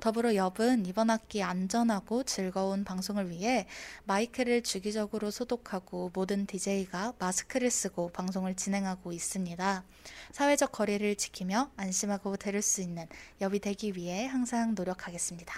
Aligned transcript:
더불어 0.00 0.34
엽은 0.34 0.84
이번 0.86 1.10
학기 1.10 1.42
안전하고 1.42 2.24
즐거운 2.24 2.84
방송을 2.84 3.30
위해 3.30 3.66
마이크를 4.04 4.62
주기적으로 4.62 5.30
소독하고 5.30 6.10
모든 6.12 6.46
DJ가 6.46 7.14
마스크를 7.18 7.70
쓰고 7.70 8.10
방송을 8.10 8.54
진행하고 8.54 9.12
있습니다. 9.12 9.84
사회적 10.32 10.72
거리를 10.72 11.16
지키며 11.16 11.70
안심하고 11.76 12.36
들을 12.36 12.60
수 12.60 12.82
있는 12.82 13.06
엽이 13.40 13.60
되기 13.60 13.96
위해 13.96 14.26
항상 14.26 14.74
노력하겠습니다. 14.74 15.54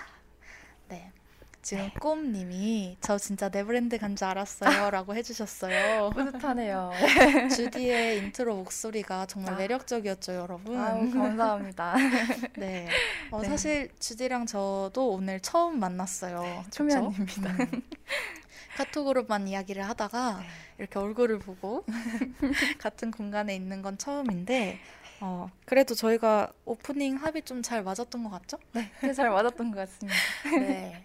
네. 0.88 1.12
지금 1.60 1.84
네. 1.84 1.92
꼼님이 2.00 2.96
저 3.00 3.18
진짜 3.18 3.48
네버랜드 3.48 3.98
간 3.98 4.16
줄 4.16 4.26
알았어요 4.28 4.90
라고 4.90 5.14
해주셨어요. 5.14 6.10
뿌듯하네요. 6.14 6.92
주디의 7.54 8.18
인트로 8.18 8.54
목소리가 8.56 9.26
정말 9.26 9.54
아. 9.54 9.56
매력적이었죠, 9.58 10.34
여러분. 10.34 10.78
아유, 10.78 11.10
감사합니다. 11.12 11.96
네. 12.56 12.88
어, 13.30 13.42
네. 13.42 13.48
사실 13.48 13.90
주디랑 13.98 14.46
저도 14.46 15.10
오늘 15.10 15.40
처음 15.40 15.78
만났어요. 15.80 16.64
초면입니다. 16.70 17.50
음. 17.50 17.82
카톡으로만 18.76 19.48
이야기를 19.48 19.86
하다가 19.88 20.38
네. 20.40 20.46
이렇게 20.78 20.98
얼굴을 20.98 21.40
보고 21.40 21.84
같은 22.78 23.10
공간에 23.10 23.54
있는 23.54 23.82
건 23.82 23.98
처음인데 23.98 24.78
어, 25.20 25.50
그래도 25.66 25.96
저희가 25.96 26.52
오프닝 26.64 27.16
합이 27.16 27.42
좀 27.42 27.60
잘 27.62 27.82
맞았던 27.82 28.22
것 28.22 28.30
같죠? 28.30 28.56
네, 28.72 29.12
잘 29.14 29.30
맞았던 29.30 29.72
것 29.72 29.76
같습니다. 29.78 30.16
네. 30.60 31.04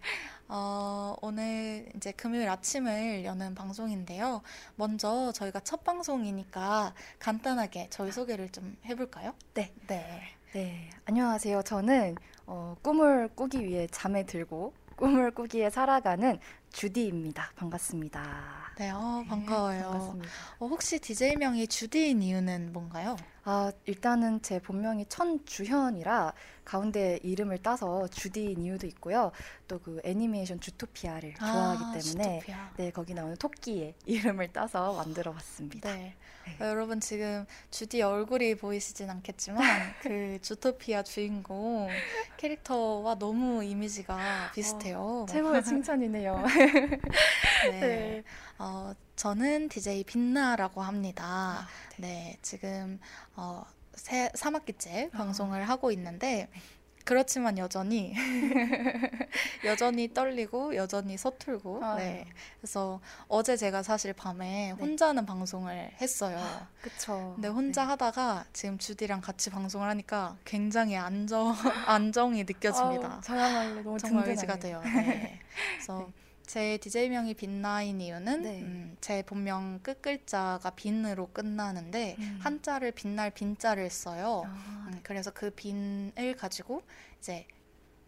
어, 0.56 1.16
오늘 1.23 1.90
이제 1.96 2.12
금요일 2.12 2.48
아침을 2.48 3.26
여는 3.26 3.56
방송인데요. 3.56 4.44
먼저 4.76 5.32
저희가 5.32 5.62
첫 5.62 5.84
방송이니까 5.84 6.94
간단하게 7.18 7.88
저희 7.90 8.12
소개를 8.12 8.50
좀 8.50 8.78
해볼까요? 8.86 9.34
네. 9.56 9.74
네. 9.88 10.22
네. 10.54 10.90
안녕하세요. 11.06 11.64
저는 11.64 12.18
어, 12.46 12.76
꿈을 12.84 13.30
꾸기 13.30 13.66
위해 13.66 13.88
잠에 13.90 14.28
들고 14.28 14.76
꿈을 14.96 15.31
꾸기에 15.31 15.72
살아가는 15.72 16.38
주디입니다. 16.72 17.53
반갑습니다. 17.56 18.75
네, 18.78 18.91
어, 18.91 19.25
반가워요. 19.28 19.78
네, 19.78 19.84
반갑습니다. 19.84 20.30
어, 20.59 20.68
혹시 20.68 21.00
DJ명이 21.00 21.66
주디인 21.66 22.22
이유는 22.22 22.74
뭔가요? 22.74 23.16
아, 23.46 23.72
일단은 23.86 24.42
제 24.42 24.59
본명이 24.59 25.06
천주현이라 25.09 26.34
가운데 26.64 27.20
이름을 27.24 27.58
따서 27.62 28.08
주디인 28.08 28.62
이유도 28.62 28.88
있고요. 28.88 29.31
또 29.68 29.80
그 29.84 30.00
애니메이션 30.06 30.59
주토피아를 30.62 31.34
아, 31.40 31.52
좋아하기 31.52 32.00
때문에 32.06 32.40
주토피아. 32.40 32.72
네, 32.78 32.92
거기 32.92 33.14
나오는 33.14 33.36
토끼의 33.36 33.96
이름을 34.06 34.53
따서 34.53 34.94
만들어 34.94 35.34
봤습니다. 35.34 35.94
네. 35.94 36.16
네. 36.46 36.64
어, 36.64 36.68
여러분 36.70 37.00
지금 37.02 37.46
주디 37.72 38.02
얼굴이 38.02 38.56
보이시진 38.56 39.09
않겠지만 39.09 39.59
그 40.02 40.40
주토피아 40.42 41.03
주인공 41.03 41.90
캐릭터와 42.38 43.16
너무 43.16 43.64
이미지가 43.64 44.52
비슷해요. 44.53 45.00
어, 45.00 45.26
최고의 45.28 45.64
칭찬이네요. 45.64 46.44
네. 47.72 47.80
네. 47.80 48.24
어, 48.58 48.94
저는 49.16 49.69
DJ 49.69 50.03
빛나라고 50.03 50.81
합니다. 50.81 51.24
아, 51.25 51.68
네. 51.97 52.07
네. 52.07 52.38
지금 52.41 53.00
어, 53.35 53.63
세, 53.94 54.29
3학기째 54.29 55.13
아. 55.13 55.18
방송을 55.18 55.68
하고 55.69 55.91
있는데 55.91 56.50
네. 56.51 56.62
그렇지만 57.06 57.57
여전히 57.57 58.13
여전히 59.66 60.13
떨리고 60.13 60.75
여전히 60.75 61.18
서툴고 61.18 61.84
아, 61.84 61.96
네. 61.96 62.03
네. 62.03 62.28
그래서 62.62 63.02
어제 63.28 63.57
제가 63.57 63.84
사실 63.84 64.13
밤에 64.13 64.68
네. 64.68 64.72
혼자 64.72 65.09
하는 65.09 65.25
방송을 65.25 65.91
했어요. 66.00 66.40
그쵸. 66.81 67.34
근데 67.35 67.50
혼자 67.50 67.84
네. 67.84 67.90
하다가 67.90 68.46
지금 68.53 68.78
주디랑 68.78 69.22
같이 69.22 69.50
방송을 69.50 69.90
하니까 69.90 70.38
굉장히 70.46 70.96
안정 70.96 71.53
안정이 71.88 72.46
느껴집니다. 72.46 73.22
저야말로 73.22 73.84
너무 73.84 73.97
정말 73.97 74.29
의지가 74.29 74.59
돼요. 74.59 74.81
네. 74.84 75.40
그래서 75.75 76.00
네. 76.00 76.22
제 76.46 76.78
DJ명이 76.78 77.34
빛나인 77.36 78.02
이유는 78.02 78.42
네. 78.44 78.62
음, 78.62 78.98
제 79.02 79.24
본명 79.24 79.80
끝 79.81 80.02
글자가 80.02 80.72
빛으로 80.72 81.28
끝나는데 81.31 82.16
음. 82.20 82.40
한자를 82.42 82.92
빛날 82.92 83.31
빛자를 83.31 83.90
써요. 83.90 84.44
아, 84.46 84.88
네. 84.92 84.98
음, 84.98 85.00
그래서 85.03 85.32
그 85.32 85.50
빛을 85.52 86.36
가지고 86.38 86.84
이제 87.20 87.48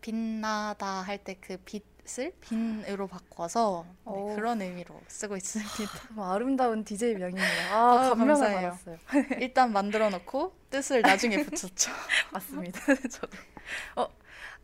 빛나다 0.01 1.01
할 1.01 1.23
때 1.23 1.35
그 1.41 1.57
빛을 1.57 2.33
빈으로 2.41 3.07
바꿔서 3.07 3.85
네, 4.05 4.35
그런 4.35 4.61
의미로 4.61 5.01
쓰고 5.07 5.35
있습니다. 5.37 5.73
뭐 6.13 6.31
아름다운 6.31 6.83
DJ 6.83 7.15
명이네요. 7.15 7.73
아, 7.73 8.11
아 8.11 8.15
감사해요. 8.15 8.77
일단 9.39 9.71
만들어 9.73 10.09
놓고 10.11 10.53
뜻을 10.69 11.01
나중에 11.01 11.37
붙였죠. 11.43 11.91
맞습니다. 12.31 12.79
저도. 13.09 13.37
어, 13.95 14.07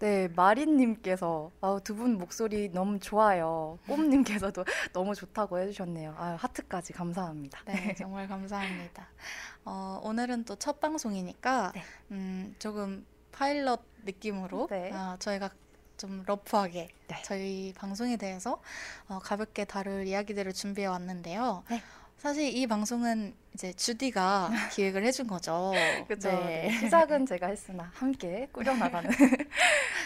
네, 0.01 0.27
마린님께서 0.29 1.51
두분 1.83 2.17
목소리 2.17 2.69
너무 2.69 2.99
좋아요. 2.99 3.77
꼼님께서도 3.87 4.65
너무 4.93 5.13
좋다고 5.13 5.59
해주셨네요. 5.59 6.15
아, 6.17 6.37
하트까지 6.39 6.91
감사합니다. 6.93 7.59
네, 7.65 7.93
정말 7.95 8.27
감사합니다. 8.27 9.07
어, 9.63 10.01
오늘은 10.03 10.45
또 10.45 10.55
첫 10.55 10.79
방송이니까 10.79 11.71
네. 11.75 11.83
음, 12.09 12.55
조금 12.57 13.05
파일럿 13.31 13.81
느낌으로 14.03 14.67
네. 14.71 14.91
어, 14.91 15.17
저희가 15.19 15.51
좀 15.97 16.23
러프하게 16.25 16.87
네. 17.07 17.21
저희 17.23 17.71
방송에 17.77 18.17
대해서 18.17 18.59
어, 19.07 19.19
가볍게 19.19 19.65
다룰 19.65 20.07
이야기들을 20.07 20.51
준비해 20.53 20.87
왔는데요. 20.87 21.63
네. 21.69 21.79
사실 22.17 22.55
이 22.55 22.67
방송은 22.67 23.35
이제 23.55 23.73
주디가 23.73 24.49
기획을 24.73 25.03
해준 25.03 25.25
거죠. 25.27 25.71
그렇죠. 26.07 26.29
네. 26.29 26.67
네. 26.69 26.79
시작은 26.79 27.25
제가 27.25 27.47
했으나 27.47 27.89
함께 27.95 28.47
꾸려나가는. 28.51 29.09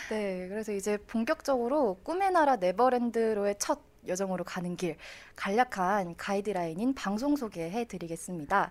네, 0.09 0.47
그래서 0.49 0.71
이제 0.71 0.97
본격적으로 0.97 1.97
꿈의 2.03 2.31
나라 2.31 2.57
네버랜드로의 2.57 3.55
첫 3.57 3.79
여정으로 4.07 4.43
가는 4.43 4.75
길 4.75 4.97
간략한 5.35 6.15
가이드라인인 6.15 6.93
방송 6.93 7.35
소개해 7.35 7.85
드리겠습니다. 7.85 8.69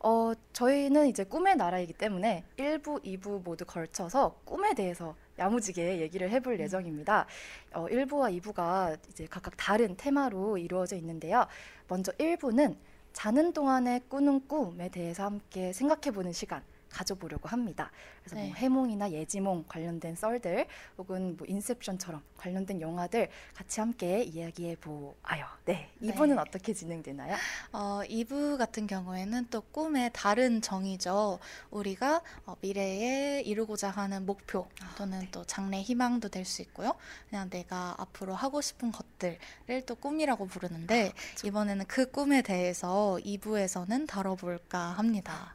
어, 0.00 0.32
저희는 0.52 1.06
이제 1.06 1.24
꿈의 1.24 1.56
나라이기 1.56 1.94
때문에 1.94 2.44
1부, 2.58 3.02
2부 3.02 3.42
모두 3.42 3.64
걸쳐서 3.64 4.40
꿈에 4.44 4.74
대해서 4.74 5.16
야무지게 5.38 6.02
얘기를 6.02 6.28
해볼 6.30 6.60
예정입니다. 6.60 7.26
어, 7.72 7.86
1부와 7.86 8.38
2부가 8.38 8.98
이제 9.08 9.26
각각 9.30 9.56
다른 9.56 9.96
테마로 9.96 10.58
이루어져 10.58 10.96
있는데요. 10.96 11.46
먼저 11.88 12.12
1부는 12.12 12.76
자는 13.14 13.54
동안에 13.54 14.00
꾸는 14.08 14.46
꿈에 14.46 14.90
대해서 14.90 15.24
함께 15.24 15.72
생각해 15.72 16.14
보는 16.14 16.32
시간 16.32 16.62
가져보려고 16.94 17.48
합니다. 17.48 17.90
그래서 18.20 18.36
뭐 18.36 18.44
네. 18.44 18.48
뭐 18.50 18.56
해몽이나 18.56 19.10
예지몽 19.10 19.64
관련된 19.68 20.14
썰들 20.14 20.66
혹은 20.98 21.36
뭐 21.36 21.46
인셉션처럼 21.48 22.22
관련된 22.38 22.80
영화들 22.80 23.28
같이 23.54 23.80
함께 23.80 24.22
이야기해 24.22 24.76
보아요. 24.76 25.46
네. 25.64 25.90
2부는 26.00 26.36
네. 26.36 26.40
어떻게 26.40 26.72
진행되나요? 26.72 27.36
어, 27.72 28.00
2부 28.08 28.56
같은 28.58 28.86
경우에는 28.86 29.48
또 29.50 29.60
꿈의 29.60 30.10
다른 30.12 30.60
정의죠. 30.62 31.40
우리가 31.70 32.22
어, 32.46 32.54
미래에 32.60 33.40
이루고자 33.42 33.90
하는 33.90 34.24
목표 34.24 34.68
아, 34.80 34.94
또는 34.96 35.20
네. 35.20 35.28
또 35.32 35.44
장래 35.44 35.80
희망도 35.82 36.28
될 36.28 36.44
수 36.44 36.62
있고요. 36.62 36.92
그냥 37.30 37.48
내가 37.50 37.94
앞으로 37.98 38.34
하고 38.34 38.60
싶은 38.60 38.92
것들을 38.92 39.86
또 39.86 39.94
꿈이라고 39.94 40.46
부르는데 40.46 41.08
아, 41.08 41.46
이번에는 41.46 41.86
그 41.86 42.10
꿈에 42.10 42.42
대해서 42.42 43.18
2부에서는 43.24 44.06
다뤄볼까 44.06 44.78
합니다. 44.78 45.54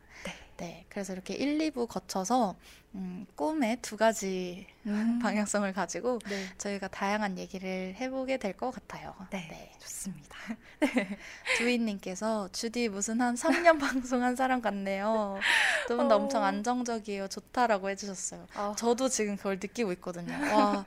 네, 0.60 0.86
그래서 0.90 1.14
이렇게 1.14 1.34
1, 1.36 1.58
2부 1.58 1.88
거쳐서 1.88 2.56
음, 2.96 3.26
꿈의 3.36 3.78
두 3.82 3.96
가지 3.96 4.68
음. 4.86 5.20
방향성을 5.24 5.72
가지고 5.74 6.20
네. 6.28 6.46
저희가 6.58 6.90
다양한 6.90 7.38
얘기를 7.38 7.96
해보게 7.98 8.38
될 8.38 8.54
것 8.58 8.72
같아요. 8.72 9.16
네, 9.32 9.72
좋습니다. 9.80 10.36
두인님께서 11.58 12.50
주디 12.52 12.90
무슨 12.90 13.22
한 13.22 13.36
3년 13.36 13.80
방송한 13.80 14.36
사람 14.36 14.62
같네요. 14.62 15.40
두분다 15.88 16.16
어. 16.16 16.20
엄청 16.20 16.44
안정적이에요. 16.44 17.28
좋다라고 17.30 17.90
해주셨어요. 17.90 18.48
아, 18.56 18.76
저도 18.78 19.08
지금 19.08 19.38
그걸 19.38 19.56
느끼고 19.62 19.92
있거든요. 19.94 20.34
와, 20.54 20.86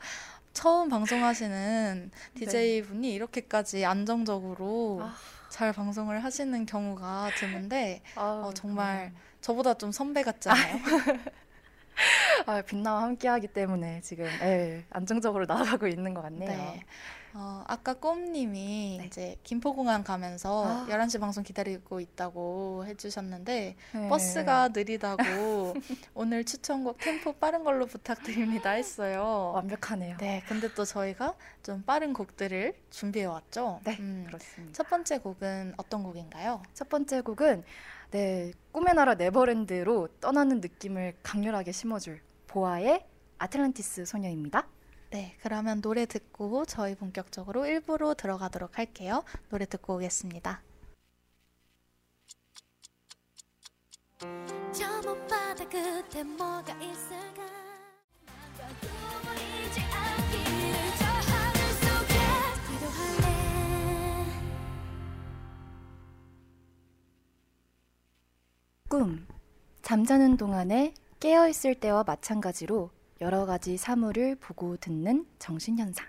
처음 0.53 0.91
방송하시는 0.91 2.11
DJ 2.35 2.83
분이 2.83 3.11
이렇게까지 3.15 3.85
안정적으로 3.87 5.01
아. 5.03 5.15
잘 5.49 5.73
방송을 5.73 6.25
하시는 6.25 6.67
경우가 6.67 7.31
드문데 7.39 8.03
아, 8.17 8.43
어, 8.47 8.53
정말 8.55 9.13
저보다 9.43 9.75
좀 9.75 9.93
선배 9.93 10.23
같지 10.23 10.49
않아요? 10.49 10.79
아, 12.47 12.63
빛나와 12.63 13.03
함께하기 13.03 13.49
때문에 13.49 14.01
지금 14.01 14.25
예, 14.25 14.85
안정적으로 14.91 15.45
나아가고 15.47 15.87
있는 15.87 16.15
것 16.15 16.23
같네요. 16.23 16.49
네. 16.49 16.85
어, 17.35 17.65
아까 17.67 17.95
꼼님이 17.95 18.99
네. 19.01 19.07
이제 19.07 19.37
김포공항 19.43 20.05
가면서 20.05 20.67
아. 20.67 20.87
11시 20.89 21.19
방송 21.19 21.43
기다리고 21.43 22.01
있다고 22.01 22.85
해주셨는데 22.87 23.77
네. 23.95 24.09
버스가 24.09 24.69
느리다고 24.69 25.75
오늘 26.15 26.45
추천곡 26.45 26.99
템포 26.99 27.35
빠른 27.35 27.65
걸로 27.65 27.87
부탁드립니다 27.87 28.71
했어요. 28.71 29.53
완벽하네요. 29.55 30.19
네, 30.19 30.43
근데 30.47 30.73
또 30.75 30.85
저희가 30.85 31.35
좀 31.63 31.83
빠른 31.83 32.13
곡들을 32.13 32.75
준비해 32.91 33.25
왔죠. 33.25 33.81
네, 33.85 33.97
음, 33.99 34.25
그렇습니다. 34.27 34.75
첫 34.75 34.91
번째 34.91 35.19
곡은 35.19 35.75
어떤 35.79 36.03
곡인가요? 36.03 36.63
첫 36.75 36.91
번째 36.91 37.23
곡은 37.23 37.65
네, 38.13 38.53
꿈의 38.73 38.93
나라 38.93 39.15
네버랜드로 39.15 40.09
떠나는 40.21 40.61
느낌을 40.61 41.15
강렬하게 41.23 41.73
심어줄 41.73 42.21
보아의 42.47 43.07
아틀란티스 43.39 44.05
소녀입니다. 44.05 44.69
네, 45.09 45.35
그러면 45.41 45.81
노래 45.81 46.05
듣고 46.05 46.67
저희 46.67 46.95
본격적으로 46.95 47.63
1부로 47.63 48.15
들어가도록 48.15 48.77
할게요. 48.77 49.25
노래 49.49 49.65
듣고 49.65 49.95
오겠습니다. 49.95 50.61
꿈. 68.93 69.27
잠자는 69.81 70.37
동안에 70.37 70.93
깨어 71.19 71.49
있을 71.49 71.75
때와 71.75 72.05
마찬가지로 72.07 72.91
여러 73.23 73.47
가지 73.47 73.79
사물을 73.79 74.37
보고 74.37 74.77
듣는 74.77 75.25
정신 75.39 75.79
현상. 75.79 76.07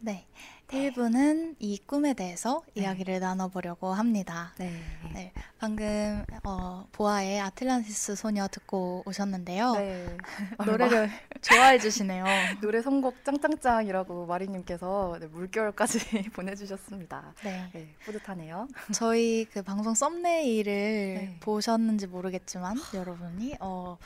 네, 0.00 0.26
1부는 0.72 1.56
이 1.58 1.78
꿈에 1.86 2.14
대해서 2.14 2.62
이야기를 2.74 3.20
나눠보려고 3.20 3.92
합니다. 3.92 4.54
네. 4.58 4.72
네, 5.12 5.32
방금 5.58 6.24
어, 6.44 6.86
보아의 6.92 7.40
아틀란티스 7.40 8.16
소녀 8.16 8.48
듣고 8.48 9.02
오셨는데요. 9.04 9.72
네. 9.72 10.16
노래를 10.64 11.10
좋아해 11.42 11.78
주시네요. 11.78 12.24
노래 12.62 12.80
선곡 12.80 13.22
짱짱짱이라고 13.22 14.24
마리님께서 14.24 15.18
네, 15.20 15.26
물결까지 15.26 15.98
보내주셨습니다. 16.32 17.34
네, 17.44 17.68
네, 17.74 17.94
뿌듯하네요. 18.06 18.66
저희 18.94 19.44
그 19.52 19.62
방송 19.62 19.94
썸네일을 19.94 20.72
네. 20.72 21.36
보셨는지 21.40 22.06
모르겠지만 22.06 22.76
여러분이 22.94 23.56
어, 23.60 23.98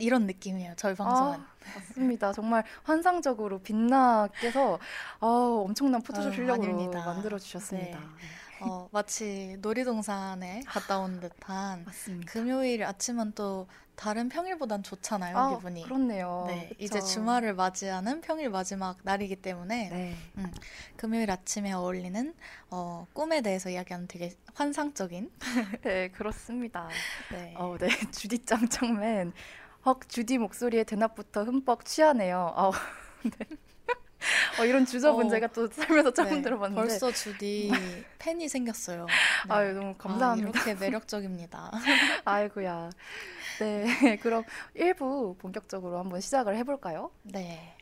이런 0.00 0.26
느낌이에요. 0.26 0.74
저희 0.76 0.94
방송은. 0.94 1.40
아, 1.40 1.46
맞습니다. 1.74 2.32
정말 2.32 2.64
환상적으로 2.82 3.60
빛나께서 3.60 4.78
아, 5.20 5.26
엄청난 5.26 6.02
포토샵 6.02 6.34
실력으로 6.34 6.72
아닙니다. 6.72 7.04
만들어 7.04 7.38
주셨습니다. 7.38 7.98
네. 7.98 8.06
어, 8.62 8.88
마치 8.92 9.56
놀이동산에 9.60 10.62
갔다 10.66 10.98
온 10.98 11.20
듯한 11.20 11.84
맞습니다. 11.84 12.30
금요일 12.30 12.84
아침은 12.84 13.32
또 13.34 13.66
다른 13.96 14.28
평일보단 14.30 14.82
좋잖아요, 14.82 15.36
아, 15.36 15.56
기분이. 15.56 15.82
그렇네요. 15.82 16.44
네, 16.46 16.68
그쵸? 16.70 16.76
이제 16.78 17.00
주말을 17.00 17.54
맞이하는 17.54 18.22
평일 18.22 18.48
마지막 18.48 18.96
날이기 19.02 19.36
때문에 19.36 19.88
네. 19.90 20.16
금요일 20.96 21.30
아침에 21.30 21.72
어울리는 21.72 22.34
어, 22.70 23.06
꿈에 23.12 23.42
대해서 23.42 23.68
이야기하는 23.68 24.08
되게 24.08 24.34
환상적인 24.54 25.30
네, 25.82 26.08
그렇습니다. 26.08 26.88
네. 27.30 27.54
어, 27.56 27.76
네. 27.78 27.88
주디 28.12 28.44
짱짱맨. 28.44 29.32
헉, 29.86 30.08
주디 30.08 30.38
목소리에 30.38 30.84
대낮부터 30.84 31.44
흠뻑 31.44 31.84
취하네요. 31.84 32.52
어, 32.56 32.70
네. 33.24 33.46
어, 34.60 34.64
이런 34.64 34.84
주저분 34.84 35.26
어, 35.26 35.30
제가 35.30 35.46
또 35.48 35.68
살면서 35.68 36.12
처음 36.12 36.28
네, 36.28 36.42
들어봤는데. 36.42 36.80
벌써 36.80 37.10
주디 37.10 37.70
팬이 38.18 38.48
생겼어요. 38.48 39.06
네. 39.48 39.54
아유, 39.54 39.72
너무 39.72 39.94
감사합니다. 39.96 40.48
아, 40.48 40.52
이렇게 40.52 40.74
매력적입니다. 40.74 41.70
아이고야. 42.24 42.90
네, 43.60 43.86
그럼 44.22 44.44
1부 44.76 45.38
본격적으로 45.38 45.98
한번 45.98 46.20
시작을 46.20 46.56
해볼까요? 46.58 47.10
네. 47.22 47.76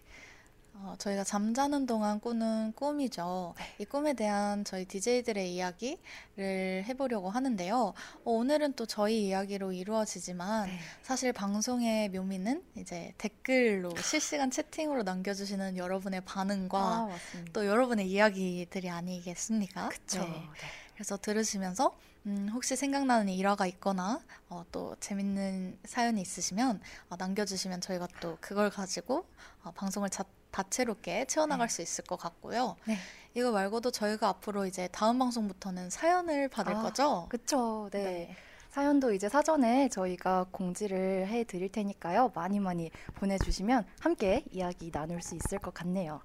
어, 0.81 0.95
저희가 0.99 1.25
잠자는 1.25 1.87
동안 1.87 2.21
꾸는 2.21 2.73
꿈이죠. 2.73 3.55
이 3.79 3.85
꿈에 3.85 4.15
대한 4.15 4.65
저희 4.65 4.85
DJ들의 4.85 5.53
이야기를 5.55 6.85
해보려고 6.87 7.31
하는데요. 7.31 7.77
어, 7.77 7.95
오늘은 8.25 8.75
또 8.75 8.87
저희 8.87 9.27
이야기로 9.27 9.73
이루어지지만 9.73 10.69
네. 10.69 10.79
사실 11.03 11.33
방송의 11.33 12.11
묘미는 12.11 12.63
이제 12.77 13.13
댓글로 13.19 13.97
실시간 14.01 14.51
채팅으로 14.51 15.03
남겨주시는 15.03 15.77
여러분의 15.77 16.21
반응과 16.21 16.79
아. 16.79 17.09
또 17.53 17.67
여러분의 17.67 18.09
이야기들이 18.09 18.89
아니겠습니까? 18.89 19.89
그쵸. 19.89 20.21
네. 20.21 20.27
네. 20.29 20.49
그래서 20.95 21.17
들으시면서 21.17 21.97
음, 22.27 22.51
혹시 22.53 22.77
생각나는 22.77 23.29
일화가 23.33 23.67
있거나 23.67 24.21
어, 24.49 24.65
또 24.71 24.97
재밌는 25.01 25.79
사연이 25.85 26.21
있으시면 26.21 26.81
어, 27.09 27.17
남겨주시면 27.17 27.81
저희가 27.81 28.09
또 28.21 28.37
그걸 28.41 28.69
가지고 28.69 29.25
어, 29.63 29.71
방송을 29.73 30.11
자, 30.11 30.25
다채롭게 30.51 31.27
채워나갈 31.27 31.69
네. 31.69 31.75
수 31.75 31.83
있을 31.83 32.05
것 32.05 32.17
같고요. 32.17 32.77
네. 32.87 32.97
이거 33.35 33.53
말고도 33.53 33.91
저희가 33.91 34.29
앞으로 34.29 34.67
이제 34.67 34.89
다음 34.91 35.19
방송부터는 35.19 35.91
사연을 35.91 36.49
받을 36.49 36.75
아, 36.75 36.83
거죠? 36.83 37.27
그쵸. 37.29 37.89
네. 37.93 38.35
사연도 38.71 39.13
이제 39.13 39.29
사전에 39.29 39.89
저희가 39.89 40.47
공지를 40.51 41.27
해 41.27 41.45
드릴 41.45 41.71
테니까요. 41.71 42.33
많이 42.35 42.61
많이 42.61 42.91
보내주시면 43.15 43.87
함께 44.01 44.45
이야기 44.51 44.91
나눌 44.91 45.23
수 45.23 45.35
있을 45.35 45.59
것 45.59 45.73
같네요. 45.75 46.21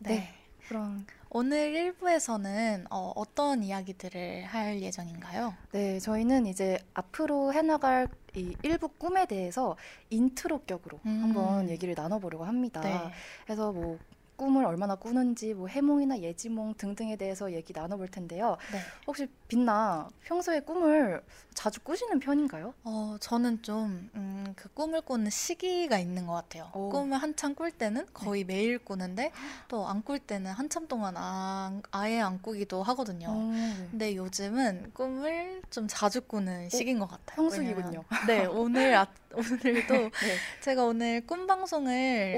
네. 0.00 0.10
네. 0.10 0.34
그럼 0.68 1.06
오늘 1.30 1.74
1부에서는 1.74 2.86
어, 2.90 3.12
어떤 3.14 3.62
이야기들을 3.62 4.44
할 4.46 4.80
예정인가요? 4.80 5.54
네, 5.72 5.98
저희는 5.98 6.46
이제 6.46 6.78
앞으로 6.94 7.52
해나갈 7.52 8.08
이 8.34 8.56
일부 8.62 8.88
꿈에 8.88 9.26
대해서 9.26 9.76
인트로 10.10 10.62
격으로 10.64 11.00
음. 11.04 11.22
한번 11.22 11.68
얘기를 11.68 11.94
나눠보려고 11.94 12.44
합니다. 12.44 12.80
네. 12.80 12.98
그래서 13.44 13.72
뭐 13.72 13.98
꿈을 14.38 14.64
얼마나 14.64 14.94
꾸는지 14.94 15.52
뭐 15.52 15.66
해몽이나 15.66 16.20
예지몽 16.20 16.74
등등에 16.74 17.16
대해서 17.16 17.52
얘기 17.52 17.72
나눠볼 17.72 18.06
텐데요. 18.06 18.56
네. 18.72 18.78
혹시 19.04 19.26
빛나 19.48 20.08
평소에 20.22 20.60
꿈을 20.60 21.20
자주 21.54 21.80
꾸시는 21.80 22.20
편인가요? 22.20 22.72
어, 22.84 23.16
저는 23.18 23.62
좀, 23.62 24.08
음, 24.14 24.52
그 24.54 24.68
꿈을 24.68 25.00
꾸는 25.00 25.28
시기가 25.28 25.98
있는 25.98 26.24
것 26.24 26.34
같아요. 26.34 26.70
오. 26.72 26.88
꿈을 26.88 27.18
한창 27.18 27.56
꿀 27.56 27.72
때는 27.72 28.06
거의 28.14 28.44
매일 28.44 28.78
꾸는데, 28.78 29.32
또 29.66 29.84
안 29.88 30.02
꿀 30.04 30.20
때는 30.20 30.52
한참 30.52 30.86
동안 30.86 31.16
안, 31.16 31.82
아예 31.90 32.20
안 32.20 32.40
꾸기도 32.40 32.84
하거든요. 32.84 33.26
어, 33.30 33.50
네. 33.52 33.88
근데 33.90 34.14
요즘은 34.16 34.92
꿈을 34.94 35.62
좀 35.70 35.88
자주 35.88 36.20
꾸는 36.20 36.68
시기인 36.70 37.00
것 37.00 37.08
같아요. 37.08 37.48
왜냐면- 37.50 38.04
네, 38.28 38.46
오늘, 38.46 38.94
아, 38.94 39.06
오늘도 39.34 39.94
네. 40.22 40.36
제가 40.60 40.84
오늘 40.84 41.26
꿈 41.26 41.48
방송을 41.48 41.90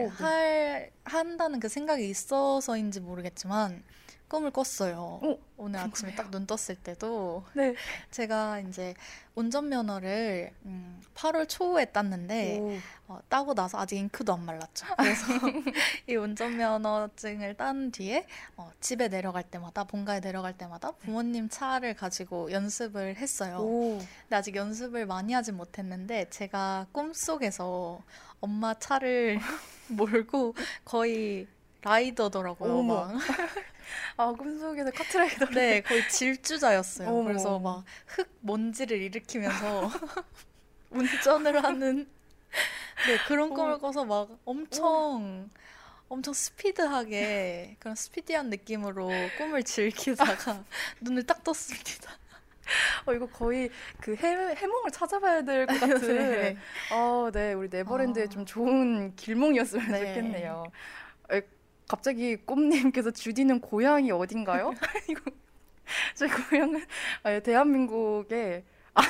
오, 0.06 0.08
네. 0.08 0.24
할, 0.24 0.90
한다는 1.10 1.60
그 1.60 1.68
생각이 1.68 2.08
있어서인지 2.08 3.00
모르겠지만, 3.00 3.82
꿈을 4.30 4.52
꿨어요. 4.52 5.18
오, 5.22 5.40
오늘 5.56 5.80
아침에 5.80 6.12
궁금해요. 6.12 6.16
딱눈 6.16 6.46
떴을 6.46 6.76
때도 6.84 7.44
네. 7.52 7.74
제가 8.12 8.60
이제 8.60 8.94
운전면허를 9.34 10.52
음, 10.66 11.02
8월 11.16 11.48
초에 11.48 11.86
땄는데 11.86 12.58
오, 12.60 12.78
어, 13.08 13.18
따고 13.28 13.54
나서 13.54 13.78
아직 13.78 13.96
잉크도 13.96 14.32
안 14.32 14.44
말랐죠. 14.44 14.86
그래서 14.96 15.24
이 16.08 16.14
운전면허증을 16.14 17.56
딴 17.56 17.90
뒤에 17.90 18.24
어, 18.56 18.70
집에 18.80 19.08
내려갈 19.08 19.42
때마다 19.42 19.82
본가에 19.82 20.20
내려갈 20.20 20.56
때마다 20.56 20.92
부모님 20.92 21.48
차를 21.48 21.94
가지고 21.94 22.52
연습을 22.52 23.16
했어요. 23.16 23.58
오. 23.58 23.98
근데 23.98 24.36
아직 24.36 24.54
연습을 24.54 25.06
많이 25.06 25.32
하진 25.32 25.56
못했는데 25.56 26.30
제가 26.30 26.86
꿈속에서 26.92 28.00
엄마 28.40 28.74
차를 28.78 29.38
몰고 29.88 30.54
거의 30.84 31.46
라이더더라고요. 31.82 32.72
어머. 32.78 33.06
막. 33.06 33.20
아, 34.16 34.32
꿈속에서 34.32 34.90
카트라이더. 34.92 35.46
네, 35.50 35.80
거의 35.82 36.08
질주자였어요. 36.08 37.08
어머. 37.08 37.24
그래서 37.24 37.58
막 37.58 37.84
흙 38.06 38.28
먼지를 38.40 38.98
일으키면서 39.02 39.90
운전을 40.90 41.64
하는 41.64 42.08
네 43.06 43.18
그런 43.28 43.52
어. 43.52 43.54
꿈을 43.54 43.78
꿔서 43.78 44.04
막 44.04 44.38
엄청 44.44 45.50
엄청 46.08 46.34
스피드하게 46.34 47.76
그런 47.80 47.94
스피디한 47.96 48.50
느낌으로 48.50 49.08
꿈을 49.38 49.62
즐기다가 49.64 50.64
눈을 51.00 51.24
딱 51.26 51.44
떴습니다. 51.44 52.18
어, 53.06 53.12
이거 53.12 53.26
거의 53.26 53.70
그 54.00 54.14
해, 54.16 54.54
해몽을 54.56 54.90
찾아봐야 54.92 55.42
될 55.42 55.66
것 55.66 55.78
같은. 55.80 56.16
네. 56.18 56.56
어, 56.92 57.30
네, 57.32 57.52
우리 57.52 57.68
네버랜드의 57.70 58.26
아. 58.26 58.28
좀 58.28 58.44
좋은 58.46 59.14
길몽이었으면 59.16 59.88
네. 59.92 59.98
좋겠네요. 60.08 60.64
에, 61.32 61.42
갑자기 61.88 62.36
꼼님께서 62.36 63.10
주디는 63.10 63.60
고향이 63.60 64.10
어딘가요? 64.12 64.72
이거 65.08 65.22
제 66.14 66.28
고향은 66.28 66.84
아, 67.24 67.40
대한민국의 67.40 68.64
아, 68.94 69.00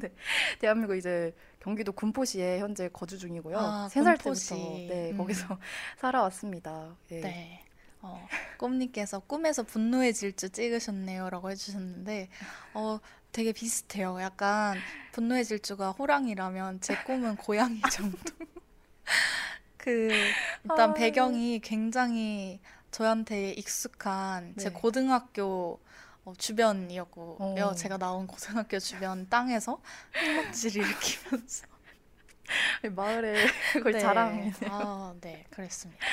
네, 0.00 0.12
대한민국 0.60 0.94
이제 0.96 1.34
경기도 1.58 1.92
군포시에 1.92 2.60
현재 2.60 2.88
거주 2.92 3.18
중이고요. 3.18 3.58
아, 3.58 3.88
세살 3.90 4.16
군포시. 4.18 4.50
때부터 4.50 4.94
네 4.94 5.10
음. 5.10 5.16
거기서 5.18 5.58
살아왔습니다. 5.98 6.96
예. 7.10 7.20
네. 7.20 7.64
어, 8.02 8.26
꿈님께서 8.58 9.20
꿈에서 9.20 9.62
분노의 9.62 10.14
질주 10.14 10.50
찍으셨네요라고 10.50 11.50
해주셨는데, 11.50 12.28
어, 12.74 12.98
되게 13.32 13.52
비슷해요. 13.52 14.20
약간 14.20 14.78
분노의 15.12 15.44
질주가 15.44 15.92
호랑이라면 15.92 16.80
제 16.80 16.96
꿈은 17.04 17.36
고양이 17.36 17.80
정도. 17.92 18.18
그 19.76 20.10
일단 20.64 20.90
아. 20.90 20.94
배경이 20.94 21.60
굉장히 21.60 22.60
저한테 22.90 23.52
익숙한 23.52 24.54
제 24.58 24.68
네. 24.68 24.74
고등학교 24.74 25.80
어, 26.24 26.34
주변이었고요. 26.36 27.64
어. 27.64 27.74
제가 27.74 27.96
나온 27.96 28.26
고등학교 28.26 28.78
주변 28.78 29.28
땅에서 29.28 29.80
흙먹지를 30.12 30.84
일으키면서 30.84 31.66
마을의 32.94 33.46
거의 33.82 33.94
네. 33.94 34.00
자랑이네요. 34.00 34.52
아, 34.70 35.14
네, 35.20 35.44
그랬습니다. 35.50 36.04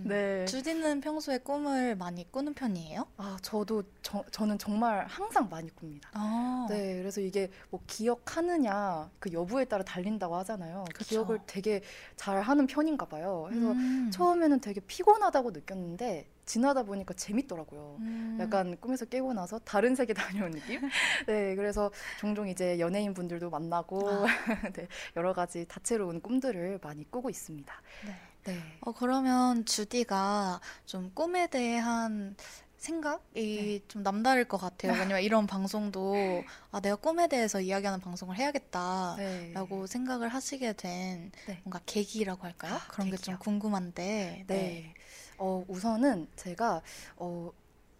음. 0.00 0.08
네. 0.08 0.44
주디는 0.46 1.00
평소에 1.00 1.38
꿈을 1.38 1.96
많이 1.96 2.30
꾸는 2.30 2.54
편이에요? 2.54 3.06
아, 3.16 3.36
저도 3.42 3.82
저, 4.02 4.24
저는 4.30 4.58
정말 4.58 5.06
항상 5.06 5.48
많이 5.48 5.70
꿉니다. 5.70 6.10
아, 6.14 6.66
네, 6.68 6.96
그래서 6.98 7.20
이게 7.20 7.50
뭐 7.70 7.80
기억하느냐 7.86 9.10
그 9.18 9.32
여부에 9.32 9.64
따라 9.66 9.84
달린다고 9.84 10.34
하잖아요. 10.36 10.84
그쵸. 10.94 11.04
기억을 11.08 11.40
되게 11.46 11.82
잘 12.16 12.40
하는 12.40 12.66
편인가 12.66 13.06
봐요. 13.06 13.46
그래서 13.48 13.72
음. 13.72 14.10
처음에는 14.12 14.60
되게 14.60 14.80
피곤하다고 14.80 15.52
느꼈는데 15.52 16.28
지나다 16.46 16.82
보니까 16.82 17.14
재밌더라고요. 17.14 17.96
음. 18.00 18.38
약간 18.40 18.76
꿈에서 18.78 19.04
깨고 19.04 19.32
나서 19.32 19.58
다른 19.60 19.94
세계 19.94 20.12
다녀온 20.14 20.50
느낌? 20.52 20.80
네, 21.26 21.54
그래서 21.54 21.90
종종 22.18 22.48
이제 22.48 22.78
연예인 22.78 23.14
분들도 23.14 23.50
만나고 23.50 24.08
아. 24.08 24.26
네, 24.74 24.88
여러 25.16 25.32
가지 25.32 25.66
다채로운 25.66 26.20
꿈들을 26.20 26.80
많이 26.82 27.10
꾸고 27.10 27.30
있습니다. 27.30 27.72
네. 28.06 28.14
네. 28.44 28.60
어, 28.80 28.92
그러면 28.92 29.64
주디가 29.64 30.60
좀 30.84 31.10
꿈에 31.14 31.46
대한 31.46 32.36
생각이 32.76 33.82
좀 33.88 34.02
남다를 34.02 34.44
것 34.46 34.58
같아요. 34.58 34.92
왜냐면 34.92 35.22
이런 35.22 35.46
방송도 35.46 36.44
아, 36.70 36.80
내가 36.80 36.96
꿈에 36.96 37.28
대해서 37.28 37.60
이야기하는 37.60 38.00
방송을 38.00 38.36
해야겠다. 38.36 39.14
네. 39.16 39.52
라고 39.54 39.86
생각을 39.86 40.28
하시게 40.28 40.74
된 40.74 41.32
네. 41.46 41.60
뭔가 41.64 41.80
계기라고 41.86 42.44
할까요? 42.44 42.74
아, 42.74 42.86
그런 42.88 43.10
게 43.10 43.16
좀. 43.16 43.38
궁금한데. 43.38 44.44
네. 44.46 44.94
어, 45.38 45.64
우선은 45.68 46.28
제가 46.36 46.82
어, 47.16 47.50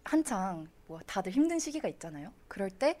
한창 0.03 0.67
뭐 0.87 0.99
다들 1.05 1.31
힘든 1.31 1.59
시기가 1.59 1.87
있잖아요. 1.87 2.31
그럴 2.47 2.69
때 2.69 2.97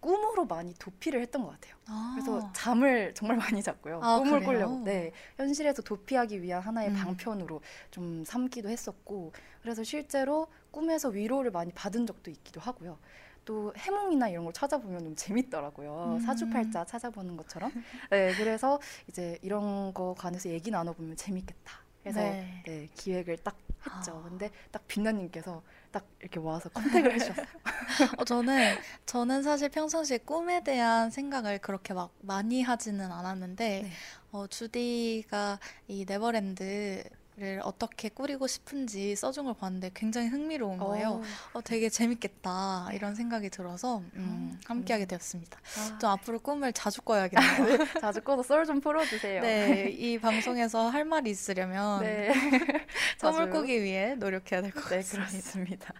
꿈으로 0.00 0.44
많이 0.46 0.74
도피를 0.74 1.20
했던 1.22 1.42
것 1.42 1.50
같아요. 1.50 1.74
아, 1.86 2.12
그래서 2.14 2.52
잠을 2.52 3.14
정말 3.14 3.36
많이 3.36 3.62
잤고요. 3.62 4.00
아, 4.02 4.18
꿈을 4.18 4.40
그래요? 4.40 4.68
꾸려고. 4.68 4.84
네. 4.84 5.12
현실에서 5.36 5.82
도피하기 5.82 6.42
위한 6.42 6.62
하나의 6.62 6.90
음. 6.90 6.94
방편으로 6.94 7.60
좀 7.90 8.24
삼기도 8.24 8.68
했었고. 8.68 9.32
그래서 9.62 9.82
실제로 9.82 10.46
꿈에서 10.70 11.08
위로를 11.08 11.50
많이 11.50 11.72
받은 11.72 12.06
적도 12.06 12.30
있기도 12.30 12.60
하고요. 12.60 12.98
또 13.44 13.72
해몽이나 13.76 14.28
이런 14.28 14.44
걸 14.44 14.52
찾아보면 14.52 15.02
너무 15.02 15.14
재밌더라고요. 15.16 16.14
음. 16.14 16.20
사주팔자 16.20 16.84
찾아보는 16.84 17.36
것처럼. 17.36 17.72
네, 18.10 18.34
그래서 18.34 18.78
이제 19.08 19.38
이런 19.42 19.92
거 19.94 20.14
관해서 20.16 20.48
얘기 20.50 20.70
나눠보면 20.70 21.16
재밌겠다. 21.16 21.87
그래서 22.02 22.20
네. 22.20 22.62
네, 22.66 22.88
기획을 22.94 23.38
딱 23.38 23.56
했죠. 23.86 24.22
아. 24.24 24.28
근데 24.28 24.50
딱 24.70 24.86
빛나님께서 24.86 25.62
딱 25.90 26.06
이렇게 26.20 26.40
와서 26.40 26.68
컨택을 26.70 27.12
해주셨어요. 27.14 27.46
어, 28.18 28.24
저는 28.24 28.76
저는 29.06 29.42
사실 29.42 29.68
평상시에 29.68 30.18
꿈에 30.18 30.62
대한 30.62 31.10
생각을 31.10 31.58
그렇게 31.58 31.94
막 31.94 32.12
많이 32.20 32.62
하지는 32.62 33.10
않았는데 33.10 33.82
네. 33.82 33.90
어, 34.32 34.46
주디가 34.46 35.58
이 35.86 36.04
네버랜드 36.06 37.04
를 37.38 37.60
어떻게 37.62 38.08
꾸리고 38.08 38.48
싶은지 38.48 39.14
써준 39.14 39.44
걸 39.44 39.54
봤는데 39.54 39.92
굉장히 39.94 40.26
흥미로운 40.26 40.76
거예요. 40.76 41.22
어, 41.52 41.60
되게 41.62 41.88
재밌겠다 41.88 42.88
이런 42.92 43.14
생각이 43.14 43.48
들어서 43.48 43.98
음, 43.98 44.10
음, 44.16 44.60
함께하게 44.66 45.06
되었습니다. 45.06 45.56
아, 45.78 45.98
좀 45.98 46.10
앞으로 46.10 46.40
꿈을 46.40 46.72
자주 46.72 47.00
꿔야겠네요. 47.02 47.38
자주 48.00 48.22
꺼서 48.22 48.42
썰 48.42 48.66
좀 48.66 48.80
풀어주세요. 48.80 49.40
네, 49.40 49.88
이 49.90 50.18
방송에서 50.18 50.88
할 50.88 51.04
말이 51.04 51.30
있으려면 51.30 52.02
네. 52.02 52.32
꿈을. 53.20 53.50
꾸기 53.50 53.82
위해 53.84 54.16
노력해야 54.16 54.60
될것 54.60 54.88
네, 54.88 54.96
같습니다. 54.96 55.28
그렇습니다. 55.30 55.94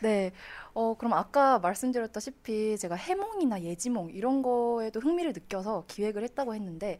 네. 0.00 0.32
어, 0.74 0.94
그럼 0.98 1.12
아까 1.12 1.58
말씀드렸다시피 1.58 2.76
제가 2.78 2.94
해몽이나 2.96 3.62
예지몽 3.62 4.10
이런 4.10 4.42
거에도 4.42 5.00
흥미를 5.00 5.32
느껴서 5.32 5.84
기획을 5.86 6.24
했다고 6.24 6.54
했는데 6.54 6.98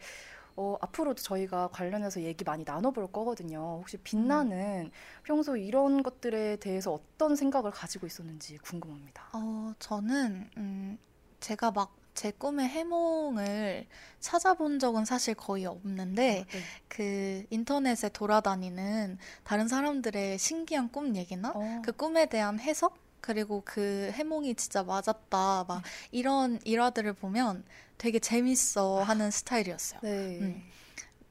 어, 0.56 0.76
앞으로도 0.80 1.22
저희가 1.22 1.68
관련해서 1.68 2.22
얘기 2.22 2.44
많이 2.44 2.64
나눠볼 2.64 3.10
거거든요. 3.12 3.78
혹시 3.80 3.96
빛나는 3.98 4.90
평소 5.22 5.56
이런 5.56 6.02
것들에 6.02 6.56
대해서 6.56 6.92
어떤 6.92 7.36
생각을 7.36 7.70
가지고 7.70 8.06
있었는지 8.06 8.58
궁금합니다. 8.58 9.30
어, 9.32 9.72
저는 9.78 10.50
음, 10.56 10.98
제가 11.40 11.70
막 11.70 12.02
제 12.14 12.30
꿈의 12.30 12.68
해몽을 12.68 13.86
찾아본 14.20 14.78
적은 14.78 15.04
사실 15.04 15.34
거의 15.34 15.66
없는데 15.66 16.44
네. 16.48 16.60
그 16.88 17.44
인터넷에 17.50 18.10
돌아다니는 18.10 19.18
다른 19.44 19.68
사람들의 19.68 20.38
신기한 20.38 20.90
꿈 20.90 21.16
얘기나 21.16 21.52
어, 21.54 21.82
그 21.84 21.92
꿈에 21.92 22.26
대한 22.26 22.60
해석 22.60 22.98
그리고 23.22 23.62
그 23.64 24.10
해몽이 24.12 24.54
진짜 24.56 24.82
맞았다 24.82 25.64
막 25.66 25.82
이런 26.10 26.58
일화들을 26.64 27.14
보면 27.14 27.64
되게 27.96 28.18
재밌어 28.18 29.02
하는 29.02 29.30
스타일이었어요. 29.30 30.00
네. 30.02 30.38
음. 30.40 30.62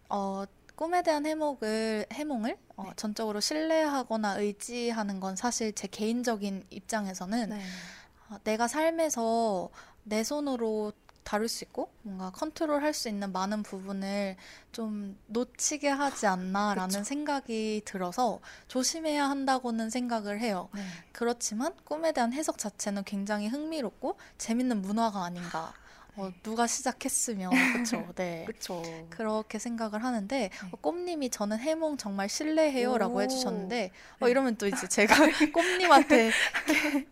어, 0.10 0.46
꿈에 0.76 1.04
대한 1.04 1.26
해몽을 1.26 2.08
해몽을 2.12 2.58
어, 2.78 2.84
네. 2.86 2.90
전적으로 2.96 3.40
신뢰하거나 3.40 4.40
의지하는 4.40 5.20
건 5.20 5.36
사실 5.36 5.74
제 5.74 5.88
개인적인 5.88 6.66
입장에서는 6.70 7.50
네. 7.50 7.62
어, 8.30 8.38
내가 8.46 8.68
삶에서 8.68 9.70
내 10.04 10.24
손으로 10.24 10.94
다룰 11.24 11.48
수 11.48 11.64
있고 11.64 11.92
뭔가 12.04 12.32
컨트롤 12.32 12.84
할 12.84 12.94
수 12.94 13.08
있는 13.10 13.32
많은 13.32 13.64
부분을 13.64 14.36
좀 14.72 15.18
놓치게 15.28 15.88
하지 15.90 16.28
않나라는 16.28 16.90
그쵸. 16.90 17.04
생각이 17.04 17.82
들어서 17.86 18.40
조심해야 18.68 19.30
한다고는 19.30 19.90
생각을 19.90 20.40
해요. 20.42 20.70
네. 20.74 20.84
그렇지만 21.12 21.74
꿈에 21.86 22.12
대한 22.12 22.34
해석 22.34 22.58
자체는 22.58 23.04
굉장히 23.04 23.48
흥미롭고 23.48 24.18
재밌는 24.38 24.82
문화가 24.82 25.24
아닌가. 25.24 25.74
어, 26.18 26.30
누가 26.44 26.68
시작했으면 26.68 27.50
그렇죠. 27.72 28.12
네. 28.16 28.44
그렇죠. 28.46 29.08
그렇게 29.10 29.60
생각을 29.60 30.04
하는데 30.04 30.50
어, 30.72 30.76
꼼님이 30.82 31.30
저는 31.30 31.60
해몽 31.60 31.96
정말 31.98 32.28
신뢰해요라고 32.28 33.20
오. 33.20 33.22
해주셨는데 33.22 33.92
어, 34.20 34.26
네. 34.26 34.32
이러면 34.32 34.58
또 34.58 34.68
이제 34.68 34.88
제가 34.88 35.16
꼼님한테 35.54 36.32
게- 36.68 37.08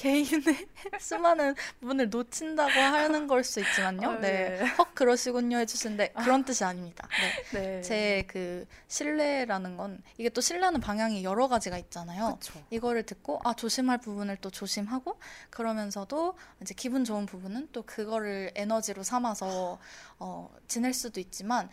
개인의 0.00 0.40
수많은 0.98 1.54
부분을 1.80 2.08
놓친다고 2.08 2.70
하는 2.70 3.26
걸 3.26 3.44
수 3.44 3.60
있지만요. 3.60 4.10
아유, 4.10 4.20
네, 4.20 4.58
네. 4.60 4.64
헉 4.78 4.94
그러시군요 4.94 5.58
해주시는데 5.58 6.12
그런 6.12 6.44
뜻이 6.44 6.64
아닙니다. 6.64 7.08
네. 7.52 7.60
네. 7.60 7.82
제그 7.82 8.66
신뢰라는 8.88 9.76
건 9.76 10.02
이게 10.16 10.28
또 10.28 10.40
신뢰하는 10.40 10.80
방향이 10.80 11.24
여러 11.24 11.48
가지가 11.48 11.76
있잖아요. 11.78 12.38
그렇죠. 12.38 12.62
이거를 12.70 13.04
듣고 13.04 13.40
아 13.44 13.54
조심할 13.54 13.98
부분을 13.98 14.36
또 14.36 14.50
조심하고 14.50 15.18
그러면서도 15.50 16.36
이제 16.62 16.74
기분 16.74 17.04
좋은 17.04 17.26
부분은 17.26 17.68
또 17.72 17.82
그거를 17.82 18.52
에너지로 18.54 19.02
삼아서 19.02 19.78
어, 20.18 20.54
지낼 20.68 20.94
수도 20.94 21.20
있지만 21.20 21.68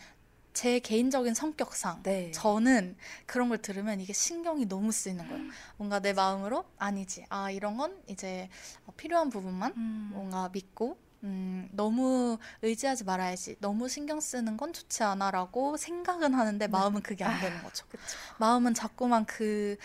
제 0.58 0.80
개인적인 0.80 1.34
성격상 1.34 2.02
네. 2.02 2.32
저는 2.32 2.96
그런 3.26 3.48
걸 3.48 3.58
들으면 3.58 4.00
이게 4.00 4.12
신경이 4.12 4.66
너무 4.66 4.90
쓰이는 4.90 5.28
거예요. 5.28 5.44
뭔가 5.76 6.00
내 6.00 6.12
마음으로 6.12 6.64
아니지. 6.78 7.24
아 7.28 7.48
이런 7.52 7.76
건 7.76 7.96
이제 8.08 8.48
어, 8.84 8.92
필요한 8.96 9.30
부분만 9.30 9.74
음. 9.76 10.10
뭔가 10.12 10.48
믿고 10.52 10.98
음, 11.22 11.68
너무 11.70 12.38
의지하지 12.62 13.04
말아야지. 13.04 13.54
너무 13.60 13.88
신경 13.88 14.18
쓰는 14.18 14.56
건 14.56 14.72
좋지 14.72 15.04
않아라고 15.04 15.76
생각은 15.76 16.34
하는데 16.34 16.66
마음은 16.66 17.02
그게 17.02 17.22
안 17.22 17.40
되는 17.40 17.62
거죠. 17.62 17.86
그쵸. 17.86 18.02
마음은 18.38 18.74
자꾸만 18.74 19.26
그 19.26 19.76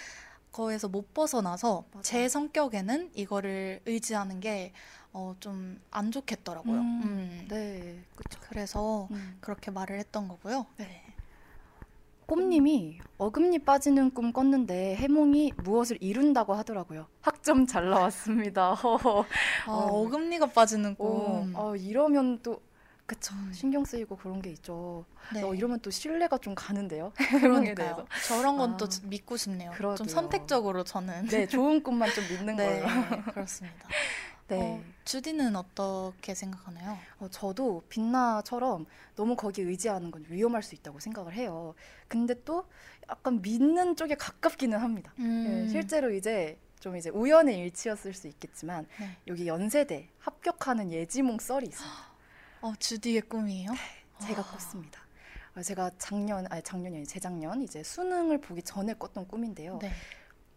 거에서 0.51 0.87
못 0.87 1.13
벗어나서 1.13 1.85
맞아요. 1.91 2.01
제 2.01 2.27
성격에는 2.27 3.11
이거를 3.13 3.79
의지하는 3.85 4.39
게 4.39 4.73
어, 5.13 5.35
좀 5.39 5.79
안 5.91 6.11
좋겠더라고요. 6.11 6.75
음, 6.75 7.01
음. 7.03 7.45
네, 7.49 8.03
그렇죠. 8.15 8.39
그래서 8.49 9.07
그렇게 9.39 9.71
말을 9.71 9.99
했던 9.99 10.27
거고요. 10.27 10.65
네. 10.77 11.03
꼼님이 12.25 12.99
어금니 13.17 13.59
빠지는 13.59 14.11
꿈 14.11 14.31
꿨는데 14.33 14.95
해몽이 14.95 15.53
무엇을 15.57 15.97
이룬다고 16.01 16.53
하더라고요. 16.53 17.05
학점 17.21 17.67
잘 17.67 17.89
나왔습니다. 17.89 18.73
허허. 18.75 19.21
아, 19.67 19.71
어. 19.71 20.01
어금니가 20.01 20.47
빠지는 20.47 20.95
오, 20.97 21.41
꿈. 21.41 21.53
어, 21.55 21.75
이러면 21.75 22.39
또 22.41 22.61
그쵸 23.05 23.35
음. 23.35 23.51
신경 23.53 23.83
쓰이고 23.83 24.15
그런 24.15 24.41
게 24.41 24.49
있죠. 24.51 25.05
네. 25.33 25.43
어, 25.43 25.53
이러면 25.53 25.81
또 25.81 25.91
신뢰가 25.91 26.37
좀 26.37 26.55
가는데요. 26.55 27.11
대해서. 27.19 27.39
그러니까요. 27.39 28.05
저런 28.25 28.57
건또 28.57 28.85
아, 28.85 28.89
믿고 29.03 29.35
싶네요. 29.37 29.71
그러게요. 29.71 29.97
좀 29.97 30.07
선택적으로 30.07 30.83
저는. 30.85 31.27
네, 31.27 31.45
좋은 31.45 31.83
꿈만 31.83 32.09
좀 32.11 32.23
믿는 32.31 32.55
네, 32.55 32.79
걸로. 32.81 33.21
그렇습니다. 33.33 33.89
네. 34.47 34.59
어, 34.61 34.83
주디는 35.05 35.55
어떻게 35.55 36.33
생각하나요? 36.35 36.97
어, 37.19 37.27
저도 37.29 37.83
빛나처럼 37.89 38.85
너무 39.15 39.35
거기에 39.35 39.65
의지하는 39.65 40.11
건 40.11 40.25
위험할 40.27 40.63
수 40.63 40.75
있다고 40.75 40.99
생각을 40.99 41.33
해요. 41.33 41.73
근데 42.07 42.33
또 42.43 42.65
약간 43.09 43.41
믿는 43.41 43.95
쪽에 43.95 44.15
가깝기는 44.15 44.77
합니다. 44.77 45.13
음. 45.19 45.43
네, 45.45 45.67
실제로 45.69 46.11
이제 46.13 46.57
좀 46.79 46.97
이제 46.97 47.09
우연의 47.09 47.57
일치였을 47.59 48.13
수 48.13 48.27
있겠지만 48.27 48.85
네. 48.99 49.17
여기 49.27 49.47
연세대 49.47 50.09
합격하는 50.19 50.91
예지몽 50.91 51.39
썰이 51.39 51.67
있어요. 51.67 51.89
어, 52.61 52.73
주디의 52.77 53.21
꿈이에요? 53.21 53.71
제가 54.21 54.41
아. 54.41 54.51
꿨습니다. 54.51 55.01
어, 55.55 55.61
제가 55.61 55.91
작년 55.97 56.45
아니 56.49 56.61
작년이 56.61 56.97
아니 56.97 57.05
재작년 57.05 57.61
이제 57.61 57.83
수능을 57.83 58.41
보기 58.41 58.63
전에 58.63 58.93
꿨던 58.95 59.27
꿈인데요. 59.27 59.79
네. 59.81 59.91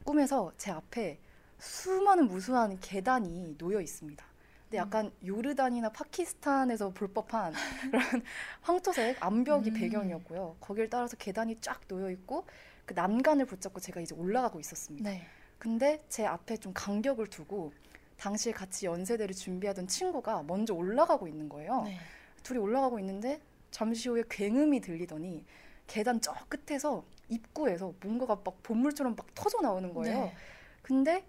꿈에서 0.05 0.52
제 0.57 0.71
앞에 0.71 1.21
수많은 1.58 2.28
무수한 2.28 2.78
계단이 2.80 3.56
놓여 3.58 3.80
있습니다. 3.80 4.25
근데 4.64 4.78
음. 4.78 4.80
약간 4.80 5.12
요르단이나 5.25 5.90
파키스탄에서 5.90 6.90
볼 6.90 7.08
법한 7.08 7.52
그런 7.90 8.22
황토색 8.62 9.25
암벽이 9.25 9.70
음. 9.70 9.75
배경이었고요. 9.75 10.56
거기를 10.60 10.90
따라서 10.90 11.16
계단이 11.16 11.58
쫙 11.60 11.80
놓여 11.88 12.10
있고 12.10 12.46
그 12.84 12.94
난간을 12.94 13.46
붙잡고 13.46 13.80
제가 13.80 14.00
이제 14.00 14.14
올라가고 14.14 14.60
있었습니다. 14.60 15.10
네. 15.10 15.26
근데 15.58 16.04
제 16.08 16.26
앞에 16.26 16.56
좀 16.58 16.72
간격을 16.75 17.28
두고 17.28 17.72
당시에 18.18 18.52
같이 18.52 18.86
연세대를 18.86 19.34
준비하던 19.34 19.88
친구가 19.88 20.42
먼저 20.44 20.75
올라가고 20.75 21.28
있는 21.28 21.48
거예요. 21.48 21.82
네. 21.82 21.98
둘이 22.42 22.58
올라가고 22.58 22.98
있는데 23.00 23.40
잠시 23.70 24.08
후에 24.08 24.22
굉음이 24.28 24.80
들리더니 24.80 25.44
계단 25.86 26.20
저 26.20 26.34
끝에서 26.48 27.04
입구에서 27.28 27.92
뭔가가 28.00 28.40
막 28.44 28.62
보물처럼 28.62 29.16
막 29.16 29.26
터져 29.34 29.60
나오는 29.60 29.92
거예요. 29.92 30.25
네. 30.26 30.34
근데 30.82 31.26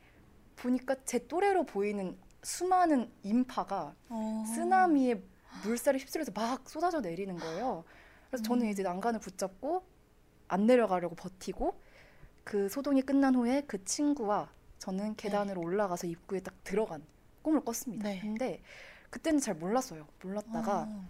보니까 0.57 0.95
제 1.05 1.25
또래로 1.27 1.65
보이는 1.65 2.17
수많은 2.43 3.11
인파가 3.23 3.95
어. 4.09 4.43
쓰나미에 4.53 5.23
물살이 5.63 5.99
휩쓸려서 5.99 6.31
막 6.33 6.69
쏟아져 6.69 6.99
내리는 6.99 7.35
거예요. 7.37 7.83
그래서 8.27 8.43
저는 8.43 8.65
음. 8.65 8.69
이제 8.69 8.83
난간을 8.83 9.19
붙잡고 9.19 9.83
안 10.47 10.65
내려가려고 10.65 11.15
버티고 11.15 11.79
그 12.43 12.69
소동이 12.69 13.01
끝난 13.01 13.35
후에 13.35 13.63
그 13.67 13.83
친구와 13.83 14.49
저는 14.79 15.15
계단으로 15.15 15.61
올라가서 15.61 16.07
입구에 16.07 16.39
딱 16.41 16.53
들어간 16.63 17.03
꿈을 17.41 17.61
꿨습니다. 17.61 18.07
네. 18.07 18.19
근데 18.19 18.61
그때는 19.09 19.39
잘 19.39 19.55
몰랐어요. 19.55 20.07
몰랐다가 20.21 20.87
어. 20.89 21.09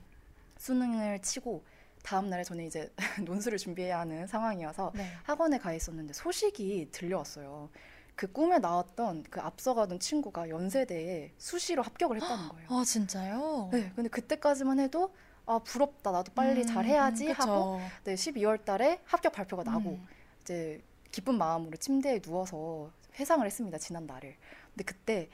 수능을 0.57 1.19
치고 1.21 1.63
다음 2.03 2.29
날에 2.29 2.43
저는 2.43 2.65
이제 2.65 2.91
논술을 3.25 3.57
준비해야 3.57 3.99
하는 3.99 4.27
상황이어서 4.27 4.91
네. 4.95 5.11
학원에 5.23 5.57
가 5.57 5.73
있었는데 5.73 6.13
소식이 6.13 6.89
들려왔어요. 6.91 7.69
그 8.17 8.25
꿈에 8.31 8.57
나왔던 8.57 9.25
그 9.29 9.39
앞서가던 9.39 9.99
친구가 9.99 10.49
연세대에 10.49 11.33
수시로 11.37 11.83
합격을 11.83 12.19
했다는 12.19 12.49
거예요. 12.49 12.67
아, 12.71 12.83
진짜요? 12.83 13.69
네, 13.71 13.91
근데 13.95 14.09
그때까지만 14.09 14.79
해도 14.79 15.13
아 15.45 15.59
부럽다 15.59 16.11
나도 16.11 16.33
빨리 16.33 16.61
음, 16.61 16.65
잘해야지 16.65 17.27
음, 17.27 17.33
그쵸. 17.33 17.41
하고 17.43 17.79
네 18.03 18.15
12월 18.15 18.65
달에 18.65 18.99
합격 19.05 19.31
발표가 19.31 19.63
나고 19.63 19.91
음. 19.91 20.07
이제 20.41 20.83
기쁜 21.09 21.37
마음으로 21.37 21.77
침대에 21.77 22.19
누워서 22.19 22.91
회상을 23.17 23.45
했습니다 23.45 23.77
지난 23.77 24.05
날을 24.05 24.35
근데 24.71 24.83
그때 24.83 25.29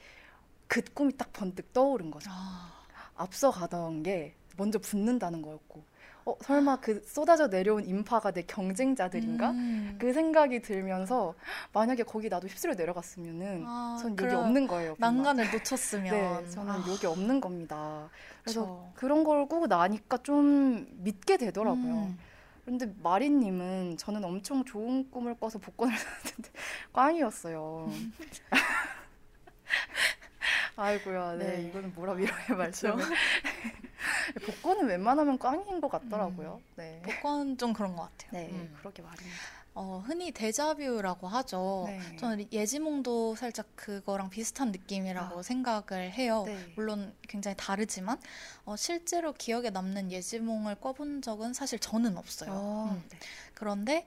그 0.68 0.82
꿈이 0.82 1.16
딱 1.16 1.32
번뜩 1.32 1.72
떠오른 1.72 2.12
거죠 2.12 2.30
아, 2.32 2.84
앞서 3.16 3.50
가던 3.50 4.04
게 4.04 4.36
먼저 4.56 4.78
붙는다는 4.78 5.42
거였고 5.42 5.82
어 6.26 6.34
설마 6.40 6.76
그 6.76 7.02
쏟아져 7.04 7.48
내려온 7.48 7.84
인파가 7.86 8.30
내 8.30 8.42
경쟁자들인가 8.42 9.50
음. 9.50 9.96
그 10.00 10.12
생각이 10.14 10.62
들면서 10.62 11.34
만약에 11.72 12.02
거기 12.02 12.28
나도 12.30 12.48
휩쓸려 12.48 12.74
내려갔으면은 12.74 13.64
아, 13.66 13.98
전 14.00 14.16
여기 14.18 14.34
없는 14.34 14.66
거예요 14.66 14.96
정말. 14.98 15.14
난간을 15.14 15.50
놓쳤으면. 15.52 16.42
네, 16.44 16.48
저는 16.50 16.72
아, 16.72 16.84
여기 16.88 17.06
없는 17.06 17.40
겁니다. 17.40 18.08
그래서 18.42 18.60
그쵸. 18.62 18.92
그런 18.94 19.24
걸 19.24 19.46
꾸고 19.48 19.66
나니까 19.66 20.18
좀 20.22 20.86
믿게 21.02 21.36
되더라고요. 21.36 21.94
음. 21.94 22.18
근데 22.64 22.90
마리님은 23.02 23.98
저는 23.98 24.24
엄청 24.24 24.64
좋은 24.64 25.10
꿈을 25.10 25.34
꿔서 25.38 25.58
복권을 25.58 25.92
샀는데 25.94 26.50
꽝이었어요. 26.94 27.90
아이고야, 30.76 31.36
네, 31.36 31.56
네. 31.58 31.68
이거는 31.68 31.94
뭐라 31.94 32.12
위로의 32.14 32.48
말씀을. 32.56 32.96
복권은 34.46 34.86
웬만하면 34.86 35.38
꽝인 35.38 35.80
것 35.80 35.88
같더라고요. 35.88 36.60
네, 36.76 37.00
복권 37.04 37.56
좀 37.56 37.72
그런 37.72 37.94
것 37.94 38.02
같아요. 38.02 38.30
네, 38.32 38.50
음. 38.50 38.74
그러게 38.78 39.02
말입니다. 39.02 39.38
어, 39.76 40.02
흔히 40.06 40.30
데자뷰라고 40.30 41.26
하죠. 41.26 41.84
네. 41.88 42.16
저는 42.16 42.46
예지몽도 42.52 43.34
살짝 43.34 43.66
그거랑 43.74 44.30
비슷한 44.30 44.70
느낌이라고 44.70 45.40
아. 45.40 45.42
생각을 45.42 46.12
해요. 46.12 46.44
네. 46.46 46.72
물론 46.76 47.12
굉장히 47.22 47.56
다르지만 47.58 48.20
어, 48.64 48.76
실제로 48.76 49.32
기억에 49.32 49.70
남는 49.70 50.12
예지몽을 50.12 50.76
꿔본 50.76 51.22
적은 51.22 51.54
사실 51.54 51.80
저는 51.80 52.16
없어요. 52.16 52.50
어, 52.52 52.90
음. 52.92 53.02
네. 53.10 53.18
그런데 53.54 54.06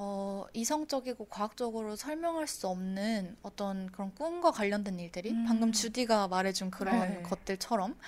어, 0.00 0.46
이성적이고 0.52 1.24
과학적으로 1.24 1.96
설명할 1.96 2.46
수 2.46 2.68
없는 2.68 3.36
어떤 3.42 3.90
그런 3.90 4.14
꿈과 4.14 4.52
관련된 4.52 4.96
일들이 5.00 5.32
음. 5.32 5.44
방금 5.44 5.72
주디가 5.72 6.28
말해준 6.28 6.70
그런 6.70 7.00
네. 7.00 7.22
것들처럼 7.24 7.98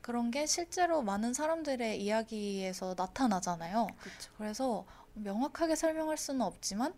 그런 0.00 0.32
게 0.32 0.46
실제로 0.46 1.00
많은 1.00 1.34
사람들의 1.34 2.02
이야기에서 2.02 2.96
나타나잖아요. 2.98 3.86
그렇죠. 4.00 4.32
그래서 4.36 4.84
명확하게 5.14 5.76
설명할 5.76 6.16
수는 6.16 6.40
없지만 6.42 6.92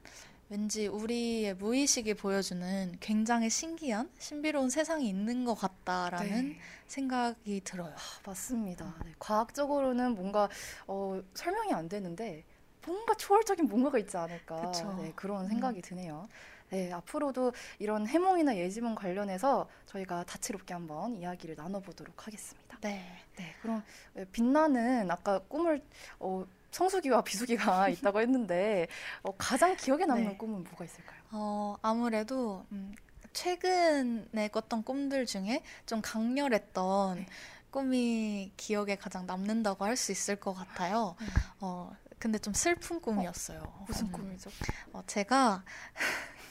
왠지 0.49 0.87
우리의 0.87 1.55
무의식이 1.55 2.15
보여주는 2.15 2.97
굉장히 2.99 3.51
신기한 3.51 4.11
신비로운 4.19 4.71
세상이 4.71 5.07
있는 5.07 5.45
것 5.45 5.55
같다라는 5.55 6.49
네. 6.49 6.59
생각이 6.87 7.61
들어요. 7.63 7.95
맞습니다. 8.27 8.97
네, 9.05 9.13
과학적으로는 9.19 10.15
뭔가 10.15 10.49
어, 10.87 11.21
설명이 11.35 11.75
안 11.75 11.91
되는데 11.91 12.45
뭔가 12.87 13.15
초월적인 13.15 13.67
뭔가가 13.69 13.99
있지 13.99 14.17
않을까. 14.17 14.73
네, 14.99 15.13
그런 15.15 15.45
음. 15.45 15.49
생각이 15.49 15.83
드네요. 15.83 16.29
네, 16.71 16.93
앞으로도 16.93 17.53
이런 17.81 18.07
해몽이나 18.07 18.57
예지몽 18.57 18.95
관련해서 18.95 19.69
저희가 19.87 20.25
다채롭게 20.25 20.73
한번 20.73 21.17
이야기를 21.17 21.57
나눠보도록 21.57 22.27
하겠습니다. 22.27 22.79
네. 22.81 23.05
네, 23.37 23.55
그럼 23.61 23.83
네, 24.15 24.25
빛나는 24.31 25.11
아까 25.11 25.41
꿈을 25.41 25.83
어, 26.21 26.45
성수기와 26.71 27.23
비수기가 27.25 27.89
있다고 27.89 28.21
했는데 28.21 28.87
어, 29.23 29.35
가장 29.37 29.77
기억에 29.77 30.07
남는 30.07 30.25
네. 30.31 30.37
꿈은 30.37 30.63
뭐가 30.65 30.85
있을까요? 30.85 31.19
어, 31.33 31.77
아무래도 31.83 32.65
음, 32.73 32.95
최근에 33.33 34.49
꿨던 34.49 34.85
꿈들 34.85 35.27
중에 35.27 35.63
좀 35.87 36.01
강렬했던 36.03 37.17
네. 37.19 37.27
꿈이 37.71 38.53
기억에 38.57 38.97
가장 38.97 39.27
남는다고 39.27 39.85
할 39.85 39.97
수 39.97 40.13
있을 40.13 40.37
것 40.37 40.55
같아요. 40.55 41.17
네. 41.21 41.27
어, 41.61 41.93
근데 42.21 42.39
좀 42.39 42.53
슬픈 42.53 43.01
꿈이었어요. 43.01 43.85
무슨 43.89 44.07
음, 44.07 44.13
꿈이죠? 44.13 44.51
어, 44.93 45.03
제가 45.07 45.65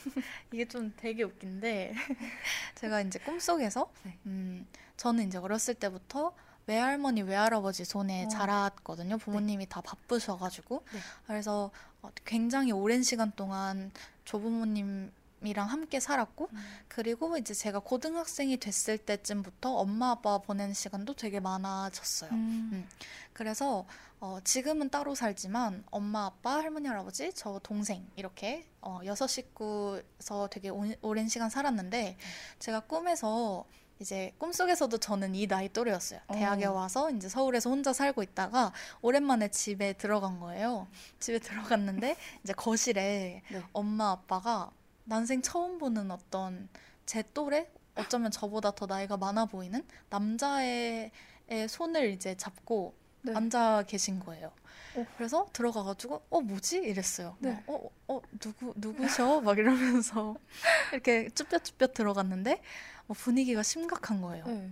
이게 0.51 0.67
좀 0.67 0.91
되게 0.97 1.23
웃긴데 1.23 1.93
제가 2.75 3.01
이제 3.01 3.19
꿈속에서 3.19 3.89
네. 4.03 4.17
음, 4.25 4.67
저는 4.97 5.27
이제 5.27 5.37
어렸을 5.37 5.75
때부터 5.75 6.33
외할머니 6.65 7.21
외할아버지 7.21 7.85
손에 7.85 8.25
어. 8.25 8.27
자랐거든요. 8.29 9.19
부모님이 9.19 9.67
다 9.69 9.81
바쁘셔가지고 9.81 10.83
네. 10.91 10.99
그래서 11.27 11.69
어, 12.01 12.09
굉장히 12.25 12.71
오랜 12.71 13.03
시간 13.03 13.31
동안 13.35 13.91
조부모님 14.25 15.11
이랑 15.43 15.69
함께 15.69 15.99
살았고 15.99 16.49
음. 16.51 16.57
그리고 16.87 17.37
이제 17.37 17.53
제가 17.53 17.79
고등학생이 17.79 18.57
됐을 18.57 18.97
때쯤부터 18.97 19.73
엄마 19.73 20.11
아빠 20.11 20.37
보내는 20.39 20.73
시간도 20.73 21.13
되게 21.13 21.39
많아졌어요. 21.39 22.31
음. 22.31 22.87
그래서 23.33 23.85
어, 24.19 24.39
지금은 24.43 24.89
따로 24.89 25.15
살지만 25.15 25.85
엄마, 25.91 26.25
아빠, 26.25 26.55
할머니, 26.55 26.87
할아버지, 26.89 27.31
저 27.33 27.59
동생 27.63 28.05
이렇게 28.17 28.65
어, 28.81 28.99
여섯 29.05 29.27
식구에서 29.27 30.49
되게 30.51 30.69
오, 30.69 30.83
오랜 31.01 31.29
시간 31.29 31.49
살았는데 31.49 32.17
제가 32.59 32.81
꿈에서 32.81 33.65
이제 33.99 34.33
꿈속에서도 34.37 34.97
저는 34.97 35.35
이 35.35 35.45
나이 35.47 35.69
또래였어요. 35.69 36.21
어. 36.27 36.33
대학에 36.33 36.65
와서 36.65 37.11
이제 37.11 37.27
서울에서 37.27 37.69
혼자 37.69 37.91
살고 37.91 38.23
있다가 38.23 38.71
오랜만에 39.01 39.49
집에 39.49 39.93
들어간 39.93 40.39
거예요. 40.39 40.87
집에 41.19 41.39
들어갔는데 41.39 42.15
이제 42.43 42.53
거실에 42.53 43.43
네. 43.49 43.63
엄마 43.73 44.11
아빠가 44.11 44.71
난생 45.09 45.41
처음 45.41 45.79
보는 45.79 46.11
어떤 46.11 46.69
제 47.05 47.23
또래 47.33 47.67
어쩌면 47.95 48.29
저보다 48.31 48.71
더 48.71 48.85
나이가 48.85 49.17
많아 49.17 49.45
보이는 49.45 49.83
남자의 50.09 51.11
의 51.47 51.67
손을 51.67 52.11
이제 52.11 52.37
잡고 52.37 52.93
네. 53.23 53.33
앉아 53.35 53.85
계신 53.87 54.19
거예요. 54.19 54.51
어. 54.95 55.05
그래서 55.17 55.47
들어가가지고 55.51 56.21
어 56.29 56.41
뭐지 56.41 56.77
이랬어요. 56.77 57.35
네. 57.39 57.51
막, 57.51 57.63
어, 57.67 57.89
어 58.07 58.21
누구 58.39 58.73
누구셔 58.77 59.41
막 59.41 59.57
이러면서 59.57 60.35
이렇게 60.93 61.27
쭈뼛쭈뼛 61.29 61.95
들어갔는데 61.95 62.61
어, 63.07 63.13
분위기가 63.15 63.63
심각한 63.63 64.21
거예요. 64.21 64.45
네. 64.45 64.69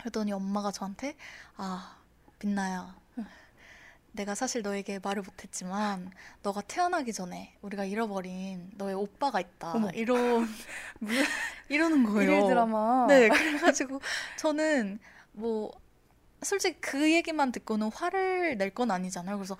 그랬더니 0.00 0.32
엄마가 0.32 0.72
저한테 0.72 1.16
아 1.56 1.96
빛나야 2.40 2.96
내가 4.18 4.34
사실 4.34 4.62
너에게 4.62 4.98
말을 4.98 5.22
못했지만 5.22 6.10
너가 6.42 6.60
태어나기 6.62 7.12
전에 7.12 7.54
우리가 7.62 7.84
잃어버린 7.84 8.68
너의 8.76 8.94
오빠가 8.96 9.38
있다 9.40 9.72
어머. 9.72 9.90
이런 9.90 10.48
이러는 11.68 12.02
거예요. 12.02 12.32
일일 12.32 12.46
드라마. 12.48 13.06
네, 13.06 13.28
그래가지고 13.28 14.00
저는 14.36 14.98
뭐 15.32 15.70
솔직히 16.42 16.80
그 16.80 17.12
얘기만 17.12 17.52
듣고는 17.52 17.92
화를 17.92 18.56
낼 18.58 18.70
건 18.74 18.90
아니잖아요. 18.90 19.36
그래서 19.38 19.56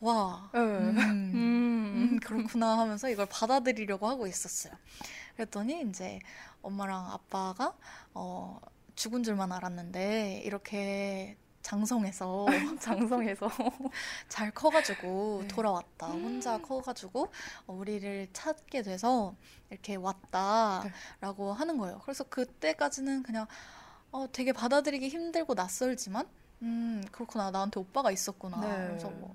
와, 0.00 0.48
네. 0.54 0.60
음, 0.60 0.96
음. 0.98 1.32
음, 1.34 2.20
그렇구나 2.22 2.78
하면서 2.78 3.10
이걸 3.10 3.26
받아들이려고 3.26 4.06
하고 4.06 4.28
있었어요. 4.28 4.72
그랬더니 5.34 5.82
이제 5.88 6.20
엄마랑 6.62 7.10
아빠가 7.10 7.74
어, 8.14 8.60
죽은 8.94 9.24
줄만 9.24 9.50
알았는데 9.50 10.42
이렇게 10.44 11.36
장성해서 11.68 12.46
장성해서. 12.80 13.50
잘 14.28 14.50
커가지고 14.50 15.40
네. 15.42 15.48
돌아왔다. 15.48 16.06
혼자 16.06 16.58
커가지고 16.58 17.28
어, 17.66 17.72
우리를 17.74 18.28
찾게 18.32 18.82
돼서 18.82 19.34
이렇게 19.68 19.94
왔다라고 19.96 21.52
하는 21.52 21.76
거예요. 21.76 22.00
그래서 22.02 22.24
그때까지는 22.24 23.22
그냥 23.22 23.46
어, 24.10 24.26
되게 24.32 24.52
받아들이기 24.52 25.08
힘들고 25.08 25.52
낯설지만 25.52 26.26
음 26.62 27.04
그렇구나 27.12 27.50
나한테 27.50 27.80
오빠가 27.80 28.10
있었구나. 28.10 28.60
네. 28.60 28.86
그래서 28.88 29.10
뭐 29.10 29.34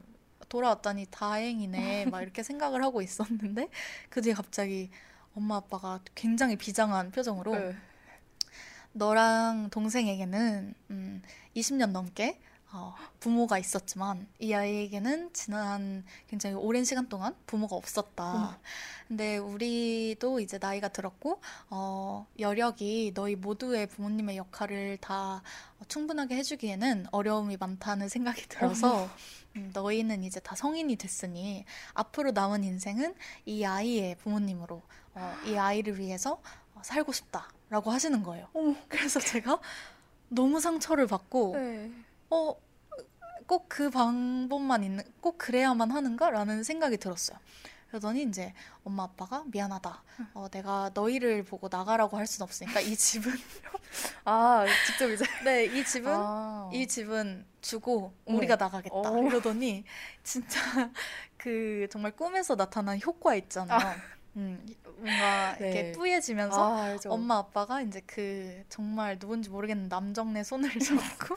돌아왔다니 0.50 1.08
다행이네 1.12 2.08
막 2.08 2.24
이렇게 2.24 2.42
생각을 2.42 2.84
하고 2.84 3.04
있었는데 3.04 3.70
그 4.10 4.22
뒤에 4.22 4.34
갑자기 4.34 4.90
엄마 5.36 5.58
아빠가 5.58 6.00
굉장히 6.16 6.56
비장한 6.56 7.12
표정으로 7.12 7.56
네. 7.56 7.76
너랑 8.94 9.70
동생에게는 9.72 10.74
음, 10.92 11.22
20년 11.56 11.92
넘게 11.92 12.40
어, 12.76 12.96
부모가 13.20 13.60
있었지만 13.60 14.28
이 14.40 14.52
아이에게는 14.52 15.32
지난 15.34 16.04
굉장히 16.28 16.56
오랜 16.56 16.84
시간 16.84 17.08
동안 17.08 17.36
부모가 17.46 17.76
없었다. 17.76 18.32
어머. 18.32 18.56
근데 19.08 19.38
우리도 19.38 20.40
이제 20.40 20.58
나이가 20.60 20.88
들었고 20.88 21.40
어, 21.70 22.26
여력이 22.40 23.12
너희 23.14 23.36
모두의 23.36 23.86
부모님의 23.88 24.38
역할을 24.38 24.98
다 24.98 25.44
충분하게 25.88 26.36
해주기에는 26.38 27.08
어려움이 27.12 27.58
많다는 27.58 28.10
생각이 28.10 28.48
들어서 28.50 29.08
음, 29.56 29.70
너희는 29.72 30.24
이제 30.24 30.40
다 30.40 30.56
성인이 30.56 30.96
됐으니 30.96 31.66
앞으로 31.94 32.32
남은 32.32 32.64
인생은 32.64 33.14
이 33.46 33.66
아이의 33.66 34.16
부모님으로 34.16 34.82
어, 35.14 35.36
이 35.46 35.56
아이를 35.56 36.00
위해서 36.00 36.42
어, 36.74 36.82
살고 36.84 37.12
싶다 37.12 37.50
라고 37.74 37.90
하시는 37.90 38.22
거예요. 38.22 38.48
어머. 38.54 38.76
그래서 38.88 39.20
제가 39.20 39.60
너무 40.30 40.60
상처를 40.60 41.08
받고 41.08 41.54
네. 41.56 41.92
어, 42.30 42.56
꼭 43.48 43.66
그 43.68 43.90
방법만 43.90 44.84
있는, 44.84 45.04
꼭 45.22 45.40
그래야만 45.40 45.90
하는가 45.90 46.30
라는 46.30 46.62
생각이 46.64 46.98
들었어요. 46.98 47.38
그러더니 47.90 48.24
이제 48.24 48.54
엄마 48.84 49.04
아빠가 49.06 49.44
미안하다. 49.48 50.04
어, 50.36 50.48
내가 50.52 50.92
너희를 50.94 51.44
보고 51.44 51.68
나가라고 51.72 52.16
할 52.18 52.28
순 52.28 52.44
없으니까 52.44 52.80
이 52.80 52.96
집은 52.96 53.32
아, 54.26 54.66
직접 54.86 55.10
이제. 55.10 55.26
네, 55.44 55.66
이 55.66 55.84
집은 55.84 56.12
아. 56.14 56.70
이 56.72 56.88
집은 56.88 57.44
주고 57.62 58.14
어머. 58.26 58.38
우리가 58.38 58.56
나가겠다. 58.56 58.96
어. 58.96 59.18
이러더니 59.24 59.84
진짜 60.24 60.60
그 61.38 61.88
정말 61.92 62.12
꿈에서 62.16 62.56
나타난 62.56 63.00
효과 63.04 63.34
있잖아요. 63.36 63.96
음, 64.36 64.66
뭔가 64.98 65.56
네. 65.60 65.72
이렇게 65.72 65.92
뿌얘지면서 65.94 66.76
아. 66.76 66.98
엄마 67.08 67.38
아빠가 67.38 67.82
이제 67.82 68.02
그 68.06 68.64
정말 68.70 69.20
누군지 69.20 69.50
모르겠는 69.50 69.90
남정네 69.90 70.44
손을 70.44 70.70
잡고 70.80 71.36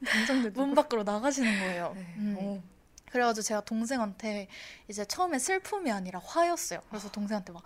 남정네 0.00 0.50
문 0.50 0.74
밖으로 0.74 1.02
나가시는 1.04 1.58
거예요. 1.60 1.92
네. 1.94 2.14
음. 2.18 2.36
어. 2.38 2.62
그래가지고 3.10 3.42
제가 3.42 3.60
동생한테 3.60 4.48
이제 4.88 5.04
처음에 5.04 5.38
슬픔이 5.38 5.92
아니라 5.92 6.20
화였어요. 6.24 6.80
그래서 6.88 7.08
동생한테 7.12 7.52
막, 7.52 7.62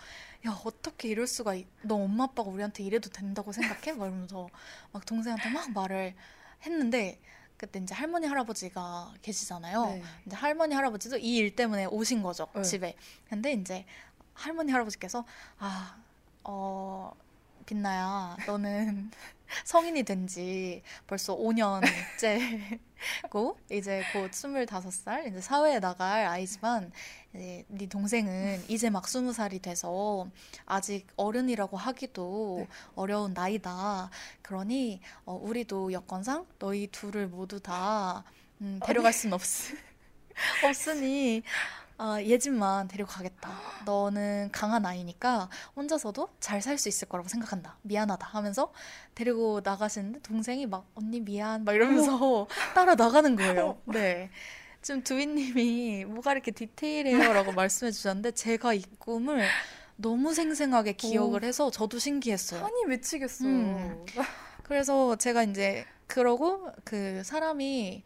야, 0.47 0.51
어떻게 0.63 1.09
이럴 1.09 1.27
수가, 1.27 1.55
있- 1.55 1.67
너 1.81 1.95
엄마 1.95 2.25
아빠가 2.25 2.51
우리한테 2.51 2.83
이래도 2.83 3.09
된다고 3.09 3.51
생각해? 3.53 3.93
막 3.99 4.09
이러면서 4.09 4.47
막 4.93 5.07
동생한테 5.07 5.49
막 5.49 5.71
말을 5.73 6.15
했는데, 6.67 7.19
그때 7.57 7.79
이제 7.81 7.95
할머니, 7.95 8.27
할아버지가 8.27 9.15
계시잖아요. 9.23 9.87
네. 9.87 10.03
이제 10.27 10.37
할머니, 10.37 10.75
할아버지도 10.75 11.17
이 11.17 11.39
일 11.39 11.57
때문에 11.57 11.87
오신 11.87 12.23
거죠, 12.23 12.49
네. 12.55 12.61
집에. 12.63 12.95
근데 13.31 13.53
이제 13.53 13.87
할머니, 14.39 14.73
할아버지께서, 14.73 15.25
아, 15.59 15.97
어, 16.45 17.13
빛나야, 17.67 18.37
너는 18.47 19.11
성인이 19.65 20.03
된 20.05 20.27
지 20.29 20.83
벌써 21.07 21.37
5년째고, 21.37 23.57
이제 23.71 24.03
곧 24.13 24.31
25살, 24.33 25.29
이제 25.29 25.41
사회에 25.41 25.81
나갈 25.81 26.27
아이지만, 26.27 26.93
이제 27.35 27.65
네 27.69 27.87
동생은 27.89 28.65
이제 28.69 28.91
막 28.91 29.05
20살이 29.07 29.61
돼서 29.63 30.29
아직 30.67 31.07
어른이라고 31.17 31.77
하기도 31.77 32.67
네. 32.69 32.75
어려운 32.95 33.33
나이다. 33.35 34.11
그러니, 34.43 35.01
어, 35.25 35.35
우리도 35.35 35.93
여건상 35.93 36.47
너희 36.59 36.87
둘을 36.89 37.29
모두 37.29 37.61
다 37.61 38.25
음, 38.61 38.81
데려갈 38.85 39.13
순 39.13 39.33
없, 39.33 39.41
없으니, 40.65 41.43
아, 42.01 42.21
얘 42.23 42.39
집만 42.39 42.87
데려가겠다. 42.87 43.51
너는 43.85 44.51
강한 44.53 44.87
아이니까 44.87 45.49
혼자서도 45.75 46.29
잘 46.41 46.63
살 46.63 46.79
수 46.79 46.89
있을 46.89 47.09
거라고 47.09 47.29
생각한다. 47.29 47.77
미안하다 47.83 48.25
하면서 48.25 48.73
데리고 49.17 49.61
나가시는데 49.65 50.21
동생이 50.21 50.67
막 50.67 50.87
언니 50.95 51.21
미안 51.21 51.65
막 51.65 51.75
이러면서 51.75 52.47
따라 52.75 52.95
나가는 52.95 53.35
거예요. 53.35 53.81
네. 53.87 54.31
지금 54.81 55.03
두희님이 55.03 56.05
뭐가 56.05 56.33
이렇게 56.33 56.53
디테일해요라고 56.53 57.51
말씀해 57.53 57.91
주셨는데 57.91 58.31
제가 58.31 58.75
이 58.75 58.83
꿈을 59.01 59.45
너무 59.97 60.33
생생하게 60.33 60.93
기억을 60.93 61.43
해서 61.43 61.69
저도 61.73 61.99
신기했어요. 61.99 62.63
한이 62.65 62.85
맺히겠어. 62.87 63.45
음. 63.45 64.07
그래서 64.63 65.17
제가 65.17 65.43
이제 65.43 65.85
그러고 66.07 66.71
그 66.85 67.23
사람이 67.25 68.05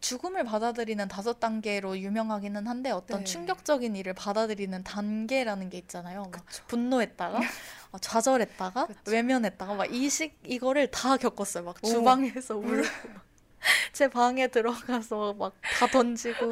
죽음을 0.00 0.44
받아들이는 0.44 1.08
다섯 1.08 1.40
단계로 1.40 1.98
유명하기는 1.98 2.66
한데 2.66 2.90
어떤 2.90 3.20
네. 3.20 3.24
충격적인 3.24 3.96
일을 3.96 4.14
받아들이는 4.14 4.82
단계라는 4.84 5.68
게 5.70 5.78
있잖아요. 5.78 6.24
막 6.32 6.44
분노했다가 6.68 7.38
어, 7.92 7.98
좌절했다가 7.98 8.86
그쵸. 8.86 9.00
외면했다가 9.10 9.74
막 9.74 9.92
이식 9.92 10.38
이거를 10.44 10.90
다 10.90 11.16
겪었어요. 11.16 11.64
막 11.64 11.76
오. 11.82 11.88
주방에서 11.88 12.56
울고 12.56 12.76
막 13.14 13.24
제 13.92 14.08
방에 14.08 14.46
들어가서 14.48 15.34
막 15.34 15.52
다 15.78 15.86
던지고 15.86 16.50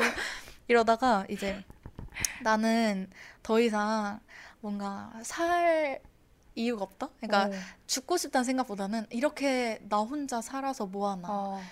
이러다가 0.69 1.25
이제 1.31 1.65
나는 2.43 3.11
더 3.43 3.61
이상 3.61 4.21
뭔가 4.61 5.13
살 5.23 6.01
이유가 6.55 6.85
없다. 6.85 7.09
그러니까 7.21 7.57
어. 7.57 7.61
죽고 7.87 8.17
싶다는 8.17 8.45
생각보다는 8.45 9.07
이렇게 9.11 9.79
나 9.89 9.99
혼자 9.99 10.41
살아서 10.43 10.87
뭐하나 10.87 11.29
아, 11.29 11.63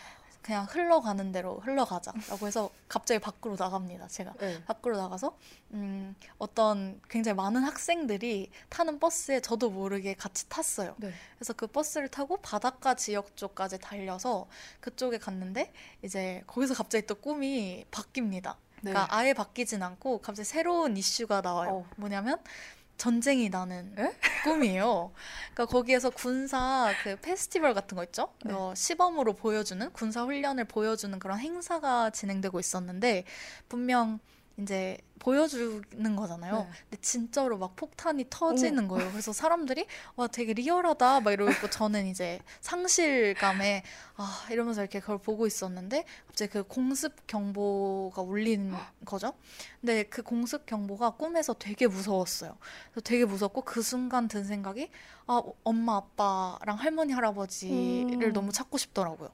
그냥 0.47 0.65
흘러가는 0.71 1.33
대로 1.33 1.59
흘러가자라고 1.59 2.47
해서 2.47 2.71
갑자기 2.89 3.19
밖으로 3.19 3.57
나갑니다 3.59 4.07
제가 4.07 4.33
네. 4.39 4.63
밖으로 4.65 4.97
나가서 4.97 5.37
음, 5.73 6.15
어떤 6.39 7.01
굉장히 7.09 7.35
많은 7.35 7.65
학생들이 7.65 8.53
타는 8.69 9.01
버스에 9.01 9.41
저도 9.41 9.71
모르게 9.71 10.15
같이 10.15 10.49
탔어요 10.49 10.95
네. 10.99 11.13
그래서 11.37 11.53
그 11.53 11.67
버스를 11.67 12.07
타고 12.07 12.37
바닷가 12.37 12.95
지역 12.95 13.37
쪽까지 13.37 13.81
달려서 13.81 14.47
그쪽에 14.79 15.19
갔는데 15.19 15.73
이제 16.03 16.45
거기서 16.47 16.75
갑자기 16.75 17.05
또 17.09 17.17
꿈이 17.17 17.85
바뀝니다 17.91 18.55
네. 18.83 18.93
그러니까 18.93 19.13
아예 19.13 19.33
바뀌진 19.35 19.83
않고 19.83 20.21
갑자기 20.21 20.47
새로운 20.47 20.97
이슈가 20.97 21.41
나와요. 21.41 21.71
어. 21.71 21.91
뭐냐면 21.97 22.39
전쟁이 22.97 23.49
나는 23.49 23.95
에? 23.99 24.13
꿈이에요. 24.45 25.13
그러니까 25.53 25.67
거기에서 25.67 26.11
군사 26.11 26.93
그 27.03 27.17
페스티벌 27.17 27.75
같은 27.75 27.97
거 27.97 28.05
있죠? 28.05 28.33
네. 28.45 28.53
어, 28.53 28.73
시범으로 28.75 29.35
보여주는 29.35 29.93
군사 29.93 30.23
훈련을 30.23 30.65
보여주는 30.65 31.19
그런 31.19 31.39
행사가 31.39 32.11
진행되고 32.11 32.59
있었는데 32.59 33.25
분명 33.69 34.21
이제 34.59 34.99
보여주는 35.19 36.17
거잖아요. 36.17 36.59
네. 36.59 36.69
근데 36.83 37.03
진짜로 37.03 37.59
막 37.59 37.75
폭탄이 37.77 38.27
터지는 38.31 38.87
거예요. 38.89 39.11
그래서 39.11 39.33
사람들이 39.33 39.87
와 40.15 40.29
되게 40.29 40.53
리얼하다 40.53 41.21
막 41.21 41.33
이러고 41.33 41.51
있고 41.53 41.69
저는 41.69 42.07
이제 42.07 42.41
상실감에 42.61 43.83
아 44.17 44.47
이러면서 44.51 44.83
이렇게 44.83 45.01
그걸 45.01 45.19
보고 45.19 45.47
있었는데 45.47 46.05
갑자기 46.27 46.53
그 46.53 46.63
공습 46.63 47.27
경보가 47.27 48.23
울리는 48.23 48.75
거죠. 49.05 49.35
근데 49.81 50.05
그 50.05 50.23
공습 50.23 50.65
경보가 50.65 51.11
꿈에서 51.11 51.55
되게 51.55 51.87
무서웠어요. 51.87 52.57
그래서 52.93 53.01
되게 53.03 53.25
무섭고 53.25 53.63
그 53.63 53.83
순간 53.83 54.29
든 54.29 54.45
생각이 54.45 54.91
아 55.27 55.43
엄마 55.65 55.97
아빠랑 55.97 56.77
할머니 56.79 57.13
할아버지를 57.13 58.29
음. 58.29 58.33
너무 58.33 58.53
찾고 58.53 58.79
싶더라고요. 58.79 59.31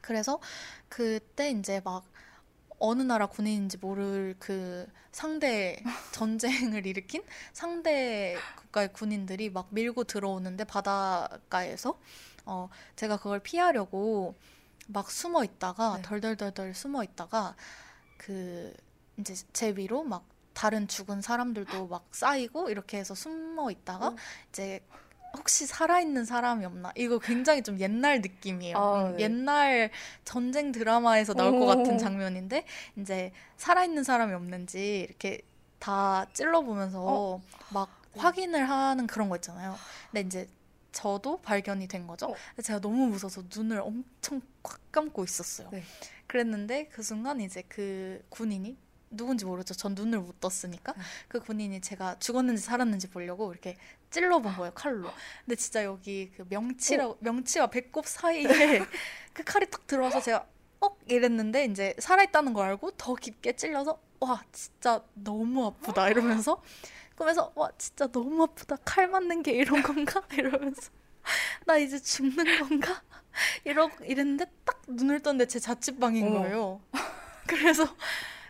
그래서 0.00 0.40
그때 0.88 1.50
이제 1.50 1.80
막 1.84 2.04
어느 2.78 3.02
나라 3.02 3.26
군인인지 3.26 3.78
모를 3.78 4.34
그 4.38 4.86
상대 5.12 5.82
전쟁을 6.12 6.86
일으킨 6.86 7.22
상대 7.52 8.36
국가의 8.56 8.92
군인들이 8.92 9.50
막 9.50 9.68
밀고 9.70 10.04
들어오는데 10.04 10.64
바닷가에서 10.64 11.98
어 12.44 12.68
제가 12.96 13.16
그걸 13.16 13.40
피하려고 13.40 14.34
막 14.88 15.10
숨어 15.10 15.44
있다가 15.44 15.96
네. 15.96 16.02
덜덜덜덜 16.02 16.74
숨어 16.74 17.02
있다가 17.02 17.56
그 18.16 18.72
이제 19.18 19.34
제 19.52 19.70
위로 19.76 20.04
막 20.04 20.24
다른 20.52 20.88
죽은 20.88 21.20
사람들도 21.20 21.88
막 21.88 22.06
쌓이고 22.12 22.70
이렇게 22.70 22.98
해서 22.98 23.14
숨어 23.14 23.70
있다가 23.70 24.08
어. 24.08 24.16
이제 24.50 24.80
혹시 25.36 25.66
살아있는 25.66 26.24
사람이 26.24 26.64
없나? 26.64 26.92
이거 26.96 27.18
굉장히 27.18 27.62
좀 27.62 27.78
옛날 27.80 28.20
느낌이에요. 28.20 28.76
아, 28.76 29.04
음, 29.04 29.16
네. 29.16 29.24
옛날 29.24 29.90
전쟁 30.24 30.72
드라마에서 30.72 31.34
나올 31.34 31.52
것 31.52 31.64
오. 31.64 31.66
같은 31.66 31.98
장면인데 31.98 32.64
이제 32.96 33.32
살아있는 33.56 34.02
사람이 34.02 34.32
없는지 34.34 35.06
이렇게 35.08 35.42
다 35.78 36.26
찔러보면서 36.32 37.04
어. 37.04 37.42
막 37.70 37.88
확인을 38.16 38.68
하는 38.68 39.06
그런 39.06 39.28
거 39.28 39.36
있잖아요. 39.36 39.76
근데 40.10 40.26
이제 40.26 40.48
저도 40.92 41.40
발견이 41.42 41.88
된 41.88 42.06
거죠. 42.06 42.28
어. 42.30 42.62
제가 42.62 42.80
너무 42.80 43.06
무서워서 43.06 43.44
눈을 43.54 43.80
엄청 43.80 44.40
꽉 44.62 44.80
감고 44.90 45.24
있었어요. 45.24 45.68
네. 45.70 45.82
그랬는데 46.26 46.88
그 46.88 47.02
순간 47.02 47.40
이제 47.40 47.62
그 47.68 48.24
군인이 48.30 48.76
누군지 49.10 49.44
모르죠. 49.44 49.74
전 49.74 49.94
눈을 49.94 50.20
못 50.20 50.40
떴으니까 50.40 50.92
네. 50.92 51.02
그 51.28 51.40
군인이 51.40 51.80
제가 51.80 52.18
죽었는지 52.18 52.62
살았는지 52.62 53.08
보려고 53.10 53.52
이렇게 53.52 53.76
찔러본 54.10 54.56
거예요 54.56 54.72
칼로. 54.74 55.10
근데 55.44 55.56
진짜 55.56 55.84
여기 55.84 56.30
그 56.36 56.44
명치라 56.48 57.08
어. 57.08 57.16
명치와 57.20 57.68
배꼽 57.68 58.06
사이에 58.06 58.44
그 59.32 59.44
칼이 59.44 59.66
딱 59.70 59.86
들어와서 59.86 60.20
제가 60.20 60.46
억 60.80 60.98
이랬는데 61.06 61.64
이제 61.66 61.94
살아있다는 61.98 62.52
걸 62.52 62.68
알고 62.68 62.92
더 62.92 63.14
깊게 63.14 63.54
찔려서 63.54 64.00
와 64.20 64.42
진짜 64.52 65.02
너무 65.14 65.66
아프다 65.66 66.08
이러면서 66.08 66.62
꿈에서 67.16 67.52
와 67.54 67.70
진짜 67.78 68.06
너무 68.06 68.42
아프다 68.44 68.76
칼 68.84 69.08
맞는 69.08 69.42
게 69.42 69.52
이런 69.52 69.82
건가 69.82 70.22
이러면서 70.32 70.90
나 71.64 71.76
이제 71.76 71.98
죽는 71.98 72.60
건가 72.60 73.02
이러 73.64 73.90
이랬는데 74.02 74.46
딱 74.64 74.82
눈을 74.86 75.20
떴는데 75.20 75.46
제 75.46 75.58
자취방인. 75.58 76.30
거예요. 76.30 76.80
그래서 77.46 77.84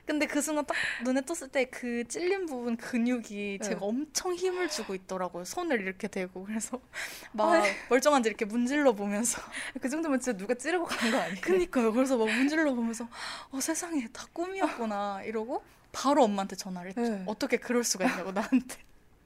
근데 0.07 0.27
그 0.27 0.41
순간 0.41 0.65
딱 0.67 0.77
눈에 1.05 1.21
떴을 1.23 1.49
때 1.51 1.65
그 1.67 2.05
찔린 2.07 2.47
부분 2.47 2.77
근육이 2.77 3.59
네. 3.61 3.69
제가 3.69 3.85
엄청 3.85 4.35
힘을 4.35 4.69
주고 4.69 4.95
있더라고요. 4.95 5.45
손을 5.45 5.81
이렇게 5.81 6.07
대고 6.09 6.45
그래서 6.45 6.77
아, 7.37 7.37
막 7.37 7.65
멀쩡한지 7.91 8.29
이렇게 8.29 8.45
문질러 8.45 8.93
보면서 8.93 9.43
그 9.81 9.89
정도면 9.89 10.21
진짜 10.21 10.37
누가 10.39 10.55
찌르고 10.55 10.85
간 10.87 11.11
거 11.11 11.19
아니에요? 11.19 11.41
그니까요. 11.41 11.93
그래서 11.93 12.17
막 12.17 12.27
문질러 12.27 12.73
보면서 12.75 13.09
어 13.51 13.61
세상에 13.61 14.07
다 14.13 14.27
꿈이었구나 14.33 15.23
이러고 15.25 15.63
바로 15.93 16.25
엄마한테 16.25 16.55
전화를 16.57 16.91
했죠. 16.97 17.03
네. 17.03 17.23
어떻게 17.27 17.57
그럴 17.57 17.83
수가 17.83 18.05
있냐고 18.07 18.31
나한테. 18.33 18.77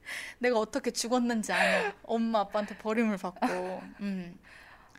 내가 0.39 0.57
어떻게 0.57 0.89
죽었는지 0.91 1.53
아냐. 1.53 1.93
엄마 2.03 2.39
아빠한테 2.39 2.77
버림을 2.77 3.17
받고. 3.17 3.81
음. 4.01 4.37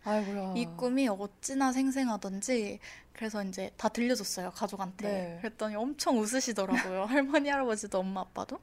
아이고야. 0.05 0.53
이 0.57 0.65
꿈이 0.77 1.07
어찌나 1.07 1.71
생생하던지 1.71 2.79
그래서 3.13 3.43
이제 3.43 3.71
다 3.77 3.89
들려줬어요 3.89 4.51
가족한테. 4.51 5.07
네. 5.07 5.37
그랬더니 5.41 5.75
엄청 5.75 6.19
웃으시더라고요. 6.19 7.05
할머니 7.05 7.49
할아버지도 7.49 7.99
엄마 7.99 8.21
아빠도. 8.21 8.59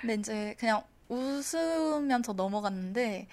근데 0.00 0.14
이제 0.14 0.54
그냥 0.58 0.82
웃으면서 1.08 2.32
넘어갔는데 2.32 3.26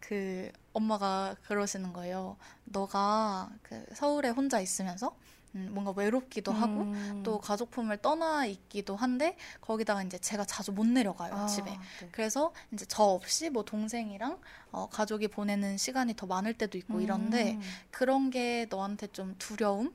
그 0.00 0.50
엄마가 0.72 1.36
그러시는 1.46 1.92
거예요 1.92 2.36
너가 2.64 3.50
그 3.62 3.84
서울에 3.94 4.28
혼자 4.30 4.60
있으면서 4.60 5.08
음, 5.08 5.31
뭔가 5.52 5.92
외롭기도 5.94 6.52
하고 6.52 6.82
음. 6.82 7.20
또 7.22 7.38
가족품을 7.38 7.98
떠나 7.98 8.46
있기도 8.46 8.96
한데 8.96 9.36
거기다가 9.60 10.02
이제 10.02 10.18
제가 10.18 10.44
자주 10.44 10.72
못 10.72 10.86
내려가요 10.86 11.34
아, 11.34 11.46
집에 11.46 11.70
네. 11.70 12.08
그래서 12.10 12.52
이제 12.72 12.84
저 12.88 13.02
없이 13.02 13.50
뭐 13.50 13.64
동생이랑 13.64 14.38
어, 14.70 14.88
가족이 14.88 15.28
보내는 15.28 15.76
시간이 15.76 16.14
더 16.16 16.26
많을 16.26 16.54
때도 16.54 16.78
있고 16.78 17.00
이런데 17.00 17.52
음. 17.54 17.60
그런 17.90 18.30
게 18.30 18.66
너한테 18.70 19.08
좀 19.08 19.34
두려움이지 19.38 19.92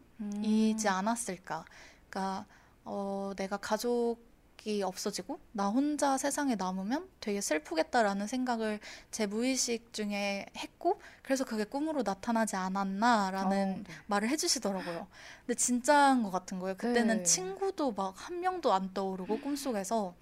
음. 0.88 0.94
않았을까? 0.94 1.66
그러니까 2.10 2.46
어, 2.86 3.34
내가 3.36 3.58
가족 3.58 4.27
이 4.68 4.84
없어지고 4.84 5.40
나 5.54 5.70
혼자 5.70 6.18
세상에 6.18 6.56
남으면 6.56 7.08
되게 7.22 7.40
슬프겠다라는 7.40 8.28
생각을 8.28 8.82
제 9.12 9.26
무의식 9.26 9.94
중에 9.94 10.46
했고 10.58 11.00
그래서 11.24 11.46
그게 11.46 11.64
꿈으로 11.64 12.04
나타나지 12.04 12.58
않았나라는 12.58 13.48
어, 13.48 13.78
네. 13.78 13.84
말을 14.08 14.28
해주시더라고요. 14.28 15.08
근데 15.46 15.56
진짜인 15.58 16.22
것 16.22 16.32
같은 16.32 16.60
거예요. 16.60 16.76
그때는 16.76 17.18
네. 17.20 17.24
친구도 17.24 17.94
막 17.94 18.14
한 18.18 18.42
명도 18.42 18.74
안 18.74 18.94
떠오르고 18.94 19.40
꿈속에서 19.40 20.14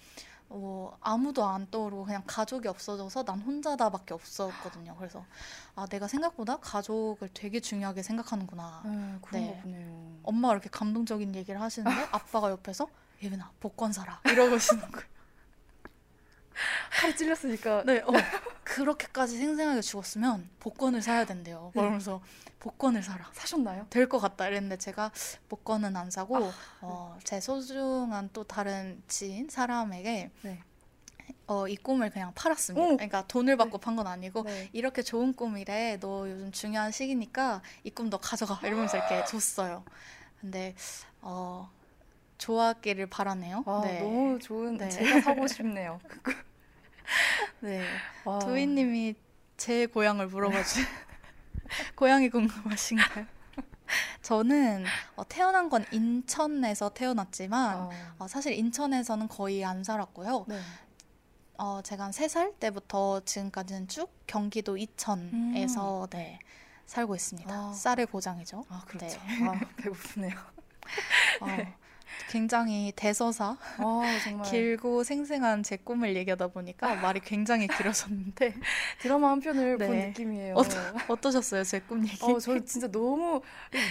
어, 0.49 0.95
아무도 1.01 1.43
안 1.43 1.67
떠오르고 1.71 2.05
그냥 2.05 2.21
가족이 2.27 2.67
없어져서 2.67 3.23
난 3.23 3.39
혼자다밖에 3.41 4.13
없었거든요. 4.13 4.95
그래서 4.97 5.25
아 5.75 5.87
내가 5.87 6.07
생각보다 6.07 6.57
가족을 6.57 7.29
되게 7.33 7.59
중요하게 7.59 8.03
생각하는구나. 8.03 8.81
네, 8.85 9.15
그런 9.23 9.41
네. 9.41 9.55
거군요. 9.55 10.19
엄마가 10.21 10.53
이렇게 10.53 10.69
감동적인 10.69 11.33
얘기를 11.35 11.59
하시는데 11.59 11.99
아빠가 12.11 12.51
옆에서 12.51 12.87
예빈아 13.25 13.51
복권 13.59 13.91
사라 13.91 14.19
이러고시는 14.25 14.91
거예요. 14.91 15.07
칼이 16.91 17.15
찔렸으니까 17.17 17.83
네, 17.85 17.99
어, 18.01 18.11
그렇게까지 18.63 19.37
생생하게 19.37 19.81
죽었으면 19.81 20.49
복권을 20.59 21.01
사야 21.01 21.25
된대요. 21.25 21.71
네. 21.75 21.81
그러면서 21.81 22.21
복권을 22.59 23.03
사라. 23.03 23.29
사셨나요? 23.33 23.87
될 23.89 24.07
것 24.07 24.19
같다 24.19 24.47
이랬는데 24.47 24.77
제가 24.77 25.11
복권은 25.49 25.95
안 25.95 26.09
사고 26.11 26.37
아, 26.37 26.51
어, 26.81 27.17
제 27.23 27.39
소중한 27.39 28.29
또 28.33 28.43
다른 28.43 29.01
지인 29.07 29.49
사람에게 29.49 30.31
네. 30.43 30.61
어, 31.47 31.67
이 31.67 31.75
꿈을 31.75 32.09
그냥 32.11 32.31
팔았습니다. 32.35 32.83
오! 32.87 32.95
그러니까 32.97 33.25
돈을 33.27 33.57
받고 33.57 33.77
판 33.79 33.95
건 33.95 34.07
아니고 34.07 34.43
네. 34.43 34.69
이렇게 34.73 35.01
좋은 35.03 35.33
꿈이래. 35.33 35.97
너 35.99 36.29
요즘 36.29 36.51
중요한 36.51 36.91
시기니까 36.91 37.61
이 37.83 37.89
꿈 37.91 38.09
너 38.09 38.17
가져가. 38.17 38.59
이러면서 38.65 38.97
이렇게 38.97 39.23
줬어요. 39.25 39.83
근데 40.41 40.75
어, 41.21 41.69
좋았기를 42.37 43.07
바라네요. 43.07 43.63
아, 43.65 43.81
네. 43.83 43.99
너무 44.01 44.39
좋은 44.39 44.77
네. 44.77 44.89
제가 44.89 45.21
사고 45.21 45.47
싶네요. 45.47 45.99
네. 47.59 47.83
와. 48.23 48.39
도희님이 48.39 49.15
제 49.57 49.85
고향을 49.85 50.27
물어봐 50.27 50.63
주. 50.63 50.81
고향이 51.95 52.29
궁금하신가요? 52.29 53.25
저는 54.21 54.85
어, 55.15 55.27
태어난 55.27 55.69
건 55.69 55.85
인천에서 55.91 56.89
태어났지만 56.89 57.77
어, 57.77 57.89
어, 58.19 58.27
사실 58.27 58.53
인천에서는 58.53 59.27
거의 59.27 59.63
안 59.63 59.83
살았고요. 59.83 60.45
네. 60.47 60.59
어, 61.57 61.81
제가 61.81 62.05
한세살 62.05 62.53
때부터 62.59 63.21
지금까지는 63.21 63.87
쭉 63.87 64.11
경기도 64.27 64.75
이천에서 64.77 66.07
네, 66.11 66.39
살고 66.85 67.15
있습니다. 67.15 67.53
아. 67.53 67.71
쌀의 67.73 68.07
고장이죠. 68.07 68.65
아 68.69 68.83
그렇죠. 68.85 69.19
네. 69.25 69.47
아, 69.47 69.59
배고프네요. 69.77 70.35
어, 71.41 71.47
굉장히 72.27 72.91
대서사, 72.95 73.57
아 73.77 74.17
정말 74.23 74.45
길고 74.49 75.03
생생한 75.03 75.63
제 75.63 75.77
꿈을 75.77 76.15
얘기하다 76.15 76.47
보니까 76.47 76.95
말이 76.95 77.19
굉장히 77.19 77.67
길어졌는데 77.67 78.53
드라마 78.99 79.29
한 79.31 79.39
편을 79.39 79.77
본 79.77 79.87
네. 79.89 80.07
느낌이에요. 80.09 80.55
어떠 81.07 81.31
셨어요, 81.31 81.63
제 81.63 81.79
꿈 81.81 82.05
얘기? 82.07 82.17
어, 82.23 82.39
저 82.39 82.59
진짜 82.65 82.87
너무 82.87 83.41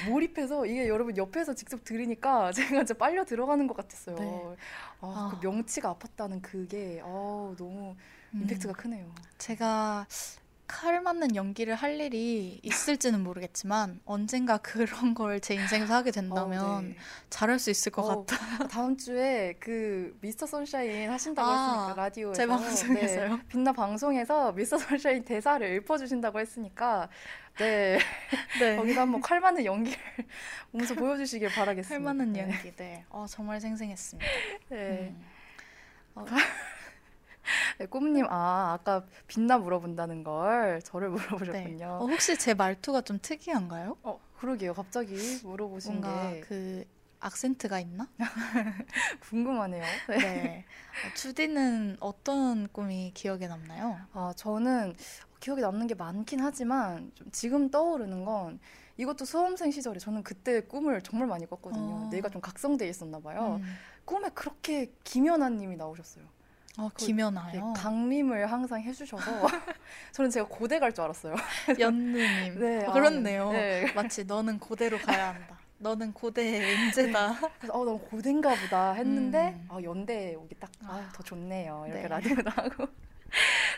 몰입해서 0.07 0.67
이게 0.67 0.89
여러분 0.89 1.17
옆에서 1.17 1.55
직접 1.55 1.85
들으니까 1.85 2.53
제가 2.53 2.69
진짜 2.85 2.95
빨려 2.95 3.25
들어가는 3.25 3.67
것 3.67 3.77
같았어요. 3.77 4.17
네. 4.17 4.57
아, 5.01 5.07
아. 5.07 5.29
그 5.31 5.47
명치가 5.47 5.95
아팠다는 5.95 6.41
그게 6.43 7.01
어, 7.05 7.55
너무 7.57 7.95
음, 8.35 8.41
임팩트가 8.41 8.73
크네요. 8.75 9.15
제가 9.39 10.07
칼 10.67 11.01
맞는 11.03 11.37
연기를 11.37 11.75
할 11.75 12.01
일이 12.01 12.59
있을지는 12.63 13.23
모르겠지만 13.23 14.01
언젠가 14.07 14.57
그런 14.59 15.13
걸 15.15 15.39
제 15.41 15.55
인생에서 15.55 15.95
하게 15.95 16.11
된다면 16.11 16.65
어, 16.65 16.81
네. 16.81 16.97
잘할 17.29 17.59
수 17.59 17.71
있을 17.71 17.93
것 17.93 18.03
어, 18.03 18.25
같아. 18.25 18.67
다음 18.69 18.97
주에 18.97 19.55
그 19.61 20.17
미스터 20.21 20.47
선샤인 20.47 21.11
하신다고 21.11 21.47
아, 21.49 21.81
했으니까 21.83 22.03
라디오에서 22.03 22.35
제 22.41 22.47
방송에서요? 22.47 23.37
네, 23.37 23.43
빛나 23.49 23.73
방송에서 23.73 24.53
미스터 24.53 24.79
선샤인 24.79 25.25
대사를 25.25 25.77
읽어주신다고 25.77 26.41
했으니까 26.41 27.09
네 27.59 27.99
네. 28.59 28.77
거기서 28.77 29.03
한번 29.03 29.21
칼 29.21 29.41
맞는 29.41 29.65
연기를 29.65 29.99
몸소 30.71 30.95
보여 30.95 31.17
주시길 31.17 31.51
바라겠습니다. 31.51 31.95
칼 31.95 32.01
맞는 32.01 32.33
네. 32.33 32.41
연기들. 32.41 33.05
어, 33.11 33.27
정말 33.29 33.61
생생했습니다. 33.61 34.31
네. 34.71 35.15
음. 35.15 35.25
어, 36.17 36.25
네, 37.79 37.87
꿈님 37.87 38.27
아 38.29 38.73
아까 38.79 39.05
빛나 39.27 39.59
물어본다는 39.59 40.25
걸 40.25 40.81
저를 40.83 41.09
네. 41.11 41.15
물어보셨군요. 41.15 41.87
어, 41.87 42.07
혹시 42.07 42.39
제 42.39 42.55
말투가 42.55 43.03
좀 43.03 43.19
특이한가요? 43.21 43.97
어, 44.03 44.21
그러게요. 44.39 44.75
갑자기 44.75 45.17
물어보신 45.43 46.01
뭔가 46.01 46.31
게 46.33 46.41
그 46.43 46.85
악센트가 47.25 47.81
있나? 47.81 48.07
궁금하네요. 49.31 49.83
네. 50.11 50.19
네. 50.19 50.65
어, 51.07 51.15
주디는 51.15 51.97
어떤 52.01 52.69
꿈이 52.69 53.13
기억에 53.15 53.49
남나요? 53.49 53.99
아, 54.13 54.35
저는 54.37 54.95
기억에 55.41 55.63
남는 55.63 55.87
게 55.87 55.95
많긴 55.95 56.41
하지만 56.41 57.11
좀 57.15 57.31
지금 57.31 57.71
떠오르는 57.71 58.27
건 58.27 58.61
이것도 58.99 59.25
수험생 59.25 59.71
시절에 59.71 59.99
저는 59.99 60.23
그때 60.23 60.61
꿈을 60.61 61.01
정말 61.01 61.27
많이 61.27 61.47
꿨거든요. 61.47 61.95
어. 61.95 62.09
뇌가 62.11 62.29
좀 62.29 62.43
각성돼 62.43 62.87
있었나 62.89 63.19
봐요. 63.21 63.59
음. 63.63 63.75
꿈에 64.05 64.29
그렇게 64.35 64.93
김연아 65.03 65.49
님이 65.49 65.77
나오셨어요. 65.77 66.25
어, 66.79 66.89
그- 66.93 67.01
네, 67.01 67.07
김연아요. 67.07 67.73
강림을 67.77 68.51
항상 68.51 68.81
해주셔서 68.83 69.25
저는 70.13 70.31
제가 70.31 70.49
고대 70.49 70.79
갈 70.79 70.93
줄 70.93 71.05
알았어요. 71.05 71.35
연느님. 71.79 72.59
네, 72.59 72.85
어, 72.85 72.91
아, 72.91 72.93
그렇네요. 72.93 73.53
네. 73.53 73.93
마치 73.95 74.25
너는 74.25 74.59
고대로 74.59 74.99
가야 74.99 75.35
한다. 75.35 75.59
너는 75.79 76.13
고대의 76.13 76.87
인재다. 76.87 77.35
그래서 77.59 77.73
어, 77.75 77.85
너무 77.85 77.99
고대인가 78.01 78.55
보다 78.55 78.93
했는데 78.93 79.51
음. 79.51 79.69
아, 79.71 79.79
연대 79.83 80.35
오기 80.35 80.55
딱 80.59 80.71
아, 80.85 81.11
더 81.15 81.23
좋네요. 81.23 81.85
이렇게 81.87 82.03
네. 82.03 82.09
라디오도 82.09 82.51
하고. 82.51 82.87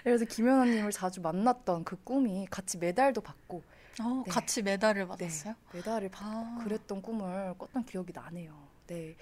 그래서 0.05 0.25
김연아님을 0.25 0.91
자주 0.93 1.21
만났던 1.21 1.85
그 1.85 1.97
꿈이 2.05 2.47
같이 2.51 2.79
메달도 2.79 3.23
받고 3.23 3.63
어, 4.03 4.23
네. 4.27 4.31
같이 4.31 4.63
메달을 4.63 5.03
네, 5.03 5.09
받았어요? 5.09 5.55
메달을 5.73 6.09
받고 6.11 6.29
아. 6.29 6.61
그랬던 6.65 7.03
꿈을 7.03 7.55
꿨던 7.59 7.85
기억이 7.87 8.13
나네요. 8.15 8.55
네. 8.87 9.17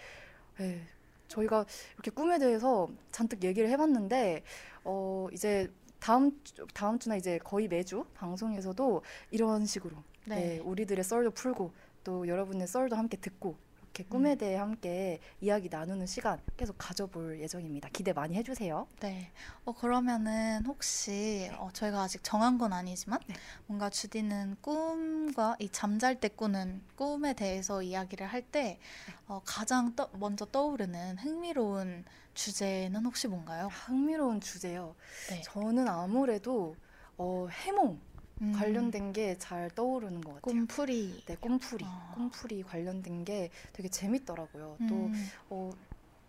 네. 0.59 0.83
저희가 1.29 1.65
이렇게 1.95 2.11
꿈에 2.11 2.39
대해서 2.39 2.89
잔뜩 3.11 3.45
얘기를 3.45 3.69
해봤는데, 3.71 4.43
어, 4.85 5.29
이제 5.33 5.71
다음 5.99 6.39
주, 6.45 6.67
다음 6.75 6.99
주나 6.99 7.17
이제 7.17 7.39
거의 7.39 7.69
매주 7.69 8.05
방송에서도 8.15 9.03
이런 9.31 9.67
식으로, 9.67 9.97
네. 10.27 10.35
네. 10.35 10.59
우리들의 10.59 11.03
썰도 11.03 11.33
풀고, 11.33 11.73
또 12.05 12.29
여러분의 12.29 12.67
썰도 12.67 12.97
함께 12.97 13.17
듣고, 13.17 13.57
이렇게 13.95 14.03
꿈에 14.09 14.33
음. 14.33 14.39
대해 14.39 14.57
함께 14.57 15.21
이야기 15.41 15.69
나누는 15.69 16.07
시간 16.07 16.41
계속 16.57 16.75
가져볼 16.79 17.41
예정입니다. 17.41 17.89
기대 17.93 18.13
많이 18.13 18.35
해주세요. 18.35 18.89
네. 18.99 19.31
어, 19.65 19.73
그러면은 19.73 20.67
혹시 20.67 21.49
어, 21.59 21.69
저희가 21.73 22.03
아직 22.03 22.25
정한 22.25 22.59
건 22.59 22.73
아니지만 22.73 23.21
네. 23.29 23.35
뭔가 23.67 23.91
주디는 23.91 24.57
꿈과 24.61 25.57
이 25.61 25.69
잠잘 25.69 26.19
때 26.19 26.29
꾸는 26.29 26.83
꿈에 26.97 27.35
대해서 27.35 27.83
이야기를 27.83 28.27
할때 28.27 28.81
네. 29.07 29.15
어, 29.29 29.41
가장 29.45 29.95
떠, 29.95 30.11
먼저 30.15 30.45
떠오르는 30.45 31.19
흥미로운 31.19 32.05
주제는 32.35 33.07
혹시 33.07 33.29
뭔가요? 33.29 33.69
흥미로운 33.69 34.41
주제요. 34.41 34.97
네. 35.31 35.41
저는 35.43 35.87
아무래도 35.87 36.75
어, 37.17 37.47
해몽 37.49 38.01
음, 38.41 38.53
관련된 38.53 39.13
게 39.13 39.37
잘 39.39 39.71
떠오르는 39.71 40.21
것 40.21 40.35
같아요. 40.35 40.41
꿈풀이. 40.43 41.23
네, 41.27 41.37
꿈풀이. 41.37 41.85
아. 41.87 42.13
꿈풀이 42.15 42.63
관련된 42.63 43.25
게 43.25 43.51
되게 43.73 43.89
재밌더라고요. 43.89 44.77
또, 44.89 44.95
음, 44.95 45.29
어, 45.51 45.71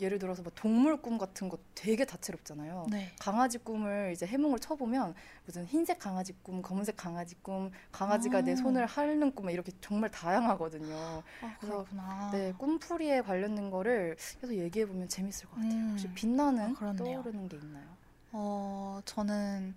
예를 0.02 0.20
들어서 0.20 0.42
뭐 0.44 0.52
동물 0.54 1.02
꿈 1.02 1.18
같은 1.18 1.48
거 1.48 1.58
되게 1.74 2.04
다채롭잖아요. 2.06 2.88
네. 2.92 3.14
강아지 3.18 3.58
꿈을 3.58 4.12
이제 4.14 4.26
해몽을 4.28 4.60
쳐보면 4.60 5.16
무슨 5.46 5.66
흰색 5.66 6.00
강아지 6.00 6.34
꿈, 6.44 6.62
검은색 6.62 6.98
강아지 6.98 7.36
꿈, 7.42 7.72
강아지가 7.94 8.42
내 8.42 8.52
아. 8.52 8.56
손을 8.58 8.86
핥는 8.86 9.34
꿈 9.34 9.50
이렇게 9.50 9.72
정말 9.80 10.12
다양하거든요. 10.12 11.24
아, 11.42 11.58
그래서. 11.60 11.86
네, 12.34 12.52
꿈풀이에 12.58 13.22
관련된 13.22 13.70
거를 13.72 14.18
계속 14.42 14.54
얘기해 14.54 14.86
보면 14.86 15.08
재밌을 15.08 15.48
것 15.48 15.56
같아요. 15.56 15.72
음. 15.74 15.90
혹시 15.92 16.10
빛나는 16.10 16.76
아. 16.78 16.94
떠오르는 16.98 17.48
게 17.48 17.56
있나요? 17.58 17.86
어, 18.34 19.00
저는 19.06 19.76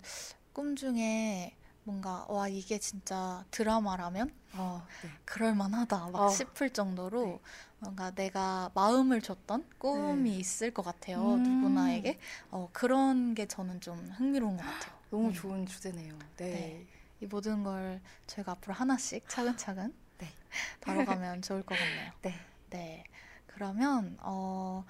꿈 0.51 0.75
중에 0.75 1.55
뭔가 1.89 2.23
와 2.29 2.47
이게 2.47 2.77
진짜 2.77 3.43
드라마라면 3.49 4.31
아, 4.51 4.85
네. 5.01 5.09
그럴 5.25 5.55
만하다 5.55 6.09
막 6.11 6.21
아, 6.21 6.29
싶을 6.29 6.69
정도로 6.69 7.25
네. 7.25 7.39
뭔가 7.79 8.11
내가 8.11 8.69
마음을 8.75 9.21
줬던 9.23 9.65
꿈이 9.79 10.29
네. 10.29 10.37
있을 10.37 10.71
것 10.71 10.83
같아요 10.83 11.19
음. 11.37 11.41
누구나에게 11.43 12.19
어, 12.51 12.69
그런 12.73 13.33
게 13.33 13.47
저는 13.47 13.81
좀 13.81 13.97
흥미로운 14.11 14.57
것 14.57 14.63
같아요 14.63 14.99
너무 15.09 15.29
음. 15.29 15.33
좋은 15.33 15.65
주제네요. 15.65 16.13
네. 16.37 16.51
네. 16.51 16.87
이 17.21 17.25
모든 17.25 17.63
걸 17.63 17.99
저희가 18.27 18.51
앞으로 18.51 18.75
하나씩 18.75 19.27
차근차근 19.27 19.91
네. 20.19 20.27
다뤄가면 20.81 21.41
좋을 21.41 21.63
것 21.63 21.75
같네요 21.79 22.11
네. 22.21 22.35
네 22.69 23.03
그러면 23.47 24.15
어, 24.21 24.85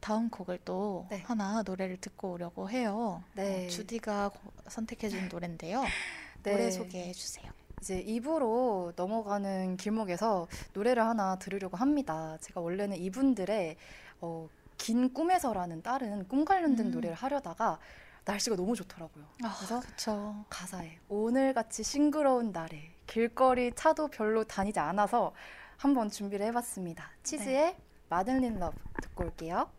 다음 0.00 0.30
곡을 0.30 0.60
또 0.64 1.06
네. 1.10 1.22
하나 1.26 1.62
노래를 1.62 1.96
듣고 1.98 2.32
오려고 2.32 2.70
해요 2.70 3.22
네. 3.34 3.66
어, 3.66 3.68
주디가 3.68 4.28
고- 4.30 4.52
선택해준 4.68 5.28
노래인데요 5.28 5.82
네. 6.44 6.52
노래 6.52 6.70
소개해 6.70 7.12
주세요 7.12 7.50
이제 7.80 8.00
입으로 8.00 8.92
넘어가는 8.96 9.76
길목에서 9.76 10.48
노래를 10.72 11.04
하나 11.04 11.36
들으려고 11.38 11.76
합니다. 11.76 12.36
제가 12.40 12.60
원래는 12.60 12.96
이분들의 12.96 13.76
어, 14.20 14.48
긴 14.76 15.12
꿈에서라는 15.14 15.82
다른 15.82 16.26
꿈 16.26 16.44
관련된 16.44 16.86
음. 16.86 16.90
노래를 16.90 17.14
하려다가 17.14 17.78
날씨가 18.24 18.56
너무 18.56 18.74
좋더라고요. 18.74 19.24
그래서 19.36 19.76
아, 19.76 19.80
그쵸 19.80 20.44
가사에 20.50 20.98
오늘같이 21.08 21.84
싱그러운 21.84 22.50
날에 22.50 22.90
길거리 23.06 23.72
차도 23.72 24.08
별로 24.08 24.42
다니지 24.42 24.80
않아서 24.80 25.32
한번 25.76 26.10
준비를 26.10 26.46
해봤습니다. 26.46 27.08
치즈의 27.22 27.76
Madeleine 28.08 28.58
Love 28.58 28.76
듣고 29.02 29.22
올게요. 29.24 29.70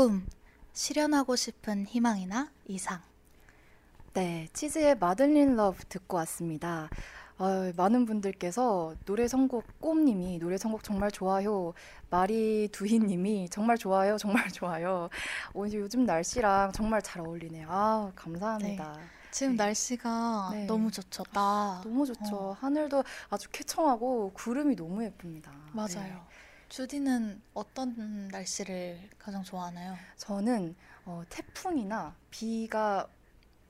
꿈 0.00 0.24
실현하고 0.72 1.36
싶은 1.36 1.84
희망이나 1.84 2.50
이상 2.64 3.02
네, 4.14 4.48
치즈의 4.54 4.96
Madeleine 4.96 5.56
Love 5.56 5.84
듣고 5.90 6.16
왔습니다. 6.16 6.88
어, 7.36 7.70
많은 7.76 8.06
분들께서 8.06 8.94
노래 9.04 9.28
선곡 9.28 9.62
꼼님이 9.78 10.38
노래 10.38 10.56
선곡 10.56 10.82
정말 10.84 11.10
좋아요. 11.10 11.74
마리 12.08 12.68
두희님이 12.72 13.50
정말 13.50 13.76
좋아요, 13.76 14.16
정말 14.16 14.48
좋아요. 14.48 15.10
오, 15.52 15.66
이제 15.66 15.76
요즘 15.76 16.06
날씨랑 16.06 16.72
정말 16.72 17.02
잘 17.02 17.20
어울리네요. 17.20 17.66
아, 17.68 18.10
감사합니다. 18.16 18.98
지금 19.30 19.52
네. 19.52 19.64
날씨가 19.64 20.48
네. 20.52 20.64
너무 20.64 20.90
좋죠 20.90 21.24
나 21.34 21.82
너무 21.84 22.06
좋죠. 22.06 22.36
어. 22.36 22.56
하늘도 22.58 23.04
아주 23.28 23.50
쾌청하고 23.52 24.32
구름이 24.32 24.76
너무 24.76 25.04
예쁩니다. 25.04 25.52
맞아요 25.74 26.04
네. 26.04 26.16
주디는 26.70 27.42
어떤 27.52 28.28
날씨를 28.28 29.10
가장 29.18 29.42
좋아하나요? 29.42 29.96
저는 30.16 30.76
어, 31.04 31.24
태풍이나 31.28 32.14
비가 32.30 33.08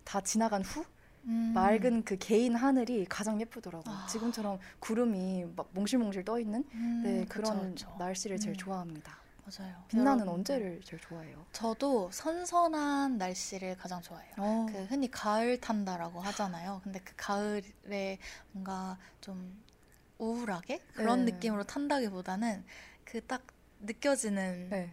다 0.04 0.20
지나간 0.20 0.62
후 0.62 0.84
음, 1.24 1.52
맑은 1.54 2.04
그 2.04 2.18
개인 2.18 2.54
하늘이 2.54 3.06
가장 3.06 3.40
예쁘더라고요. 3.40 3.94
아. 3.94 4.06
지금처럼 4.06 4.58
구름이 4.80 5.46
막 5.56 5.70
몽실몽실 5.72 6.26
떠 6.26 6.38
있는 6.38 6.62
음, 6.74 7.00
네, 7.02 7.24
그쵸, 7.24 7.28
그런 7.28 7.74
그쵸. 7.74 7.96
날씨를 7.98 8.38
제일 8.38 8.54
음. 8.54 8.58
좋아합니다. 8.58 9.18
맞아요 9.46 9.82
빛나는 9.88 10.20
여러분, 10.20 10.34
언제를 10.34 10.82
제일 10.84 11.00
좋아해요? 11.00 11.46
저도 11.52 12.10
선선한 12.12 13.16
날씨를 13.16 13.76
가장 13.78 14.02
좋아해요 14.02 14.32
어, 14.36 14.66
그 14.70 14.84
흔히 14.84 15.10
가을 15.10 15.58
탄다라고 15.58 16.20
하잖아요 16.20 16.82
근데 16.84 17.00
그 17.00 17.14
가을에 17.16 18.18
뭔가 18.52 18.98
좀 19.22 19.58
우울하게 20.18 20.82
그런 20.94 21.24
네. 21.24 21.32
느낌으로 21.32 21.64
탄다기보다는 21.64 22.64
그 23.10 23.20
딱 23.26 23.42
느껴지는 23.80 24.68
네. 24.70 24.90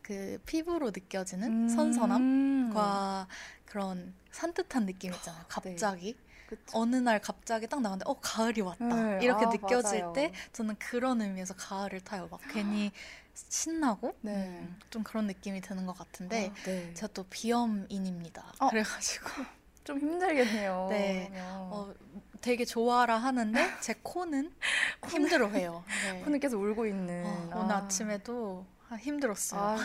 그 0.00 0.40
피부로 0.46 0.90
느껴지는 0.90 1.64
음. 1.64 1.68
선선함과 1.68 3.28
그런 3.66 4.14
산뜻한 4.30 4.86
느낌 4.86 5.12
있잖아요. 5.12 5.42
네. 5.42 5.46
갑자기 5.48 6.16
그쵸. 6.46 6.62
어느 6.72 6.96
날 6.96 7.20
갑자기 7.20 7.66
딱 7.68 7.80
나갔는데 7.82 8.10
어 8.10 8.14
가을이 8.18 8.62
왔다 8.62 8.84
네, 8.86 9.22
이렇게 9.22 9.44
아, 9.44 9.48
느껴질 9.48 10.00
맞아요. 10.00 10.12
때 10.14 10.32
저는 10.52 10.76
그런 10.78 11.20
의미에서 11.20 11.54
가을을 11.54 12.00
타요. 12.00 12.28
막 12.30 12.40
괜히 12.48 12.92
신나고 13.34 14.14
네. 14.22 14.32
음, 14.32 14.78
좀 14.88 15.04
그런 15.04 15.26
느낌이 15.26 15.60
드는 15.60 15.84
것 15.86 15.92
같은데 15.92 16.50
아, 16.50 16.62
네. 16.64 16.94
제가 16.94 17.12
또 17.12 17.24
비염인입니다. 17.28 18.54
어. 18.58 18.68
그래가지고 18.70 19.26
좀 19.84 19.98
힘들겠네요. 19.98 20.86
네. 20.88 21.30
어, 21.34 21.92
되게 22.40 22.64
좋아라 22.64 23.16
하는데 23.16 23.60
제 23.80 23.94
코는 24.02 24.52
힘들어해요. 25.08 25.84
네. 26.12 26.20
코는 26.22 26.40
계속 26.40 26.60
울고 26.62 26.86
있는. 26.86 27.24
어, 27.26 27.60
오늘 27.60 27.74
아침에도 27.74 28.66
아, 28.88 28.96
힘들었어요. 28.96 29.60
아, 29.60 29.76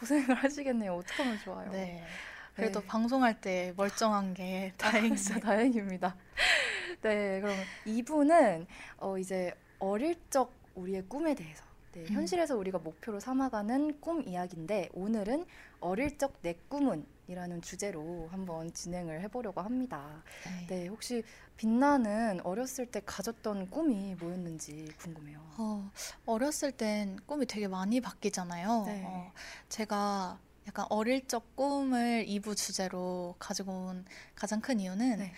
고생을 0.00 0.34
하시겠네요. 0.42 0.94
어떡하면 0.94 1.38
좋아요. 1.40 1.70
네. 1.70 2.04
그래도 2.56 2.80
네. 2.80 2.86
방송할 2.86 3.40
때 3.40 3.72
멀쩡한 3.76 4.34
게 4.34 4.72
다행이죠. 4.78 5.16
진짜 5.16 5.40
다행입니다. 5.40 6.14
네, 7.02 7.40
그럼 7.40 7.56
이분은 7.84 8.66
어, 8.98 9.18
이제 9.18 9.52
어릴 9.80 10.16
적 10.30 10.52
우리의 10.76 11.02
꿈에 11.08 11.34
대해서 11.34 11.64
네, 11.92 12.00
음. 12.02 12.06
현실에서 12.14 12.56
우리가 12.56 12.78
목표로 12.78 13.18
삼아가는 13.20 14.00
꿈 14.00 14.22
이야기인데 14.22 14.90
오늘은 14.94 15.44
어릴 15.80 16.16
적 16.16 16.32
내 16.42 16.54
꿈은 16.68 17.04
이라는 17.26 17.62
주제로 17.62 18.28
한번 18.30 18.72
진행을 18.72 19.20
해보려고 19.22 19.60
합니다. 19.60 20.22
네. 20.44 20.66
네, 20.66 20.86
혹시 20.88 21.22
빛나는 21.56 22.40
어렸을 22.42 22.86
때 22.86 23.00
가졌던 23.04 23.70
꿈이 23.70 24.14
뭐였는지 24.16 24.88
궁금해요. 25.00 25.38
어, 25.58 25.90
어렸을 26.26 26.72
땐 26.72 27.18
꿈이 27.26 27.46
되게 27.46 27.66
많이 27.68 28.00
바뀌잖아요. 28.00 28.84
네. 28.86 29.02
어, 29.06 29.32
제가 29.68 30.38
약간 30.66 30.86
어릴 30.90 31.26
적 31.26 31.54
꿈을 31.56 32.24
2부 32.26 32.56
주제로 32.56 33.34
가지고 33.38 33.72
온 33.72 34.04
가장 34.34 34.60
큰 34.60 34.80
이유는 34.80 35.18
네. 35.18 35.32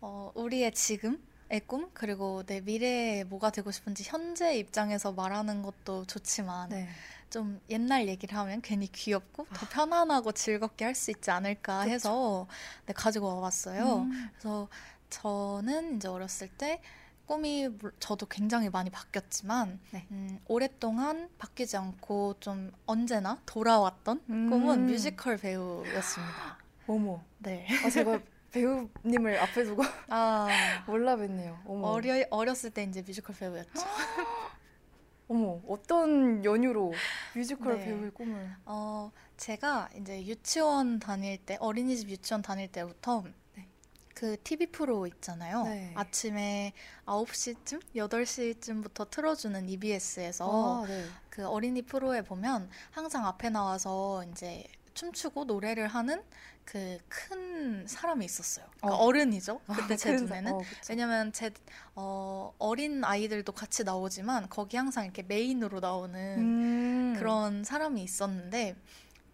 어, 0.00 0.32
우리의 0.34 0.72
지금 0.72 1.22
의 1.52 1.60
꿈 1.66 1.90
그리고 1.92 2.44
내 2.44 2.60
미래에 2.60 3.24
뭐가 3.24 3.50
되고 3.50 3.70
싶은지 3.72 4.04
현재 4.06 4.56
입장에서 4.56 5.10
말하는 5.12 5.62
것도 5.62 6.04
좋지만 6.06 6.68
네. 6.68 6.88
좀 7.30 7.60
옛날 7.70 8.08
얘기를 8.08 8.36
하면 8.36 8.60
괜히 8.60 8.90
귀엽고 8.90 9.46
더 9.54 9.66
편안하고 9.68 10.32
즐겁게 10.32 10.84
할 10.84 10.94
수 10.94 11.10
있지 11.12 11.30
않을까 11.30 11.82
해서 11.82 12.46
네, 12.86 12.92
가지고 12.92 13.28
와봤어요. 13.36 13.98
음. 14.00 14.28
그래서 14.32 14.68
저는 15.08 15.96
이제 15.96 16.08
어렸을 16.08 16.48
때 16.48 16.82
꿈이 17.26 17.68
물- 17.68 17.92
저도 18.00 18.26
굉장히 18.26 18.68
많이 18.68 18.90
바뀌었지만 18.90 19.78
네. 19.92 20.06
음, 20.10 20.40
오랫동안 20.48 21.30
바뀌지 21.38 21.76
않고 21.76 22.34
좀 22.40 22.72
언제나 22.86 23.38
돌아왔던 23.46 24.22
음. 24.28 24.50
꿈은 24.50 24.86
뮤지컬 24.86 25.36
배우였습니다. 25.36 26.58
어머, 26.88 27.22
네. 27.38 27.66
아, 27.84 27.88
제가 27.88 28.20
배우님을 28.50 29.38
앞에 29.38 29.62
두고 29.62 29.84
아, 30.08 30.48
몰라 30.88 31.14
뵀네요. 31.16 31.56
어머. 31.64 31.86
어려 31.86 32.24
어렸을 32.30 32.70
때 32.70 32.82
이제 32.82 33.00
뮤지컬 33.02 33.36
배우였죠. 33.36 33.70
어머, 35.30 35.60
어떤 35.68 36.44
연유로 36.44 36.92
뮤지컬 37.36 37.78
네. 37.78 37.84
배우의 37.84 38.10
꿈을. 38.10 38.50
어, 38.66 39.12
제가 39.36 39.88
이제 39.96 40.26
유치원 40.26 40.98
다닐 40.98 41.38
때, 41.38 41.56
어린이집 41.60 42.10
유치원 42.10 42.42
다닐 42.42 42.66
때부터 42.66 43.22
네. 43.56 43.68
그 44.12 44.36
TV 44.42 44.66
프로 44.66 45.06
있잖아요. 45.06 45.62
네. 45.62 45.92
아침에 45.94 46.72
9시쯤, 47.06 47.80
8시쯤부터 47.94 49.08
틀어주는 49.08 49.68
EBS에서 49.68 50.82
아, 50.82 50.86
네. 50.88 51.04
그 51.28 51.46
어린이 51.46 51.82
프로에 51.82 52.22
보면 52.22 52.68
항상 52.90 53.24
앞에 53.24 53.50
나와서 53.50 54.24
이제 54.32 54.64
춤추고 54.94 55.44
노래를 55.44 55.86
하는 55.86 56.24
그 56.70 56.98
큰 57.08 57.86
사람이 57.86 58.24
있었어요. 58.24 58.64
그러니까 58.78 58.96
어. 59.02 59.06
어. 59.06 59.12
른이죠 59.12 59.58
그때 59.66 59.94
아, 59.94 59.96
제큰 59.96 60.26
눈에는. 60.26 60.50
사- 60.52 60.56
어. 60.56 60.62
왜냐면 60.88 61.32
제 61.32 61.50
어, 61.94 62.52
어린 62.58 63.04
아이들도 63.04 63.52
같이 63.52 63.84
나오지만 63.84 64.48
거기 64.48 64.76
항상 64.76 65.04
이렇게 65.04 65.22
메인으로 65.22 65.80
나오는 65.80 66.38
음. 66.38 67.14
그런 67.18 67.64
사람이 67.64 68.02
있었는데 68.02 68.76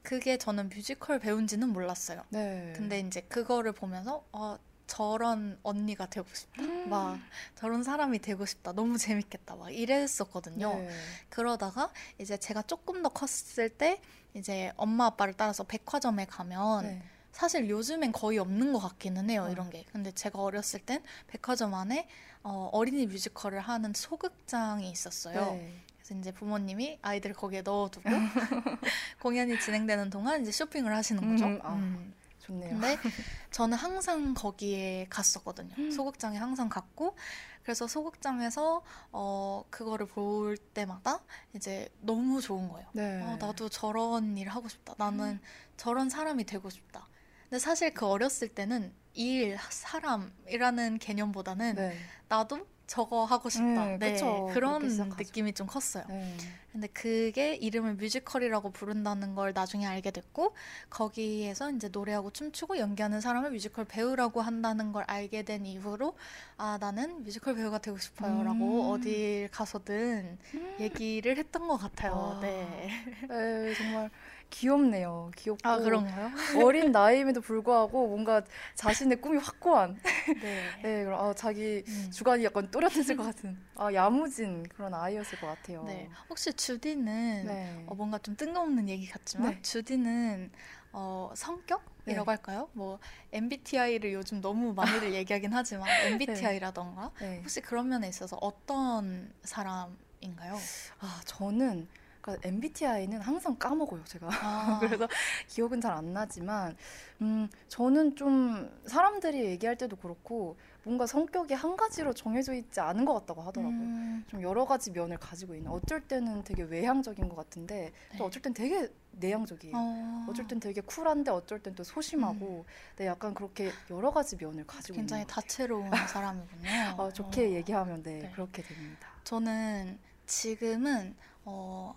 그게 0.03 0.39
저는 0.39 0.71
뮤지컬 0.71 1.19
배운지는 1.19 1.69
몰랐어요. 1.69 2.23
네. 2.31 2.73
근데 2.77 3.01
이제 3.01 3.21
그거를 3.23 3.73
보면서 3.73 4.25
어, 4.33 4.57
저런 4.87 5.59
언니가 5.63 6.07
되고 6.07 6.27
싶다. 6.33 6.63
음. 6.63 6.89
막 6.89 7.19
저런 7.55 7.83
사람이 7.83 8.21
되고 8.21 8.47
싶다. 8.47 8.73
너무 8.73 8.97
재밌겠다. 8.99 9.57
막 9.57 9.71
이랬었거든요. 9.71 10.75
네. 10.75 10.91
그러다가 11.29 11.93
이제 12.19 12.37
제가 12.37 12.63
조금 12.63 13.03
더 13.03 13.09
컸을 13.11 13.69
때 13.71 14.01
이제 14.35 14.73
엄마 14.77 15.07
아빠를 15.07 15.35
따라서 15.35 15.65
백화점에 15.65 16.25
가면 16.27 16.83
네. 16.85 17.03
사실 17.37 17.69
요즘엔 17.69 18.13
거의 18.13 18.39
없는 18.39 18.73
것 18.73 18.79
같기는 18.79 19.29
해요, 19.29 19.45
어. 19.47 19.51
이런 19.51 19.69
게. 19.69 19.85
근데 19.93 20.11
제가 20.11 20.41
어렸을 20.41 20.81
땐 20.81 21.03
백화점 21.27 21.75
안에 21.75 22.09
어, 22.43 22.71
어린이 22.73 23.07
뮤지컬을 23.07 23.61
하는 23.61 23.93
소극장이 23.95 24.91
있었어요. 24.91 25.53
네. 25.53 25.83
그래서 25.99 26.19
이제 26.19 26.33
부모님이 26.33 26.99
아이들을 27.03 27.37
거기에 27.37 27.61
넣어두고 27.61 28.09
공연이 29.21 29.61
진행되는 29.61 30.09
동안 30.09 30.41
이제 30.41 30.51
쇼핑을 30.51 30.97
하시는 30.97 31.31
거죠. 31.31 31.45
음, 31.45 31.61
아. 31.63 31.75
음. 31.75 32.15
좋네요. 32.39 32.71
근데 32.71 32.97
저는 33.51 33.77
항상 33.77 34.33
거기에 34.33 35.07
갔었거든요. 35.11 35.75
음. 35.77 35.91
소극장에 35.91 36.39
항상 36.39 36.71
갔고 36.71 37.17
그래서 37.65 37.87
소극장에서 37.87 38.83
어 39.13 39.65
그거를 39.69 40.07
볼 40.07 40.57
때마다 40.57 41.21
이제 41.53 41.91
너무 42.01 42.41
좋은 42.41 42.71
거예요. 42.71 42.87
네. 42.93 43.21
어, 43.25 43.37
나도 43.39 43.69
저런 43.69 44.39
일 44.39 44.49
하고 44.49 44.69
싶다. 44.69 44.95
나는 44.97 45.39
저런 45.77 46.09
사람이 46.09 46.45
되고 46.45 46.71
싶다. 46.71 47.07
근데 47.49 47.59
사실 47.59 47.95
그 47.95 48.07
어렸을 48.07 48.49
때는 48.49 48.93
일, 49.15 49.57
사람이라는 49.71 50.99
개념보다는 50.99 51.75
네. 51.77 51.97
나도 52.29 52.67
저거 52.87 53.25
하고 53.25 53.49
싶다. 53.49 53.87
음, 53.87 53.99
네, 53.99 54.13
그쵸. 54.13 54.49
그런. 54.53 54.87
느낌이 55.19 55.53
좀 55.55 55.67
컸어요. 55.67 56.05
네. 56.09 56.37
근데 56.71 56.89
그게 56.89 57.55
이름을 57.55 57.95
뮤지컬이라고 57.95 58.71
부른다는 58.71 59.35
걸 59.35 59.53
나중에 59.55 59.87
알게 59.87 60.11
됐고 60.11 60.55
거기에서 60.91 61.71
이제 61.71 61.89
노래하고 61.89 62.31
춤추고 62.31 62.79
연기하는 62.79 63.23
사람을 63.23 63.51
뮤지컬 63.51 63.87
배우라고 63.87 64.43
한다는 64.43 64.93
걸 64.93 65.05
알게 65.07 65.43
된 65.43 65.65
이후로 65.65 66.17
아 66.59 66.77
나는 66.79 67.25
뮤지컬 67.25 67.55
배우가 67.55 67.79
되고 67.79 67.97
싶어요라고 67.97 68.91
음. 68.91 68.91
어딜 68.91 69.49
가서든 69.51 70.39
얘기를 70.79 71.39
했던 71.39 71.67
것 71.67 71.79
같아요. 71.79 72.37
아. 72.37 72.41
네. 72.41 72.91
네, 73.27 73.75
정말 73.75 74.11
귀엽네요. 74.51 75.31
귀엽고 75.37 75.69
아 75.69 75.79
그런가요? 75.79 76.31
어린 76.63 76.93
나이임에도 76.93 77.41
불구하고 77.41 78.09
뭔가 78.09 78.43
자신의 78.75 79.21
꿈이 79.21 79.39
확고한 79.39 79.99
네. 80.41 80.71
네, 80.83 81.05
그럼 81.05 81.21
아, 81.21 81.35
자기 81.35 81.85
음. 81.87 82.11
주관이 82.13 82.45
약간 82.45 82.71
또렷했을 82.71 83.17
것 83.17 83.25
같은 83.25 83.59
아 83.75 83.93
야무진 83.93 84.65
그런 84.69 84.95
아이였을 84.95 85.39
것 85.39 85.47
같아요. 85.49 85.83
네. 85.85 86.09
혹시 86.29 86.53
주디는 86.53 87.47
네. 87.47 87.85
어, 87.87 87.95
뭔가 87.95 88.19
좀 88.19 88.37
뜬금없는 88.37 88.89
얘기 88.89 89.07
같지만 89.09 89.55
네. 89.55 89.63
주디는 89.63 90.51
어, 90.93 91.31
성격이라고 91.35 91.97
네. 92.07 92.21
할까요? 92.25 92.69
뭐 92.73 92.99
MBTI를 93.33 94.13
요즘 94.13 94.41
너무 94.41 94.73
많이들 94.73 95.13
얘기하긴 95.15 95.53
하지만 95.53 95.89
MBTI라던가 96.01 97.11
네. 97.21 97.41
혹시 97.41 97.61
그런 97.61 97.89
면에 97.89 98.09
있어서 98.09 98.37
어떤 98.41 99.33
사람인가요? 99.43 100.57
아 101.01 101.21
저는 101.27 101.89
그러니까 102.27 102.49
MBTI는 102.49 103.21
항상 103.21 103.57
까먹어요 103.57 104.03
제가. 104.05 104.29
아, 104.33 104.79
그래서 104.83 105.07
기억은 105.47 105.81
잘 105.81 105.87
안 105.97 106.13
나지만 106.13 106.77
음 107.23 107.49
저는 107.69 108.17
좀 108.17 108.69
사람들이 108.87 109.45
얘기할 109.47 109.79
때도 109.79 109.97
그렇고 109.97 110.57
뭔가 110.83 111.07
성격이 111.07 111.55
한 111.55 111.77
가지로 111.77 112.13
정해져 112.13 112.53
있지 112.55 112.81
않은 112.81 113.05
것 113.05 113.15
같다고 113.15 113.41
하더라고요. 113.43 113.79
음, 113.79 114.25
좀 114.29 114.43
여러 114.43 114.67
가지 114.67 114.91
면을 114.91 115.17
가지고 115.17 115.55
있는. 115.55 115.71
어쩔 115.71 116.01
때는 116.01 116.43
되게 116.45 116.65
외향적인 116.65 117.29
것 117.29 117.37
같은데 117.37 117.93
네. 118.11 118.19
또 118.19 118.25
어쩔 118.27 118.43
땐 118.43 118.53
되게 118.53 118.91
내향적이에요. 119.13 119.75
어, 119.75 120.27
어쩔 120.29 120.47
땐 120.47 120.61
되게 120.61 120.81
쿨한데 120.83 121.31
어쩔 121.31 121.61
땐 121.63 121.75
또 121.75 121.83
소심하고 121.85 122.67
네 122.97 123.07
약간 123.07 123.33
그렇게 123.33 123.71
여러 123.91 124.11
가지 124.11 124.37
면을 124.37 124.67
가지고 124.67 124.97
굉장히 124.97 125.23
있는 125.23 125.29
것 125.29 125.35
같아요. 125.35 125.47
다채로운 125.47 125.91
사람이군요. 126.13 126.69
아, 126.99 127.11
좋게 127.13 127.47
어. 127.47 127.51
얘기하면 127.51 128.03
네, 128.03 128.19
네. 128.19 128.31
그렇게 128.35 128.63
됩니다. 128.63 129.09
저는 129.25 129.99
지금은 130.27 131.15
어, 131.49 131.95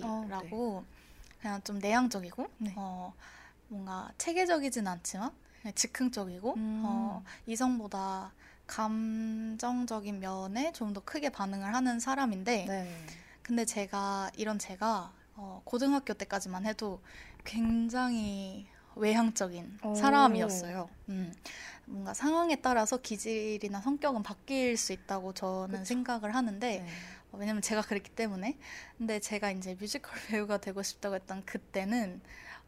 ISFP라고 0.00 0.84
그냥 1.40 1.62
좀 1.62 1.78
내향적이고 1.78 2.46
네. 2.58 2.72
어, 2.76 3.14
뭔가 3.68 4.10
체계적이진 4.18 4.86
않지만 4.86 5.30
즉흥적이고 5.74 6.54
음. 6.54 6.82
어, 6.84 7.22
이성보다 7.46 8.32
감정적인 8.66 10.20
면에 10.20 10.72
좀 10.72 10.92
더 10.94 11.00
크게 11.04 11.30
반응을 11.30 11.74
하는 11.74 12.00
사람인데 12.00 12.64
네. 12.66 13.06
근데 13.42 13.64
제가 13.64 14.30
이런 14.36 14.58
제가 14.58 15.12
어, 15.36 15.60
고등학교 15.64 16.14
때까지만 16.14 16.66
해도 16.66 17.00
굉장히 17.44 18.66
외향적인 18.96 19.78
오. 19.82 19.94
사람이었어요. 19.94 20.88
음, 21.08 21.34
뭔가 21.86 22.14
상황에 22.14 22.56
따라서 22.56 22.96
기질이나 22.96 23.80
성격은 23.80 24.22
바뀔 24.22 24.76
수 24.76 24.92
있다고 24.92 25.34
저는 25.34 25.80
그쵸. 25.80 25.84
생각을 25.84 26.34
하는데 26.34 26.78
네. 26.78 26.86
어, 27.34 27.36
왜냐면 27.38 27.62
제가 27.62 27.82
그랬기 27.82 28.10
때문에. 28.10 28.56
근데 28.96 29.18
제가 29.20 29.50
이제 29.50 29.74
뮤지컬 29.78 30.12
배우가 30.28 30.58
되고 30.58 30.82
싶다고 30.82 31.16
했던 31.16 31.44
그때는 31.44 32.20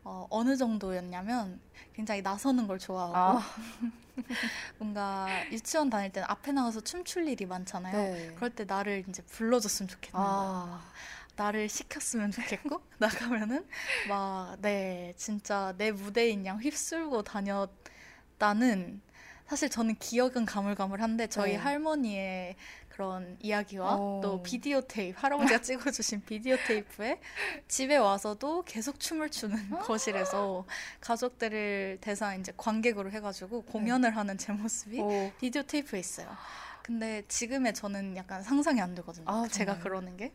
어, 0.05 0.27
어느 0.31 0.57
정도였냐면 0.57 1.61
굉장히 1.95 2.23
나서는 2.23 2.67
걸 2.67 2.79
좋아하고 2.79 3.39
아, 3.39 3.43
뭔가 4.79 5.45
유치원 5.51 5.91
다닐 5.91 6.12
때는 6.12 6.29
앞에 6.29 6.53
나가서 6.53 6.81
춤출 6.81 7.29
일이 7.29 7.47
많잖아요. 7.47 7.93
네. 7.97 8.33
그럴 8.37 8.51
때 8.51 8.64
나를 8.64 9.05
이제 9.09 9.23
불러줬으면 9.23 9.89
좋겠는. 9.89 10.12
아, 10.14 10.93
나를 11.37 11.69
시켰으면 11.69 12.31
좋겠고 12.31 12.81
나가면은 12.99 13.67
막 14.05 14.57
네 14.62 15.12
진짜 15.17 15.75
내 15.77 15.91
무대인 15.93 16.47
양 16.47 16.61
휩쓸고 16.61 17.23
다녔다는 17.23 19.03
사실 19.47 19.69
저는 19.71 19.97
기억은 19.97 20.45
가물가물한데 20.45 21.29
저희 21.29 21.53
네. 21.53 21.57
할머니의 21.57 22.57
그런 22.97 23.37
이야기와 23.43 23.95
어. 23.95 24.21
또 24.23 24.43
비디오 24.43 24.81
테이프 24.81 25.21
할아버지가 25.21 25.61
찍어주신 25.61 26.23
비디오 26.25 26.57
테이프에 26.67 27.21
집에 27.69 27.99
와서도 27.99 28.63
계속 28.65 28.99
춤을 28.99 29.29
추는 29.29 29.69
거실에서 29.81 30.65
가족들을 31.03 31.99
대상 32.01 32.41
이제 32.41 32.55
관객으로 32.57 33.11
해가지고 33.11 33.65
공연을 33.65 34.17
하는 34.17 34.39
제 34.39 34.53
모습이 34.53 34.99
오, 34.99 35.31
비디오 35.39 35.63
테이프에 35.63 36.01
있어요. 36.01 36.35
근데 36.83 37.23
지금의 37.29 37.75
저는 37.75 38.17
약간 38.17 38.43
상상이 38.43 38.81
안 38.81 38.95
되거든요. 38.95 39.27
아, 39.29 39.47
제가? 39.47 39.79
그러는 39.81 40.17
게. 40.17 40.33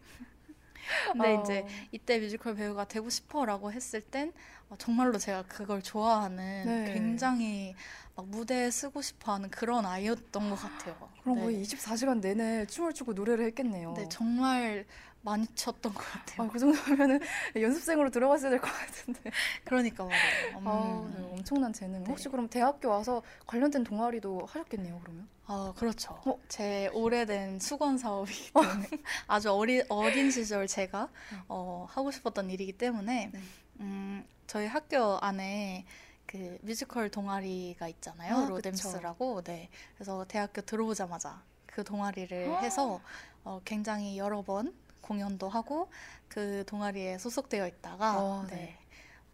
근데 1.13 1.35
어, 1.35 1.41
이제 1.41 1.65
이때 1.91 2.19
뮤지컬 2.19 2.55
배우가 2.55 2.85
되고 2.85 3.09
싶어라고 3.09 3.71
했을 3.71 4.01
땐 4.01 4.33
어, 4.69 4.75
정말로 4.77 5.17
제가 5.17 5.43
그걸 5.43 5.81
좋아하는 5.81 6.65
네. 6.65 6.91
굉장히 6.93 7.75
막 8.15 8.27
무대에 8.27 8.71
쓰고 8.71 9.01
싶어하는 9.01 9.49
그런 9.49 9.85
아이였던 9.85 10.49
것 10.49 10.55
같아요. 10.55 11.09
그럼 11.23 11.35
네. 11.35 11.41
거의 11.43 11.61
24시간 11.61 12.19
내내 12.21 12.65
춤을 12.65 12.93
추고 12.93 13.13
노래를 13.13 13.45
했겠네요. 13.45 13.93
네, 13.95 14.05
정말 14.09 14.85
많이 15.23 15.45
췄던 15.53 15.93
것 15.93 15.99
같아요. 16.01 16.47
아, 16.47 16.51
그 16.51 16.57
정도면은 16.59 17.19
연습생으로 17.55 18.09
들어갔어야 18.09 18.49
될 18.49 18.59
것 18.59 18.71
같은데. 18.71 19.31
그러니까 19.63 20.03
말이에요. 20.05 20.57
음. 20.57 20.67
아, 20.67 21.11
네, 21.15 21.29
엄청난 21.31 21.71
재능. 21.73 22.03
네. 22.03 22.09
혹시 22.09 22.27
그럼 22.29 22.47
대학교 22.49 22.89
와서 22.89 23.21
관련된 23.45 23.83
동아리도 23.83 24.45
하셨겠네요, 24.47 24.99
그러면? 25.03 25.27
아, 25.45 25.73
그렇죠. 25.77 26.19
어? 26.25 26.39
제 26.47 26.87
오래된 26.93 27.59
수건 27.59 27.97
사업이기 27.97 28.51
때문에 28.53 28.87
아주 29.27 29.51
어린, 29.51 29.83
어린 29.89 30.31
시절 30.31 30.65
제가 30.67 31.09
어, 31.47 31.85
하고 31.89 32.09
싶었던 32.09 32.49
일이기 32.49 32.73
때문에 32.73 33.29
네. 33.33 33.41
음, 33.81 34.25
저희 34.47 34.65
학교 34.65 35.17
안에 35.19 35.85
그 36.25 36.57
뮤지컬 36.61 37.09
동아리가 37.09 37.87
있잖아요. 37.89 38.35
아, 38.37 38.45
로뎀스라고. 38.47 39.41
네. 39.43 39.69
그래서 39.95 40.25
대학교 40.27 40.61
들어오자마자 40.61 41.43
그 41.67 41.83
동아리를 41.83 42.53
아. 42.55 42.59
해서 42.61 43.01
어, 43.43 43.59
굉장히 43.65 44.17
여러 44.17 44.41
번 44.41 44.73
공연도 45.11 45.49
하고 45.49 45.89
그 46.29 46.63
동아리에 46.67 47.17
소속되어 47.17 47.67
있다가 47.67 48.11
아, 48.13 48.47
네. 48.49 48.55
네. 48.55 48.77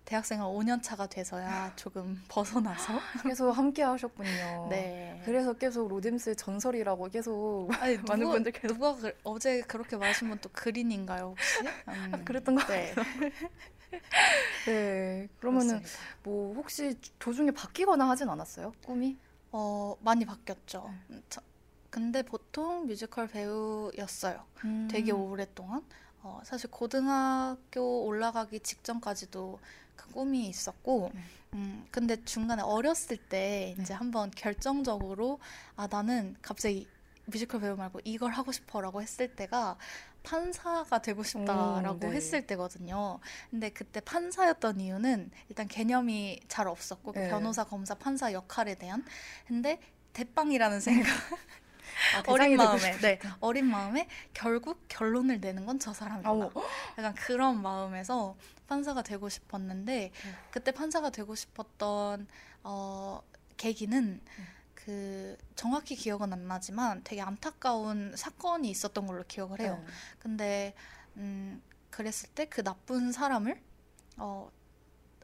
대학생활 0.06 0.48
5년 0.48 0.82
차가 0.82 1.06
돼서야 1.06 1.76
조금 1.76 2.20
벗어나서 2.30 3.00
계속 3.22 3.52
함께 3.52 3.84
하셨군요. 3.84 4.68
네. 4.72 5.22
그래서 5.26 5.54
계속 5.54 5.88
로뎀스의 5.90 6.36
전설이라고 6.36 7.10
계속 7.10 7.70
아니, 7.80 7.96
많은 8.10 8.22
누가, 8.24 8.34
분들께서 8.34 8.68
누가 8.74 8.96
그, 8.96 9.14
어제 9.24 9.62
그렇게 9.62 9.98
말하신 9.98 10.30
분 10.30 10.40
또 10.42 10.50
그린인가요 10.52 11.36
혹시? 11.38 11.60
음, 11.90 12.12
아, 12.16 12.24
그랬던 12.24 12.56
것 12.56 12.66
네. 12.68 12.94
네. 14.66 15.28
그러면은 15.40 15.78
그렇습니다. 15.80 15.90
뭐 16.24 16.56
혹시 16.56 16.96
도중에 17.20 17.52
바뀌거나 17.52 18.10
하진 18.10 18.30
않았어요? 18.30 18.74
꿈이? 18.84 19.18
어 19.52 19.96
많이 20.02 20.26
바뀌었죠. 20.26 20.90
음, 21.12 21.22
저- 21.30 21.42
근데 21.90 22.22
보통 22.22 22.86
뮤지컬 22.86 23.28
배우였어요. 23.28 24.44
음. 24.66 24.88
되게 24.92 25.12
오랫동안. 25.12 25.84
어, 26.22 26.42
사실 26.44 26.70
고등학교 26.70 28.06
올라가기 28.06 28.60
직전까지도 28.60 29.60
그 29.96 30.12
꿈이 30.12 30.48
있었고, 30.48 31.12
네. 31.14 31.22
음, 31.54 31.88
근데 31.92 32.24
중간에 32.26 32.62
어렸을 32.62 33.18
때 33.18 33.76
이제 33.80 33.94
네. 33.94 33.94
한번 33.94 34.32
결정적으로 34.32 35.40
아 35.76 35.88
나는 35.88 36.36
갑자기 36.42 36.88
뮤지컬 37.26 37.62
배우 37.62 37.76
말고 37.76 38.02
이걸 38.04 38.32
하고 38.32 38.52
싶어라고 38.52 39.02
했을 39.02 39.36
때가 39.36 39.78
판사가 40.24 41.02
되고 41.02 41.24
싶다라고 41.24 42.08
오, 42.08 42.10
네. 42.10 42.12
했을 42.12 42.46
때거든요. 42.46 43.20
근데 43.50 43.70
그때 43.70 44.02
판사였던 44.02 44.82
이유는 44.82 45.32
일단 45.50 45.68
개념이 45.68 46.42
잘 46.50 46.68
없었고 46.68 47.14
그 47.14 47.20
네. 47.20 47.30
변호사, 47.30 47.64
검사, 47.64 47.96
판사 47.96 48.34
역할에 48.34 48.76
대한 48.76 49.06
근데 49.48 49.80
대빵이라는 50.14 50.80
생각 50.82 51.08
아, 52.16 52.24
어린 52.28 52.58
마음에 52.58 52.94
싶- 52.94 53.02
네 53.02 53.20
어린 53.40 53.66
마음에 53.66 54.08
결국 54.34 54.86
결론을 54.88 55.40
내는 55.40 55.66
건 55.66 55.80
저 55.80 55.94
사람이다. 55.94 56.30
약간 56.98 57.14
그런 57.16 57.62
마음에서 57.62 58.36
판사가 58.68 59.02
되고 59.02 59.30
싶었는데 59.30 60.12
네. 60.12 60.12
그때 60.52 60.72
판사가 60.72 61.10
되고 61.12 61.34
싶었던 61.36 62.28
어, 62.64 63.22
계기는 63.58 64.22
그 64.74 65.38
정확히 65.56 65.96
기억은 65.96 66.32
안 66.34 66.48
나지만 66.48 67.02
되게 67.04 67.22
안타까운 67.22 68.14
사건이 68.16 68.70
있었던 68.70 69.06
걸로 69.08 69.24
기억을 69.28 69.60
해요. 69.60 69.82
네. 69.86 69.94
근데 70.20 70.74
음, 71.18 71.62
그랬을 71.90 72.30
때 72.30 72.46
그 72.46 72.64
나쁜 72.64 73.12
사람을 73.12 73.62
어, 74.18 74.50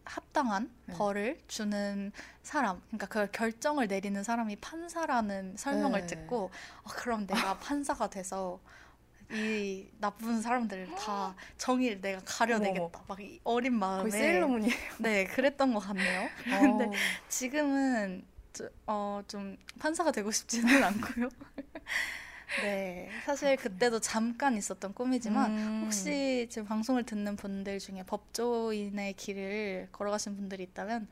합당한 0.06 0.70
네. 0.86 0.94
벌을 0.96 1.40
주는 1.48 2.12
사람, 2.42 2.82
그러니까 2.90 3.08
그 3.08 3.32
결정을 3.32 3.88
내리는 3.88 4.22
사람이 4.24 4.58
판사라는 4.58 5.56
설명을 5.58 6.02
네. 6.02 6.08
듣고 6.08 6.52
어, 6.84 6.90
그럼 6.96 7.26
내가 7.28 7.58
판사가 7.60 8.10
돼서 8.10 8.60
이 9.32 9.88
나쁜 10.00 10.42
사람들을 10.42 10.94
다 10.96 11.34
정의를 11.58 12.02
내가 12.02 12.22
가려내겠다. 12.26 13.04
막이 13.08 13.40
어린 13.44 13.74
마음에 13.74 14.10
거의 14.10 14.12
세일러문이에요. 14.12 14.76
네 15.00 15.26
그랬던 15.26 15.74
것 15.74 15.80
같네요. 15.80 16.30
근데 16.44 16.92
지금은 17.30 18.26
저- 18.52 18.70
어, 18.86 19.22
좀 19.28 19.58
판사가 19.80 20.12
되고 20.12 20.30
싶지는 20.30 20.68
않고요. 20.84 21.30
네, 22.62 23.10
사실 23.26 23.56
그때도 23.56 24.00
잠깐 24.00 24.56
있었던 24.58 24.94
꿈이지만 24.94 25.52
음. 25.52 25.82
혹시 25.84 26.48
지금 26.50 26.68
방송을 26.68 27.04
듣는 27.04 27.36
분들 27.36 27.80
중에 27.80 28.04
법조인의 28.04 29.14
길을 29.14 29.90
걸어가신 29.92 30.36
분들이 30.36 30.64
있다면 30.64 31.08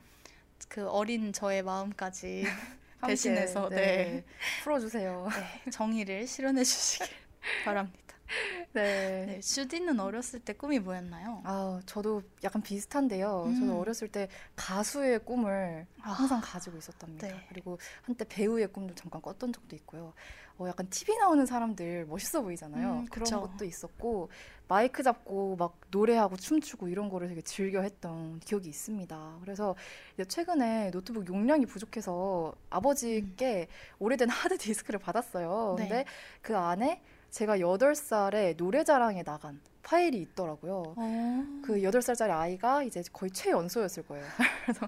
그 0.68 0.88
어린 0.88 1.34
저의 1.34 1.64
마음까지 1.64 2.44
대신해서 3.08 3.70
네. 3.70 4.24
풀어주세요. 4.64 5.30
네, 5.32 5.72
정의를 5.72 6.28
실현해 6.28 6.64
주시길 6.64 7.08
바랍니다. 7.66 8.01
네. 8.74 9.26
네, 9.26 9.42
슈디는 9.42 10.00
어렸을 10.00 10.40
때 10.40 10.54
꿈이 10.54 10.80
뭐였나요? 10.80 11.42
아, 11.44 11.82
저도 11.86 12.22
약간 12.44 12.62
비슷한데요. 12.62 13.44
음. 13.48 13.60
저도 13.60 13.80
어렸을 13.80 14.08
때 14.08 14.30
가수의 14.56 15.20
꿈을 15.26 15.86
아. 16.02 16.12
항상 16.12 16.42
가지고 16.44 16.78
있었답니다. 16.78 17.28
네. 17.28 17.46
그리고 17.50 17.78
한때 18.04 18.26
배우의 18.28 18.68
꿈도 18.68 18.96
잠깐 18.96 19.22
꿨던 19.22 19.54
적도 19.54 19.76
있고요. 19.76 20.14
어, 20.58 20.68
약간 20.68 20.88
TV 20.90 21.18
나오는 21.18 21.46
사람들 21.46 22.06
멋있어 22.06 22.42
보이잖아요. 22.42 23.00
음, 23.00 23.06
그런 23.08 23.24
그쵸. 23.24 23.42
것도 23.42 23.66
있었고 23.66 24.30
마이크 24.68 25.02
잡고 25.02 25.56
막 25.58 25.80
노래하고 25.90 26.38
춤추고 26.38 26.88
이런 26.88 27.10
거를 27.10 27.28
되게 27.28 27.42
즐겨 27.42 27.82
했던 27.82 28.40
기억이 28.40 28.70
있습니다. 28.70 29.40
그래서 29.42 29.76
이제 30.14 30.24
최근에 30.26 30.92
노트북 30.92 31.28
용량이 31.28 31.66
부족해서 31.66 32.54
아버지께 32.70 33.68
오래된 34.00 34.30
하드 34.30 34.58
디스크를 34.58 35.00
받았어요. 35.00 35.72
음. 35.72 35.76
네. 35.78 35.88
근데 35.88 36.06
그 36.42 36.56
안에 36.56 37.02
제가 37.32 37.58
8살에 37.58 38.58
노래자랑에 38.58 39.24
나간 39.24 39.60
파일이 39.84 40.20
있더라고요. 40.22 40.94
어. 40.96 41.46
그 41.64 41.78
8살짜리 41.82 42.30
아이가 42.30 42.84
이제 42.84 43.02
거의 43.12 43.32
최연소였을 43.32 44.04
거예요. 44.04 44.24
그래서 44.66 44.88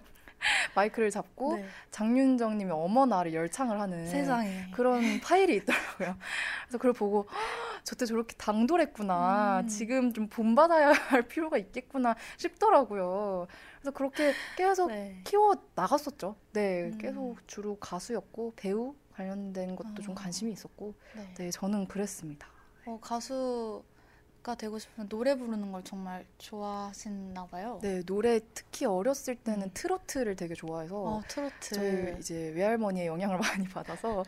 마이크를 0.76 1.10
잡고 1.10 1.56
네. 1.56 1.66
장윤정 1.92 2.58
님이 2.58 2.70
어머나를 2.72 3.34
열창을 3.34 3.80
하는 3.80 4.06
세상에 4.08 4.68
그런 4.74 5.02
파일이 5.22 5.56
있더라고요. 5.56 6.18
그래서 6.66 6.78
그걸 6.78 6.92
보고 6.92 7.26
"헉, 7.30 7.84
저때 7.86 8.06
저렇게 8.06 8.36
당돌했구나. 8.38 9.62
음. 9.62 9.68
지금 9.70 10.12
좀 10.14 10.28
본받아야 10.28 10.92
할 10.92 11.22
필요가 11.24 11.58
있겠구나 11.58 12.16
싶더라고요. 12.36 13.48
그래서 13.80 13.92
그렇게 13.92 14.34
계속 14.58 14.90
네. 14.90 15.22
키워 15.24 15.56
나갔었죠. 15.76 16.36
네, 16.52 16.92
음. 16.92 16.98
계속 16.98 17.38
주로 17.48 17.78
가수였고 17.78 18.54
배우 18.58 18.96
관련된 19.16 19.76
것도 19.76 20.02
좀 20.02 20.12
어. 20.12 20.16
관심이 20.16 20.52
있었고, 20.52 20.94
네. 21.16 21.34
네, 21.36 21.52
저는 21.52 21.88
그랬습니다. 21.88 22.48
어, 22.86 23.00
가수가 23.02 24.56
되고 24.58 24.78
싶으면 24.78 25.08
노래 25.10 25.36
부르는 25.36 25.72
걸 25.72 25.84
정말 25.84 26.26
좋아하시나 26.38 27.46
봐요. 27.48 27.80
네, 27.82 28.04
노래 28.04 28.40
특히 28.54 28.86
어렸을 28.86 29.36
때는 29.36 29.68
음. 29.68 29.72
트로트를 29.74 30.36
되게 30.36 30.54
좋아해서 30.54 31.02
어, 31.02 31.22
트로트. 31.28 31.76
저희 31.76 32.20
이제 32.20 32.50
외할머니의 32.50 33.08
영향을 33.08 33.38
많이 33.40 33.68
받아서 33.68 34.24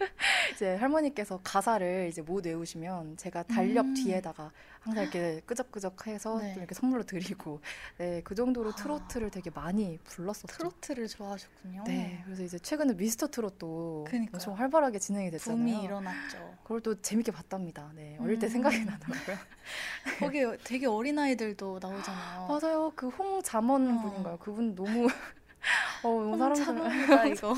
이제 0.54 0.76
할머니께서 0.76 1.40
가사를 1.42 2.08
이제 2.10 2.22
못 2.22 2.46
외우시면 2.46 3.16
제가 3.16 3.42
달력 3.44 3.86
음. 3.86 3.94
뒤에다가 3.94 4.50
항상 4.80 5.02
이렇게 5.02 5.40
끄적끄적해서 5.44 6.38
네. 6.38 6.52
좀 6.54 6.58
이렇게 6.58 6.74
선물로 6.74 7.04
드리고 7.04 7.60
네, 7.98 8.22
그 8.24 8.34
정도로 8.34 8.70
아. 8.70 8.74
트로트를 8.74 9.30
되게 9.30 9.50
많이 9.50 9.98
불렀었죠. 10.04 10.46
트로트를 10.56 11.06
좋아하셨군요. 11.08 11.84
네, 11.86 12.22
그래서 12.24 12.42
이제 12.42 12.58
최근에 12.58 12.94
미스터 12.94 13.28
트롯도 13.28 14.06
그니까요. 14.08 14.30
엄청 14.34 14.58
활발하게 14.58 14.98
진행이 14.98 15.30
됐잖아요. 15.32 15.58
붐이 15.58 15.84
일어났죠. 15.84 16.56
그걸 16.62 16.80
또 16.80 17.00
재밌게 17.00 17.30
봤답니다. 17.32 17.90
네, 17.94 18.16
어릴 18.20 18.38
때 18.38 18.46
음. 18.46 18.50
생각이 18.50 18.84
나더라고요. 18.84 19.36
거기 20.18 20.44
되게 20.64 20.86
어린 20.86 21.18
아이들도 21.18 21.78
나오잖아요. 21.80 22.48
맞아요. 22.48 22.92
그 22.96 23.08
홍잠언 23.08 23.98
어. 23.98 24.02
분인가요? 24.02 24.38
그분 24.38 24.74
너무 24.74 25.06
어, 26.02 26.08
너무 26.08 26.38
사람들 26.38 26.64
참합니다 26.64 27.24
이거. 27.26 27.54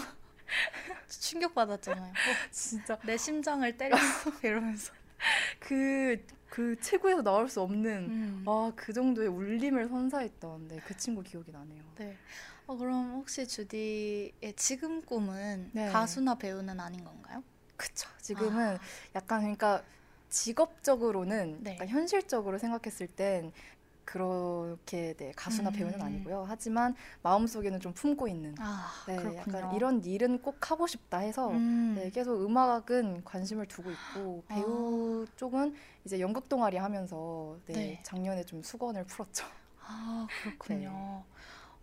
충격 1.21 1.55
받았잖아요. 1.55 2.13
어, 2.13 2.17
진짜 2.51 2.99
내 3.03 3.17
심장을 3.17 3.77
때렸어 3.77 4.33
이러면서. 4.43 4.93
그, 5.61 6.25
그 6.49 6.81
체구에서 6.81 7.23
나올 7.23 7.49
수 7.49 7.61
없는 7.61 8.09
음. 8.11 8.45
아, 8.47 8.73
그 8.75 8.93
정도의 8.93 9.29
울림을 9.29 9.89
선사했던 9.89 10.69
네, 10.69 10.81
그 10.85 10.97
친구 10.97 11.23
기억이 11.23 11.53
나네요. 11.53 11.83
네. 11.97 12.17
어, 12.67 12.77
그럼 12.77 13.13
혹시 13.13 13.47
주디의 13.47 14.55
지금 14.57 15.03
꿈은 15.03 15.71
네. 15.73 15.89
가수나 15.89 16.35
배우는 16.37 16.79
아닌 16.81 17.05
건가요? 17.05 17.43
그쵸. 17.77 18.09
지금은 18.21 18.79
약간 19.15 19.41
그러니까 19.41 19.83
직업적으로는 20.29 21.59
네. 21.63 21.77
현실적으로 21.87 22.59
생각했을 22.59 23.07
땐 23.07 23.53
그렇게 24.05 25.15
네, 25.17 25.33
가수나 25.37 25.71
음. 25.71 25.73
배우는 25.73 26.01
아니고요. 26.01 26.45
하지만 26.49 26.95
마음속에는 27.23 27.81
좀 27.81 27.93
품고 27.93 28.29
있는 28.29 28.55
아, 28.59 28.91
네, 29.07 29.17
그렇군요. 29.17 29.41
약간 29.41 29.75
이런 29.75 30.05
일은 30.05 30.41
꼭 30.43 30.71
하고 30.71 30.87
싶다 30.87 31.19
해서 31.19 31.51
음. 31.51 31.95
네, 31.97 32.11
계속 32.11 32.45
음악은 32.45 33.25
관심을 33.25 33.67
두고 33.67 33.91
있고 33.91 34.45
배우 34.49 35.27
쪽은 35.37 35.75
이제 36.05 36.21
연극 36.21 36.49
동아리 36.49 36.77
하면서 36.77 37.57
네, 37.67 37.73
네. 37.73 38.03
작년에 38.03 38.45
좀 38.45 38.63
수건을 38.63 39.05
풀었죠. 39.05 39.47
아, 39.81 40.27
그렇군요. 40.43 40.91
네. 40.91 41.33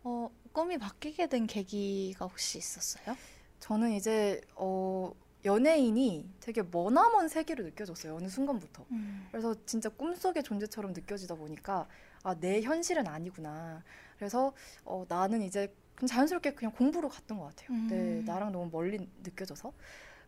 어, 0.04 0.30
꿈이 0.52 0.78
바뀌게 0.78 1.28
된 1.28 1.48
계기가 1.48 2.26
혹시 2.26 2.58
있었어요? 2.58 3.16
저는 3.60 3.92
이제 3.92 4.42
어, 4.56 5.12
연예인이 5.46 6.30
되게 6.40 6.62
머나먼 6.62 7.28
세계로 7.28 7.64
느껴졌어요. 7.64 8.16
어느 8.16 8.28
순간부터. 8.28 8.86
음. 8.92 9.28
그래서 9.32 9.56
진짜 9.66 9.90
꿈속의 9.90 10.44
존재처럼 10.44 10.94
느껴지다 10.94 11.36
보니까 11.36 11.88
아, 12.24 12.36
내 12.36 12.62
현실은 12.62 13.08
아니구나. 13.08 13.84
그래서 14.18 14.54
어, 14.84 15.06
나는 15.08 15.42
이제 15.42 15.74
그냥 15.96 16.08
자연스럽게 16.08 16.54
그냥 16.54 16.72
공부로 16.74 17.10
갔던 17.10 17.38
것 17.38 17.46
같아요. 17.46 17.68
음. 17.72 17.88
네, 17.90 18.22
나랑 18.32 18.52
너무 18.52 18.70
멀리 18.72 19.08
느껴져서. 19.24 19.74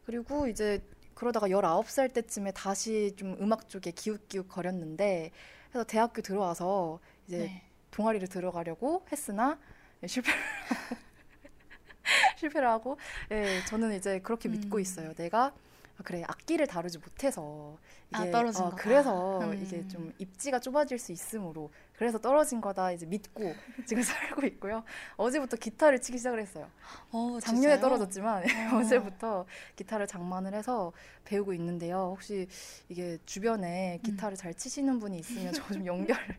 그리고 0.06 0.48
이제 0.48 0.82
그러다가 1.14 1.50
19살 1.50 2.14
때쯤에 2.14 2.52
다시 2.52 3.14
좀 3.16 3.38
음악 3.40 3.70
쪽에 3.70 3.92
기웃기웃 3.92 4.48
거렸는데 4.48 5.32
그래서 5.70 5.86
대학교 5.86 6.22
들어와서 6.22 7.00
이제 7.28 7.38
네. 7.38 7.62
동아리를 7.92 8.28
들어가려고 8.28 9.06
했으나 9.12 9.60
실패를 10.06 10.40
실패를 12.38 12.68
하고 12.68 12.98
예, 13.30 13.62
저는 13.68 13.96
이제 13.96 14.20
그렇게 14.20 14.50
믿고 14.50 14.78
음. 14.78 14.82
있어요. 14.82 15.14
내가 15.14 15.54
아, 16.02 16.04
그래 16.04 16.24
악기를 16.28 16.66
다루지 16.66 16.98
못해서 16.98 17.78
아, 18.12 18.26
떨어진 18.32 18.64
거다. 18.64 18.76
그래서 18.76 19.40
음. 19.40 19.54
이게 19.64 19.88
좀 19.88 20.12
입지가 20.18 20.60
좁아질 20.60 20.98
수 20.98 21.12
있으므로 21.12 21.70
그래서 21.96 22.18
떨어진 22.18 22.60
거다 22.60 22.92
이제 22.92 23.06
믿고 23.06 23.54
지금 23.88 24.02
살고 24.02 24.46
있고요. 24.48 24.84
어제부터 25.16 25.58
기타를 25.58 26.02
치기 26.02 26.18
시작을 26.18 26.42
했어요. 26.42 26.68
어, 27.12 27.38
작년에 27.40 27.76
진짜요? 27.76 27.80
떨어졌지만 27.82 28.44
어. 28.44 28.78
어제부터 28.82 29.46
기타를 29.76 30.08
장만을 30.08 30.56
해서 30.56 30.92
배우고 31.26 31.54
있는데요. 31.54 32.10
혹시 32.16 32.48
이게 32.90 33.20
주변에 33.28 33.98
음. 33.98 34.02
기타를 34.02 34.36
잘 34.36 34.54
치시는 34.56 35.00
분이 35.00 35.20
있으면 35.20 35.54
저 35.54 35.62
좀 35.72 35.86
연결 35.86 36.18
해 36.18 36.36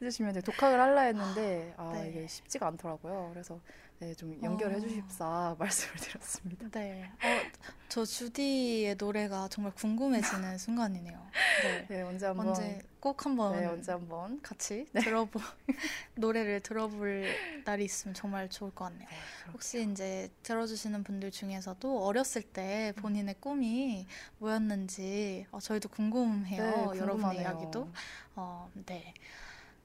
주시면 0.00 0.32
돼요. 0.32 0.42
독학을 0.42 0.80
할라 0.80 1.02
했는데 1.02 1.72
아 1.76 1.92
네. 1.94 2.10
이게 2.10 2.26
쉽지가 2.26 2.66
않더라고요. 2.66 3.30
그래서 3.32 3.60
네, 3.98 4.14
좀 4.14 4.38
연결해 4.42 4.76
어. 4.76 4.80
주십사 4.80 5.56
말씀을 5.58 5.94
드렸습니다. 5.96 6.68
네. 6.70 7.10
어, 7.22 7.50
저 7.88 8.04
주디의 8.04 8.96
노래가 8.96 9.48
정말 9.48 9.72
궁금해지는 9.74 10.58
순간이네요. 10.58 11.26
네. 11.62 11.86
네, 11.88 12.02
언제 12.02 12.26
한번 12.26 12.48
언제 12.48 12.82
꼭 13.00 13.24
한번 13.24 13.56
네, 13.56 13.66
언제 13.66 13.92
한번 13.92 14.40
같이 14.42 14.86
들어보 15.02 15.40
노래를 16.16 16.60
들어볼 16.60 17.62
날이 17.64 17.84
있으면 17.84 18.14
정말 18.14 18.50
좋을 18.50 18.70
것 18.74 18.84
같네요. 18.84 19.08
네, 19.08 19.16
혹시 19.52 19.88
이제 19.90 20.28
들어주시는 20.42 21.02
분들 21.02 21.30
중에서도 21.30 22.04
어렸을 22.04 22.42
때 22.42 22.92
본인의 22.96 23.36
꿈이 23.40 24.06
뭐였는지 24.38 25.46
어, 25.50 25.58
저희도 25.60 25.88
궁금해요. 25.88 26.62
네, 26.62 26.98
여러분의 26.98 27.08
궁금하네요. 27.08 27.42
이야기도. 27.42 27.88
어, 28.34 28.70
네. 28.84 29.14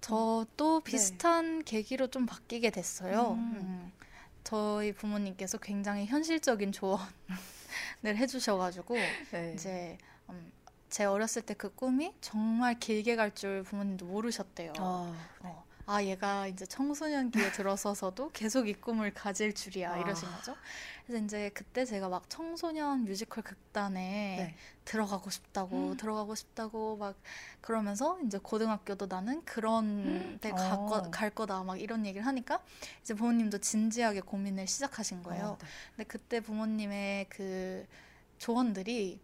저도 0.02 0.82
비슷한 0.82 1.64
계기로 1.64 2.08
좀 2.08 2.26
바뀌게 2.26 2.72
됐어요. 2.72 3.34
음. 3.34 3.54
음. 3.62 3.92
저희 4.44 4.92
부모님께서 4.94 5.58
굉장히 5.60 6.06
현실적인 6.06 6.72
조언을 6.72 7.06
해주셔가지고 8.06 8.96
네. 9.32 9.54
이제 9.54 9.98
음, 10.30 10.52
제 10.90 11.06
어렸을 11.06 11.42
때 11.44 11.54
그 11.54 11.74
꿈이 11.74 12.14
정말 12.22 12.80
길게 12.80 13.16
갈 13.16 13.32
줄 13.34 13.64
부모님도 13.64 14.06
모르셨대요. 14.06 14.74
아, 14.78 15.14
어, 15.42 15.66
아 15.86 16.04
얘가 16.04 16.48
이제 16.48 16.66
청소년기에 16.66 17.52
들어서서도 17.54 18.32
계속 18.32 18.68
이 18.68 18.74
꿈을 18.74 19.14
가질 19.14 19.54
줄이야 19.54 19.94
아. 19.94 19.98
이러신 19.98 20.30
거죠. 20.32 20.56
그래서 21.06 21.24
이제 21.24 21.52
그때 21.54 21.86
제가 21.86 22.10
막 22.10 22.30
청소년 22.30 23.06
뮤지컬 23.06 23.44
극단에 23.44 24.00
네. 24.38 24.56
들어가고 24.86 25.30
싶다고 25.30 25.92
음. 25.92 25.98
들어가고 25.98 26.36
싶다고 26.36 26.98
막 26.98 27.16
그러면서 27.60 28.20
이제 28.26 28.38
고등학교도 28.38 29.08
나는 29.08 29.44
그런 29.44 30.40
데 30.40 30.52
갈, 30.52 30.74
어. 30.74 31.32
거다 31.36 31.64
막 31.64 31.80
이런 31.80 32.06
얘기를 32.06 32.26
하니까 32.26 32.62
이제 33.02 33.14
부모님도 33.14 33.60
진지하게 33.60 34.22
고민을 34.22 34.68
시작하신 34.68 35.24
거예요. 35.24 35.46
어, 35.46 35.58
네. 35.60 35.68
근데 35.96 36.08
그때 36.08 36.40
부모님의 36.40 37.28
그 37.30 37.86
조언들이 38.38 39.20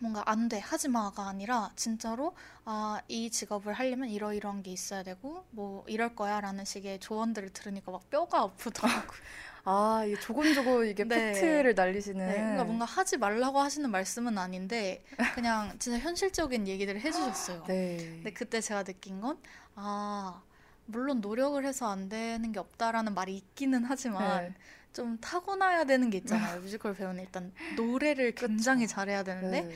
뭔가 0.00 0.22
안 0.26 0.48
돼, 0.48 0.58
하지 0.58 0.88
마가 0.88 1.26
아니라 1.28 1.70
진짜로 1.74 2.34
아, 2.64 3.00
이 3.08 3.30
직업을 3.30 3.72
하려면 3.72 4.08
이러이러한 4.10 4.62
게 4.62 4.70
있어야 4.70 5.02
되고 5.02 5.44
뭐 5.50 5.84
이럴 5.88 6.14
거야 6.14 6.40
라는 6.40 6.64
식의 6.64 7.00
조언들을 7.00 7.50
들으니까 7.50 7.92
막 7.92 8.08
뼈가 8.10 8.42
아프더라고요. 8.42 9.06
아, 9.64 10.04
이게 10.06 10.18
조곤조곤 10.18 10.86
이게 10.88 11.04
네. 11.04 11.32
팩트를 11.32 11.74
날리시는. 11.74 12.26
네, 12.26 12.34
그러니까 12.34 12.64
뭔가 12.64 12.84
하지 12.84 13.16
말라고 13.16 13.58
하시는 13.58 13.90
말씀은 13.90 14.38
아닌데 14.38 15.02
그냥 15.34 15.76
진짜 15.80 15.98
현실적인 15.98 16.68
얘기들을 16.68 17.00
해주셨어요. 17.00 17.64
네. 17.66 17.96
근데 17.96 18.32
그때 18.32 18.60
제가 18.60 18.82
느낀 18.84 19.20
건 19.20 19.38
아, 19.74 20.42
물론 20.86 21.20
노력을 21.20 21.64
해서 21.64 21.88
안 21.90 22.08
되는 22.08 22.52
게 22.52 22.60
없다라는 22.60 23.14
말이 23.14 23.36
있기는 23.36 23.84
하지만 23.84 24.44
네. 24.44 24.54
좀 24.96 25.18
타고나야 25.20 25.84
되는 25.84 26.08
게 26.08 26.16
있잖아요. 26.18 26.58
뮤지컬 26.62 26.94
배우는 26.94 27.22
일단 27.22 27.52
노래를 27.76 28.34
굉장히 28.34 28.88
잘해야 28.88 29.24
되는데 29.24 29.60
네. 29.60 29.74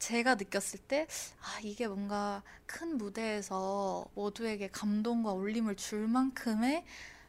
제가 0.00 0.34
느꼈을 0.34 0.80
때, 0.80 1.06
아, 1.40 1.60
이게 1.62 1.86
뭔가 1.86 2.42
큰 2.66 2.98
무대에서 2.98 4.06
모두에게 4.14 4.68
감동과 4.68 5.34
울림을 5.34 5.76
줄 5.76 6.08
만큼의 6.08 6.84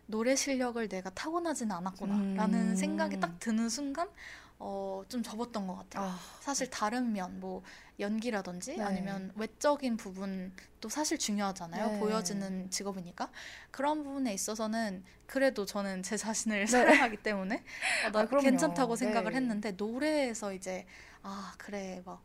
노래 0.08 0.36
실력을 0.36 0.88
내가 0.90 1.12
타고나지는 1.12 1.76
않았구나. 1.76 2.36
라는 2.38 2.72
음. 2.72 2.76
생각이 2.76 3.20
딱 3.20 3.40
드는 3.40 3.70
순간, 3.70 4.10
어, 4.58 5.04
좀 5.08 5.22
접었던 5.22 5.68
것 5.68 5.76
같아요. 5.76 6.06
아, 6.08 6.20
사실 6.40 6.72
다른 6.72 7.14
면, 7.14 7.40
뭐, 7.40 7.62
연기라든지 8.02 8.78
네. 8.78 8.84
아니면 8.84 9.32
외적인 9.36 9.98
부분도 9.98 10.90
사실 10.90 11.18
중요하잖아요. 11.18 11.92
네. 11.92 12.00
보여지는 12.00 12.70
직업이니까. 12.70 13.32
그런 13.70 14.04
부분에 14.04 14.34
있어서는 14.34 15.04
그래도 15.26 15.66
저는 15.66 16.04
제 16.04 16.18
자신을 16.18 16.60
네. 16.60 16.66
사랑하기 16.66 17.18
때문에 17.18 17.64
어, 18.08 18.12
나 18.12 18.20
아. 18.22 18.26
괜찮다고 18.26 18.96
생각을 18.96 19.32
네. 19.32 19.38
했는데 19.38 19.72
노래에서 19.72 20.54
이제 20.54 20.86
아, 21.24 21.54
그래. 21.58 22.02
막 22.06 22.22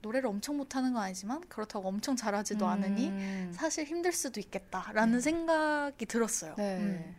노래를 0.00 0.28
엄청 0.28 0.56
못하는 0.56 0.92
건 0.92 1.02
아니지만 1.02 1.40
그렇다고 1.48 1.88
엄청 1.88 2.16
잘하지도 2.16 2.66
않으니 2.66 3.08
음. 3.08 3.52
사실 3.54 3.84
힘들 3.84 4.12
수도 4.12 4.40
있겠다라는 4.40 5.14
네. 5.14 5.20
생각이 5.20 6.06
들었어요. 6.06 6.54
네. 6.56 6.78
음. 6.78 7.16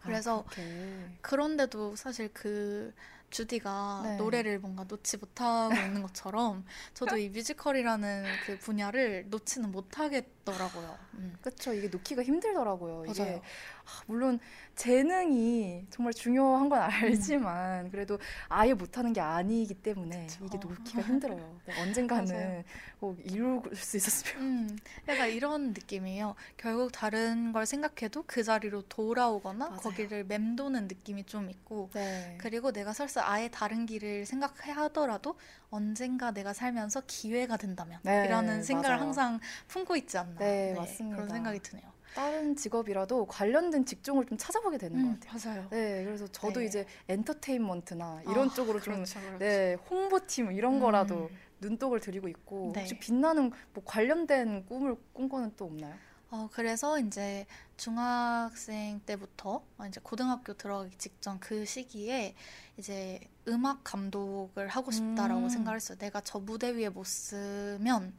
아, 0.00 0.06
그래서 0.06 0.44
그렇게. 0.48 1.08
그런데도 1.20 1.96
사실 1.96 2.30
그 2.32 2.92
주디가 3.32 4.02
네. 4.04 4.16
노래를 4.16 4.60
뭔가 4.60 4.84
놓지 4.86 5.16
못하고 5.16 5.74
있는 5.74 6.02
것처럼 6.02 6.64
저도 6.94 7.16
이 7.16 7.30
뮤지컬이라는 7.30 8.24
그 8.46 8.58
분야를 8.58 9.26
놓지는 9.28 9.72
못하겠 9.72 10.22
같 10.22 10.41
더라고요. 10.44 10.98
음. 11.14 11.36
그쵸 11.40 11.72
이게 11.72 11.88
놓기가 11.88 12.22
힘들더라고요. 12.22 13.04
이게 13.06 13.22
맞아요. 13.24 13.36
아, 13.38 14.02
물론 14.06 14.40
재능이 14.74 15.86
정말 15.90 16.12
중요한 16.12 16.68
건 16.68 16.80
알지만 16.80 17.90
그래도 17.90 18.18
아예 18.48 18.74
못하는 18.74 19.12
게 19.12 19.20
아니기 19.20 19.74
때문에 19.74 20.26
그쵸. 20.26 20.44
이게 20.44 20.58
놓기가 20.58 21.02
힘들어요. 21.02 21.60
네, 21.66 21.74
언젠가는. 21.80 22.64
꼭 23.00 23.18
이룰 23.24 23.60
수 23.74 23.96
있었으면. 23.96 24.42
음, 24.42 24.78
약간 25.08 25.30
이런 25.30 25.68
느낌이에요. 25.72 26.34
결국 26.56 26.92
다른 26.92 27.52
걸 27.52 27.66
생각해도 27.66 28.24
그 28.26 28.42
자리로 28.42 28.82
돌아오거나 28.82 29.66
맞아요. 29.68 29.80
거기를 29.80 30.24
맴도는 30.24 30.88
느낌이 30.88 31.24
좀 31.24 31.50
있고 31.50 31.90
네. 31.94 32.36
그리고 32.40 32.72
내가 32.72 32.92
설사 32.92 33.22
아예 33.24 33.48
다른 33.48 33.86
길을 33.86 34.26
생각해 34.26 34.72
하더라도 34.72 35.36
언젠가 35.70 36.30
내가 36.32 36.52
살면서 36.52 37.02
기회가 37.06 37.56
된다면 37.56 37.98
네, 38.02 38.24
이라는 38.26 38.62
생각을 38.62 38.96
맞아요. 38.96 39.06
항상 39.06 39.40
품고 39.68 39.96
있지 39.96 40.18
않나 40.18 40.31
네, 40.38 40.74
맞습니다. 40.74 41.16
그런 41.16 41.28
생각이 41.28 41.60
드네요. 41.60 41.92
다른 42.14 42.54
직업이라도 42.54 43.26
관련된 43.26 43.86
직종을 43.86 44.26
좀 44.26 44.36
찾아보게 44.36 44.76
되는 44.76 45.02
것 45.02 45.20
같아요. 45.20 45.40
맞아요. 45.54 45.68
네, 45.70 46.04
그래서 46.04 46.26
저도 46.28 46.60
네. 46.60 46.66
이제 46.66 46.86
엔터테인먼트나 47.08 48.22
이런 48.24 48.50
아, 48.50 48.54
쪽으로 48.54 48.80
좀 48.80 48.94
그렇죠, 48.96 49.20
그렇죠. 49.20 49.38
네, 49.38 49.74
홍보팀 49.90 50.52
이런 50.52 50.78
거라도 50.78 51.30
음. 51.30 51.38
눈독을 51.60 52.00
들이고 52.00 52.28
있고 52.28 52.72
네. 52.74 52.80
혹시 52.80 52.98
빛나는 52.98 53.50
뭐 53.72 53.82
관련된 53.84 54.66
꿈을 54.66 54.96
꿈꿔는 55.14 55.52
또 55.56 55.66
없나요? 55.66 55.94
어, 56.30 56.48
그래서 56.50 56.98
이제 56.98 57.46
중학생 57.76 59.00
때부터 59.00 59.62
어, 59.76 59.86
이제 59.86 60.00
고등학교 60.02 60.54
들어가기 60.54 60.96
직전 60.96 61.38
그 61.40 61.66
시기에 61.66 62.34
이제 62.78 63.20
음악 63.48 63.84
감독을 63.84 64.68
하고 64.68 64.90
싶다라고 64.90 65.42
음. 65.42 65.48
생각을 65.50 65.76
했어요. 65.76 65.98
내가 65.98 66.22
저 66.22 66.38
무대 66.38 66.70
위에 66.70 66.88
못 66.88 67.04
쓰면, 67.04 68.14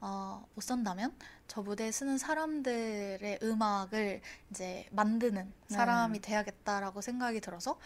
어, 0.00 0.46
못 0.54 0.62
쓴다면 0.62 1.14
저 1.48 1.62
무대에 1.62 1.90
쓰는 1.90 2.18
사람들의 2.18 3.40
음악을 3.42 4.20
이제 4.50 4.86
만드는 4.92 5.52
네. 5.68 5.74
사람이 5.74 6.20
돼야겠다라고 6.20 7.00
생각이 7.00 7.40
들어서 7.40 7.78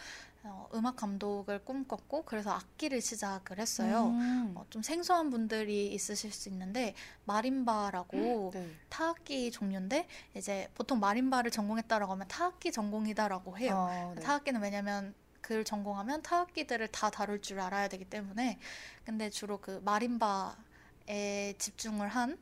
어, 0.45 0.67
음악 0.75 0.97
감독을 0.97 1.63
꿈꿨고 1.63 2.23
그래서 2.25 2.51
악기를 2.51 2.99
시작을 2.99 3.59
했어요. 3.59 4.07
음. 4.07 4.53
어, 4.55 4.65
좀 4.69 4.81
생소한 4.81 5.29
분들이 5.29 5.93
있으실 5.93 6.33
수 6.33 6.49
있는데 6.49 6.93
마림바라고 7.23 8.51
네. 8.53 8.69
타악기 8.89 9.51
종류인데 9.51 10.05
이제 10.35 10.69
보통 10.75 10.99
마림바를 10.99 11.49
전공했다라고 11.49 12.11
하면 12.11 12.27
타악기 12.27 12.73
전공이다라고 12.73 13.57
해요. 13.57 13.87
아, 13.89 14.13
네. 14.13 14.21
타악기는 14.21 14.61
왜냐면 14.61 15.15
그걸 15.39 15.63
전공하면 15.63 16.21
타악기들을 16.21 16.89
다 16.89 17.09
다룰 17.09 17.41
줄 17.41 17.61
알아야 17.61 17.87
되기 17.87 18.03
때문에 18.03 18.59
근데 19.05 19.29
주로 19.29 19.61
그 19.61 19.81
마림바에 19.85 21.53
집중을 21.57 22.09
한 22.09 22.37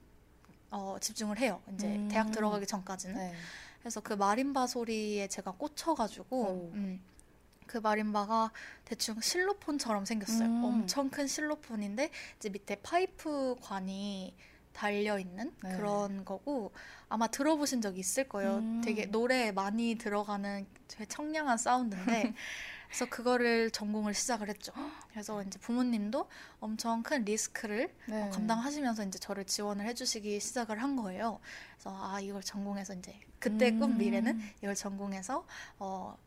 어, 0.72 0.98
집중을 1.00 1.38
해요. 1.40 1.62
이제 1.74 1.88
음. 1.88 2.08
대학 2.10 2.32
들어가기 2.32 2.66
전까지는. 2.66 3.16
네. 3.16 3.34
그래서 3.80 4.00
그 4.00 4.14
마림바 4.14 4.68
소리에 4.68 5.28
제가 5.28 5.52
꽂혀가지고 5.52 6.38
오. 6.38 6.72
음, 6.74 7.02
그 7.68 7.78
마림바가 7.78 8.52
대충 8.86 9.20
실로폰처럼 9.20 10.06
생겼어요. 10.06 10.48
음. 10.48 10.64
엄청 10.64 11.10
큰 11.10 11.28
실로폰인데 11.28 12.10
이제 12.38 12.50
밑에 12.50 12.76
파이프 12.82 13.56
관이 13.62 14.34
달려 14.74 15.20
있는 15.20 15.54
네. 15.64 15.76
그런 15.76 16.24
거고 16.24 16.72
아마 17.10 17.28
들어보신 17.28 17.82
적 17.82 17.98
있을 17.98 18.30
거예요. 18.30 18.58
음. 18.58 18.82
되게 18.84 19.06
노래에 19.06 19.52
많이 19.52 19.96
들어가는 19.96 20.66
되게 20.88 21.06
청량한 21.06 21.58
사운드인데 21.58 22.34
그래서 22.92 23.06
그거를 23.06 23.72
전공을 23.72 24.14
시작을 24.14 24.50
했죠. 24.50 24.74
그래서 25.12 25.42
이제 25.44 25.58
부모님도 25.60 26.28
엄청 26.60 27.02
큰 27.04 27.24
리스크를 27.24 27.96
네. 28.06 28.22
어, 28.22 28.30
감당하시면서 28.32 29.06
이제 29.06 29.18
저를 29.18 29.46
지원을 29.46 29.86
해주시기 29.86 30.42
시작을 30.42 30.84
한 30.84 30.98
거예요. 30.98 31.40
그래서 31.76 31.98
아 31.98 32.20
이걸 32.20 32.44
전공해서 32.44 32.94
이제 32.94 33.18
그때 33.40 33.72
꿈 33.72 33.92
음. 33.92 33.98
미래는 33.98 34.42
이걸 34.62 34.76
전공해서 34.76 35.48
어 35.80 36.18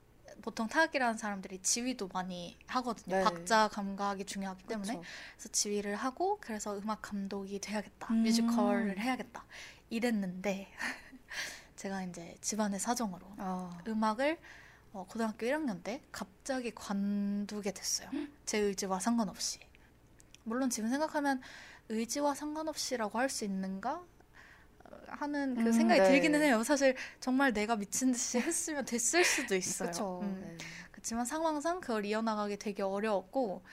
보통 0.40 0.66
타악기라는 0.66 1.18
사람들이 1.18 1.58
지휘도 1.58 2.08
많이 2.14 2.56
하거든요. 2.66 3.16
네. 3.16 3.24
박자 3.24 3.68
감각이 3.68 4.24
중요하기 4.24 4.64
때문에 4.64 4.94
그쵸. 4.94 5.02
그래서 5.36 5.48
지휘를 5.50 5.96
하고 5.96 6.38
그래서 6.40 6.78
음악 6.78 7.02
감독이 7.02 7.58
돼야겠다, 7.60 8.08
음. 8.10 8.22
뮤지컬을 8.22 8.98
해야겠다 8.98 9.44
이랬는데 9.90 10.68
제가 11.76 12.04
이제 12.04 12.34
집안의 12.40 12.80
사정으로 12.80 13.26
아, 13.36 13.78
음악을 13.86 14.38
어, 14.94 15.06
고등학교 15.08 15.46
1학년 15.46 15.82
때 15.82 16.02
갑자기 16.12 16.72
관두게 16.74 17.72
됐어요. 17.72 18.08
제 18.46 18.58
의지와 18.58 19.00
상관없이. 19.00 19.58
물론 20.44 20.70
지금 20.70 20.90
생각하면 20.90 21.42
의지와 21.90 22.34
상관없이라고 22.34 23.18
할 23.18 23.28
수 23.30 23.44
있는가 23.44 24.04
어, 24.84 24.96
하는 25.08 25.56
그 25.56 25.70
음, 25.70 25.72
생각이 25.72 26.02
네. 26.02 26.08
들기는 26.08 26.42
해요. 26.42 26.62
사실 26.64 26.96
정말 27.20 27.52
내가 27.52 27.76
미친 27.76 28.12
듯이 28.12 28.38
했으면 28.40 28.84
됐을 28.86 29.24
수도 29.24 29.56
있어요. 29.56 29.90
그렇죠. 29.90 30.20
음. 30.22 30.58
그렇지만 30.92 31.24
상황상 31.26 31.80
그걸 31.80 32.06
이어나가기 32.06 32.58
되게 32.58 32.82
어려웠고 32.82 33.64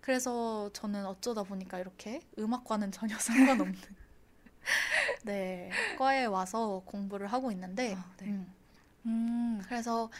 그래서 0.00 0.70
저는 0.72 1.06
어쩌다 1.06 1.42
보니까 1.44 1.78
이렇게 1.80 2.22
음악과는 2.38 2.92
전혀 2.92 3.16
상관없는 3.20 3.74
네 5.24 5.70
과에 5.98 6.24
와서 6.24 6.82
공부를 6.86 7.26
하고 7.28 7.50
있는데 7.52 7.94
아, 7.94 8.12
네. 8.18 8.26
음, 8.26 8.54
음. 9.06 9.62
그래서 9.66 10.10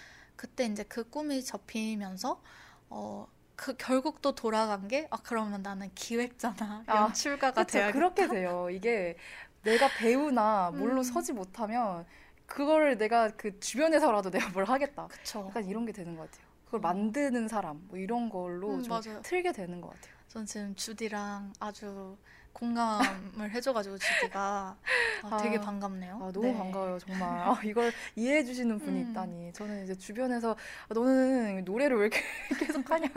그때 0.41 0.65
이제 0.67 0.83
그 0.85 1.09
꿈이 1.09 1.45
접히면서 1.45 2.43
어. 2.91 3.29
그 3.57 3.75
결국 3.77 4.23
또 4.23 4.35
돌아간 4.35 4.89
게 4.89 5.07
아 5.11 5.19
그러면 5.23 5.63
나는 5.63 5.91
기획자나 5.95 6.85
아, 6.87 6.95
연출가가 6.95 7.65
그쵸, 7.65 7.69
돼야겠다. 7.69 7.93
그렇게 7.93 8.29
돼요. 8.29 8.69
이게 8.71 9.17
내가 9.63 9.93
배우나 9.93 10.71
뭘로 10.73 11.03
음. 11.03 11.03
서지 11.03 11.33
못하면 11.33 12.07
그거를 12.47 12.99
내가 12.99 13.29
그 13.37 13.59
주변에서라도 13.61 14.31
내가 14.31 14.51
뭘 14.51 14.65
하겠다. 14.65 15.09
그쵸. 15.09 15.41
약간 15.49 15.65
이런 15.67 15.87
게 15.87 15.93
되는 15.93 16.17
것 16.17 16.31
같아요. 16.31 16.47
그걸 16.65 16.81
어. 16.81 16.81
만드는 16.81 17.49
사람 17.49 17.87
뭐 17.89 17.99
이런 17.99 18.29
걸로 18.29 18.77
음, 18.77 18.83
좀 18.83 19.01
맞아요. 19.03 19.21
틀게 19.23 19.53
되는 19.53 19.81
것 19.81 19.91
같아요. 19.91 20.15
전 20.29 20.47
지금 20.47 20.75
주디랑 20.75 21.53
아주 21.61 22.17
공감을 22.53 23.51
해줘가지고 23.51 23.99
주디가 23.99 24.77
아, 25.23 25.37
되게 25.43 25.57
아, 25.57 25.61
반갑네요. 25.61 26.17
아, 26.23 26.33
너무 26.33 26.43
네. 26.43 26.59
반가워요, 26.59 26.99
정말. 26.99 27.29
아, 27.29 27.61
이걸 27.65 27.93
이해해 28.17 28.45
주시는 28.45 28.79
분이 28.79 29.01
음. 29.01 29.11
있다니. 29.11 29.53
저는 29.53 29.85
이제 29.85 29.95
주변에서 29.95 30.53
아, 30.89 30.95
너는 30.95 31.65
노래를 31.65 31.97
왜 31.99 32.07
이렇게 32.07 32.21
계속 32.59 32.91
하냐. 32.91 33.09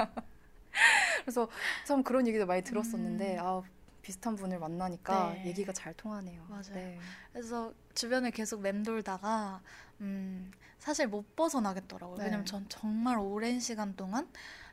그래서 1.21 1.47
참 1.85 2.03
그런 2.03 2.27
얘기도 2.27 2.45
많이 2.45 2.61
들었었는데, 2.61 3.37
음. 3.37 3.41
아, 3.41 3.63
비슷한 4.01 4.35
분을 4.35 4.59
만나니까 4.59 5.35
네. 5.35 5.47
얘기가 5.47 5.71
잘 5.71 5.93
통하네요. 5.93 6.45
맞아요. 6.49 6.63
네. 6.73 6.99
그래서 7.31 7.73
주변을 7.95 8.31
계속 8.31 8.61
맴돌다가 8.61 9.61
음, 10.01 10.51
사실 10.79 11.07
못 11.07 11.35
벗어나겠더라고요. 11.37 12.17
네. 12.17 12.25
왜냐면 12.25 12.45
전 12.45 12.65
정말 12.67 13.17
오랜 13.17 13.59
시간 13.61 13.95
동안 13.95 14.27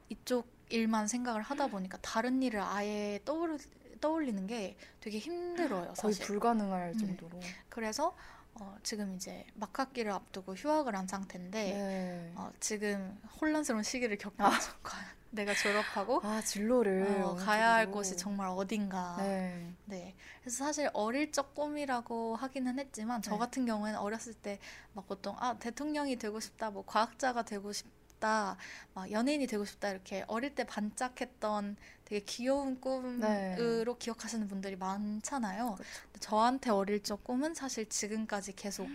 이쪽 0.08 0.48
일만 0.68 1.06
생각을 1.06 1.42
하다 1.42 1.68
보니까 1.68 1.98
다른 2.02 2.42
일을 2.42 2.60
아예 2.60 3.20
떠올, 3.24 3.56
떠올리는 4.00 4.46
게 4.46 4.76
되게 5.00 5.18
힘들어요. 5.18 5.92
거의 5.98 6.14
사실. 6.14 6.24
불가능할 6.26 6.90
음. 6.94 6.98
정도로. 6.98 7.40
그래서 7.68 8.14
어, 8.54 8.76
지금 8.82 9.14
이제 9.14 9.46
막학기를 9.54 10.10
앞두고 10.12 10.54
휴학을 10.54 10.94
한 10.96 11.06
상태인데 11.06 11.72
네. 11.72 12.32
어, 12.34 12.50
지금 12.60 13.18
혼란스러운 13.40 13.82
시기를 13.82 14.18
겪고 14.18 14.42
있죠. 14.44 14.72
내가 15.32 15.54
졸업하고 15.54 16.20
아, 16.24 16.40
진로를. 16.42 17.22
어, 17.22 17.36
가야 17.36 17.74
할. 17.74 17.90
곳이 17.92 18.16
정말 18.16 18.48
어딘가. 18.48 19.14
네. 19.18 19.72
네. 19.84 20.16
그래서 20.40 20.64
사실 20.64 20.90
어릴 20.92 21.30
적 21.30 21.54
꿈이라고 21.54 22.34
하기는 22.34 22.76
했지만 22.80 23.22
저 23.22 23.32
네. 23.32 23.38
같은 23.38 23.64
경우에는 23.64 23.98
어렸을 23.98 24.34
때 24.34 24.58
막 24.92 25.06
보통 25.06 25.36
아 25.38 25.56
대통령이 25.58 26.16
되고 26.16 26.40
싶다, 26.40 26.70
뭐 26.70 26.84
과학자가 26.84 27.44
되고 27.44 27.72
싶다, 27.72 28.56
막 28.92 29.10
연예인이 29.12 29.46
되고 29.46 29.64
싶다 29.64 29.90
이렇게 29.90 30.24
어릴 30.26 30.52
때 30.56 30.64
반짝했던 30.64 31.76
되게 32.10 32.24
귀여운 32.24 32.80
꿈으로 32.80 33.20
네. 33.20 33.98
기억하시는 34.00 34.48
분들이 34.48 34.74
많잖아요. 34.74 35.78
저한테 36.18 36.70
어릴 36.70 37.04
적 37.04 37.22
꿈은 37.22 37.54
사실 37.54 37.88
지금까지 37.88 38.54
계속. 38.56 38.88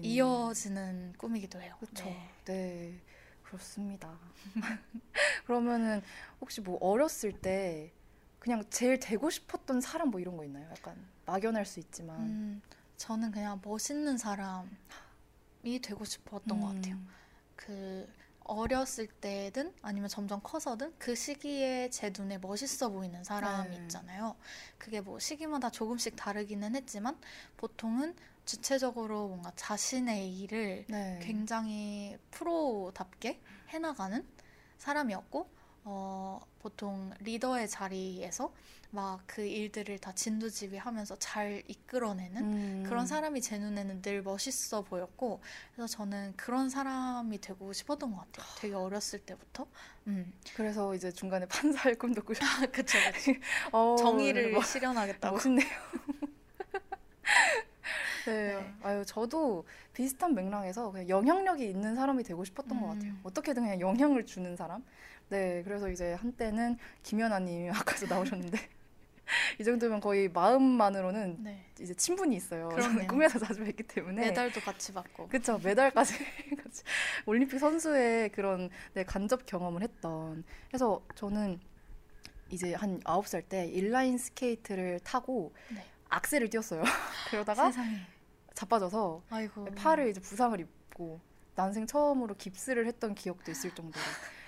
이어지는 0.00 1.12
꿈이기도 1.18 1.60
해요. 1.60 1.76
그렇죠. 1.78 2.06
네. 2.06 2.30
네. 2.46 3.00
그렇습니다. 3.42 4.18
그러면은 5.44 6.00
혹시 6.40 6.62
뭐 6.62 6.78
어렸을 6.80 7.32
때 7.32 7.92
그냥 8.38 8.64
제일 8.70 8.98
되고 8.98 9.28
싶었던 9.28 9.82
사람 9.82 10.08
뭐 10.08 10.18
이런 10.18 10.38
거 10.38 10.44
있나요? 10.44 10.66
약간 10.70 10.96
막연할 11.26 11.66
수 11.66 11.78
있지만. 11.78 12.20
음, 12.20 12.62
저는 12.96 13.32
그냥 13.32 13.60
멋있는 13.62 14.16
사람이 14.16 14.66
되고 15.82 16.06
싶었던 16.06 16.58
것 16.58 16.74
같아요. 16.74 16.94
음. 16.94 17.08
그 17.54 18.08
어렸을 18.48 19.06
때든 19.06 19.72
아니면 19.82 20.08
점점 20.08 20.40
커서든 20.42 20.94
그 20.98 21.14
시기에 21.14 21.90
제 21.90 22.12
눈에 22.16 22.38
멋있어 22.38 22.88
보이는 22.88 23.22
사람이 23.24 23.76
네. 23.76 23.82
있잖아요. 23.82 24.36
그게 24.78 25.00
뭐 25.00 25.18
시기마다 25.18 25.70
조금씩 25.70 26.16
다르기는 26.16 26.74
했지만 26.74 27.18
보통은 27.56 28.14
주체적으로 28.44 29.28
뭔가 29.28 29.52
자신의 29.56 30.38
일을 30.38 30.84
네. 30.88 31.18
굉장히 31.22 32.16
프로답게 32.30 33.40
해나가는 33.70 34.24
사람이었고 34.78 35.55
어, 35.88 36.40
보통 36.60 37.12
리더의 37.20 37.68
자리에서 37.68 38.52
막 38.90 39.20
그 39.26 39.42
일들을 39.42 39.98
다 39.98 40.12
진두지휘하면서 40.12 41.18
잘 41.18 41.62
이끌어내는 41.68 42.42
음. 42.42 42.84
그런 42.86 43.06
사람이 43.06 43.40
제 43.42 43.58
눈에는 43.58 44.00
늘 44.02 44.22
멋있어 44.22 44.82
보였고 44.82 45.40
그래서 45.74 45.86
저는 45.96 46.34
그런 46.36 46.70
사람이 46.70 47.40
되고 47.40 47.72
싶었던 47.72 48.10
것 48.12 48.18
같아요. 48.18 48.46
되게 48.58 48.74
어렸을 48.74 49.18
때부터. 49.20 49.66
음. 50.06 50.32
그래서 50.54 50.94
이제 50.94 51.10
중간에 51.12 51.46
판사의 51.46 51.96
꿈도 51.96 52.22
꾸셨. 52.22 52.44
그쵸, 52.72 52.98
그쵸. 53.12 53.32
어, 53.72 53.96
정의를 53.98 54.52
뭐, 54.52 54.62
실현하겠다고. 54.62 55.36
멋있네요. 55.36 55.66
네. 58.26 58.56
네. 58.56 58.74
아유 58.82 59.04
저도 59.06 59.64
비슷한 59.92 60.34
맥락에서 60.34 60.90
그냥 60.90 61.08
영향력이 61.08 61.64
있는 61.68 61.94
사람이 61.94 62.24
되고 62.24 62.44
싶었던 62.44 62.80
것 62.80 62.88
같아요. 62.88 63.10
음. 63.12 63.20
어떻게든 63.22 63.62
그냥 63.62 63.80
영향을 63.80 64.26
주는 64.26 64.56
사람. 64.56 64.82
네. 65.28 65.62
그래서 65.64 65.88
이제 65.88 66.12
한때는 66.14 66.78
김연아님이 67.02 67.70
아까도 67.74 68.06
나오셨는데 68.06 68.58
이 69.58 69.64
정도면 69.64 70.00
거의 70.00 70.28
마음만으로는 70.28 71.42
네. 71.42 71.64
이제 71.80 71.92
친분이 71.94 72.36
있어요. 72.36 72.68
꿈에서 73.08 73.40
자주 73.40 73.64
뵀기 73.64 73.86
때문에. 73.88 74.26
메달도 74.26 74.60
같이 74.60 74.92
받고. 74.92 75.28
그쵸 75.28 75.58
메달까지 75.62 76.14
같이 76.62 76.82
올림픽 77.26 77.58
선수의 77.58 78.30
그런 78.30 78.70
네, 78.94 79.04
간접 79.04 79.44
경험을 79.46 79.82
했던 79.82 80.44
그래서 80.68 81.04
저는 81.16 81.58
이제 82.50 82.74
한 82.74 83.00
아홉 83.04 83.26
살 83.26 83.42
때 83.42 83.66
인라인 83.66 84.16
스케이트를 84.18 85.00
타고 85.00 85.52
네. 85.74 85.84
악셀을 86.08 86.48
뛰었어요 86.50 86.82
그러다가 87.30 87.72
세상에. 87.72 87.98
자빠져서 88.54 89.22
아이고. 89.30 89.64
팔을 89.74 90.08
이제 90.08 90.20
부상을 90.20 90.58
입고 90.60 91.20
난생 91.56 91.86
처음으로 91.88 92.36
깁스를 92.36 92.86
했던 92.86 93.16
기억도 93.16 93.50
있을 93.50 93.74
정도로 93.74 94.04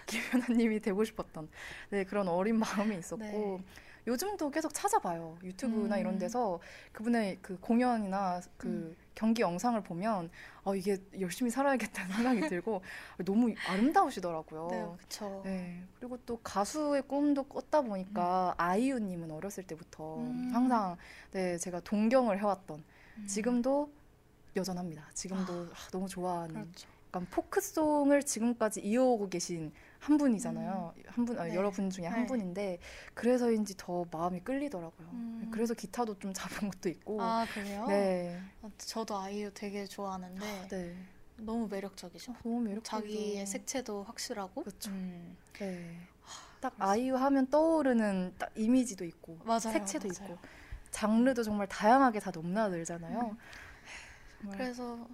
김연아님이 0.09 0.81
되고 0.81 1.05
싶었던 1.05 1.49
네 1.91 2.05
그런 2.05 2.29
어린 2.29 2.59
마음이 2.59 2.97
있었고 2.99 3.23
네. 3.25 3.65
요즘도 4.07 4.51
계속 4.51 4.73
찾아봐요 4.73 5.39
유튜브나 5.43 5.97
음. 5.97 6.01
이런 6.01 6.19
데서 6.19 6.61
그분의 6.93 7.39
그 7.43 7.59
공연이나 7.61 8.41
그 8.57 8.67
음. 8.67 8.97
경기 9.15 9.43
영상을 9.43 9.79
보면 9.83 10.31
어 10.65 10.75
이게 10.75 10.97
열심히 11.21 11.51
살아야겠다는 11.51 12.15
생각이 12.15 12.41
들고 12.49 12.83
너무 13.25 13.53
아름다우시더라고요. 13.67 14.69
네, 14.71 14.87
그쵸. 14.97 15.43
네, 15.45 15.83
그리고 15.99 16.19
또 16.25 16.39
가수의 16.39 17.03
꿈도 17.03 17.43
꿨다 17.43 17.83
보니까 17.83 18.55
아이유님은 18.57 19.31
어렸을 19.33 19.65
때부터 19.67 20.19
음. 20.19 20.51
항상 20.55 20.97
네 21.33 21.59
제가 21.59 21.81
동경을 21.81 22.39
해왔던 22.39 22.85
음. 23.19 23.27
지금도 23.27 23.91
여전합니다. 24.55 25.11
지금도 25.15 25.53
아, 25.73 25.91
너무 25.91 26.09
좋아하는 26.09 26.55
그렇죠. 26.55 26.89
약간 27.09 27.27
포크송을 27.31 28.23
지금까지 28.23 28.83
이어오고 28.83 29.31
계신 29.31 29.73
한 29.99 30.17
분이잖아요. 30.17 30.95
한 31.07 31.25
분, 31.25 31.39
아, 31.39 31.45
네. 31.45 31.55
여러 31.55 31.71
분 31.71 31.91
중에 31.91 32.07
한 32.07 32.21
네. 32.23 32.27
분인데 32.27 32.79
그래서인지 33.15 33.75
더 33.77 34.07
마음이 34.11 34.41
끌리더라고요. 34.41 35.09
음. 35.13 35.49
그래서 35.51 35.75
기타도 35.75 36.19
좀 36.19 36.33
잡은 36.33 36.69
것도 36.71 36.89
있고. 36.89 37.21
아, 37.21 37.47
그래요? 37.53 37.87
네. 37.89 38.41
아, 38.63 38.71
저도 38.79 39.19
아이유 39.19 39.51
되게 39.53 39.85
좋아하는데 39.87 40.69
네. 40.69 40.97
너무 41.37 41.69
매력적이죠. 41.69 42.35
너무 42.43 42.61
매력적이죠. 42.61 42.85
자기의 43.13 43.47
색채도 43.47 44.05
확실하고. 44.05 44.63
그쵸. 44.65 44.91
음. 44.91 45.37
네. 45.59 45.97
딱 46.61 46.75
아이유 46.79 47.15
하면 47.17 47.47
떠오르는 47.49 48.35
딱 48.39 48.51
이미지도 48.57 49.05
있고 49.05 49.39
맞아요. 49.45 49.61
색채도 49.61 50.09
맞아요. 50.09 50.33
있고 50.35 50.39
장르도 50.91 51.43
정말 51.43 51.69
다양하게 51.69 52.19
다 52.21 52.31
넘나들잖아요. 52.35 53.21
음. 53.21 53.37
정말 54.41 54.59
그래서 54.59 55.07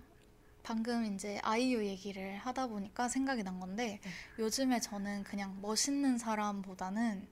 방금 0.68 1.04
이제 1.04 1.38
아이유 1.42 1.84
얘기를 1.86 2.38
하다 2.38 2.66
보니까 2.68 3.08
생각이 3.08 3.42
난 3.44 3.60
건데 3.60 4.00
네. 4.02 4.10
요즘에 4.38 4.80
저는 4.80 5.22
그냥 5.22 5.56
멋있는 5.60 6.18
사람보다는 6.18 7.28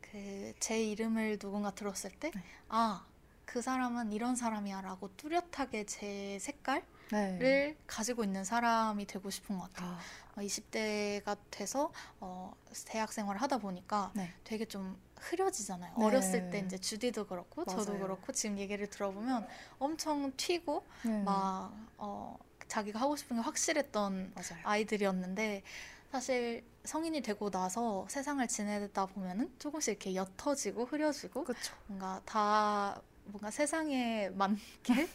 그 0.00 0.54
제 0.60 0.82
이름을 0.82 1.38
누군가 1.38 1.70
들었을 1.72 2.10
때 2.10 2.30
네. 2.34 2.42
아, 2.68 3.04
그 3.44 3.60
사람은 3.62 4.12
이런 4.12 4.36
사람이야 4.36 4.80
라고 4.82 5.08
뚜렷하게 5.16 5.86
제 5.86 6.38
색깔을 6.40 6.82
네. 7.10 7.76
가지고 7.86 8.22
있는 8.24 8.44
사람이 8.44 9.06
되고 9.06 9.30
싶은 9.30 9.58
것 9.58 9.72
같아요. 9.72 9.96
아, 10.34 10.40
20대가 10.42 11.36
돼서 11.50 11.92
어, 12.20 12.52
대학 12.86 13.12
생활을 13.12 13.40
하다 13.42 13.58
보니까 13.58 14.12
네. 14.14 14.30
되게 14.44 14.64
좀 14.64 14.96
흐려지잖아요. 15.16 15.94
네. 15.98 16.04
어렸을 16.04 16.50
때 16.50 16.60
이제 16.60 16.78
주디도 16.78 17.26
그렇고 17.26 17.64
저도 17.64 17.92
맞아요. 17.92 18.02
그렇고 18.02 18.32
지금 18.32 18.58
얘기를 18.58 18.88
들어보면 18.88 19.48
엄청 19.78 20.32
튀고 20.36 20.84
네. 21.04 21.22
막 21.22 21.72
어, 21.98 22.38
자기가 22.70 23.00
하고 23.00 23.16
싶은 23.16 23.36
게 23.36 23.42
확실했던 23.42 24.32
맞아요. 24.34 24.60
아이들이었는데 24.64 25.62
사실 26.10 26.64
성인이 26.84 27.20
되고 27.20 27.50
나서 27.50 28.06
세상을 28.08 28.46
지내다 28.48 29.06
보면은 29.06 29.52
조금씩 29.58 30.06
이렇게 30.06 30.14
옅어지고 30.14 30.86
흐려지고 30.86 31.44
그렇죠. 31.44 31.74
뭔가 31.88 32.20
다 32.24 33.00
뭔가 33.26 33.50
세상에 33.50 34.30
맞게 34.30 35.08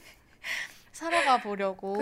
살아가 0.94 1.38
보려고. 1.40 1.96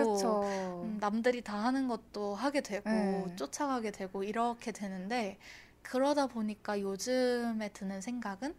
음, 0.83 0.97
남들이 0.99 1.41
다 1.41 1.63
하는 1.63 1.87
것도 1.87 2.35
하게 2.35 2.61
되고 2.61 2.89
네. 2.89 3.35
쫓아가게 3.35 3.91
되고 3.91 4.23
이렇게 4.23 4.71
되는데 4.71 5.37
그러다 5.81 6.27
보니까 6.27 6.79
요즘에 6.79 7.69
드는 7.69 8.01
생각은 8.01 8.55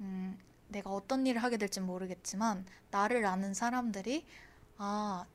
음, 0.00 0.38
내가 0.68 0.90
어떤 0.90 1.26
일을 1.26 1.42
하게 1.42 1.56
될지 1.58 1.80
모르겠지만 1.80 2.66
나를 2.90 3.24
아는 3.26 3.54
사람들이 3.54 4.26
아 4.78 5.26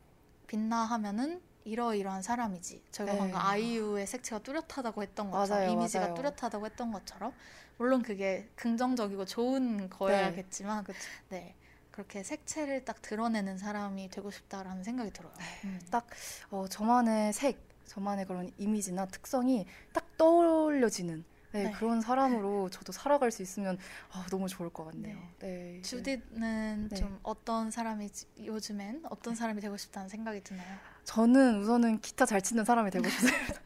빛나 0.52 0.84
하면은 0.84 1.42
이러이러한 1.64 2.22
사람이지. 2.22 2.84
저희가 2.92 3.14
네. 3.14 3.20
방금 3.20 3.38
아이유의 3.38 4.06
색채가 4.06 4.44
뚜렷하다고 4.44 5.02
했던 5.02 5.32
것처럼 5.32 5.62
맞아요, 5.62 5.72
이미지가 5.72 6.02
맞아요. 6.02 6.16
뚜렷하다고 6.16 6.66
했던 6.66 6.92
것처럼 6.92 7.34
물론 7.78 8.02
그게 8.02 8.50
긍정적이고 8.56 9.24
좋은 9.26 9.90
거여야겠지만 9.90 10.86
네. 11.30 11.56
그렇게 11.92 12.24
색채를 12.24 12.84
딱 12.84 13.02
드러내는 13.02 13.58
사람이 13.58 14.10
되고 14.10 14.30
싶다라는 14.30 14.84
생각이 14.84 15.12
들어요. 15.12 15.34
음. 15.64 15.80
딱 15.90 16.08
어, 16.50 16.68
저만의 16.68 17.32
색, 17.32 17.58
저만의 17.86 18.26
그런 18.26 18.52
이미지나 18.58 19.06
특성이 19.06 19.66
딱 19.94 20.18
떠올려지는 20.18 21.24
네, 21.52 21.64
네. 21.66 21.72
그런 21.72 22.02
사람으로 22.02 22.70
저도 22.70 22.92
살아갈 22.92 23.32
수 23.32 23.42
있으면 23.42 23.78
아, 24.12 24.26
너무 24.30 24.48
좋을 24.48 24.70
것 24.70 24.86
같네요. 24.86 25.18
네. 25.40 25.78
이제 25.80 25.82
주디는 25.82 26.90
네. 26.90 26.96
좀 26.96 27.20
어떤 27.24 27.72
사람이 27.72 28.10
요즘엔 28.44 29.04
어떤 29.10 29.36
사람이 29.36 29.62
되고 29.62 29.76
싶다는 29.78 30.08
생각이 30.10 30.42
드나요? 30.44 30.78
저는 31.04 31.62
우선은 31.62 32.00
기타 32.00 32.26
잘 32.26 32.42
치는 32.42 32.64
사람이 32.64 32.92
되고 32.92 33.08
싶습니다. 33.10 33.62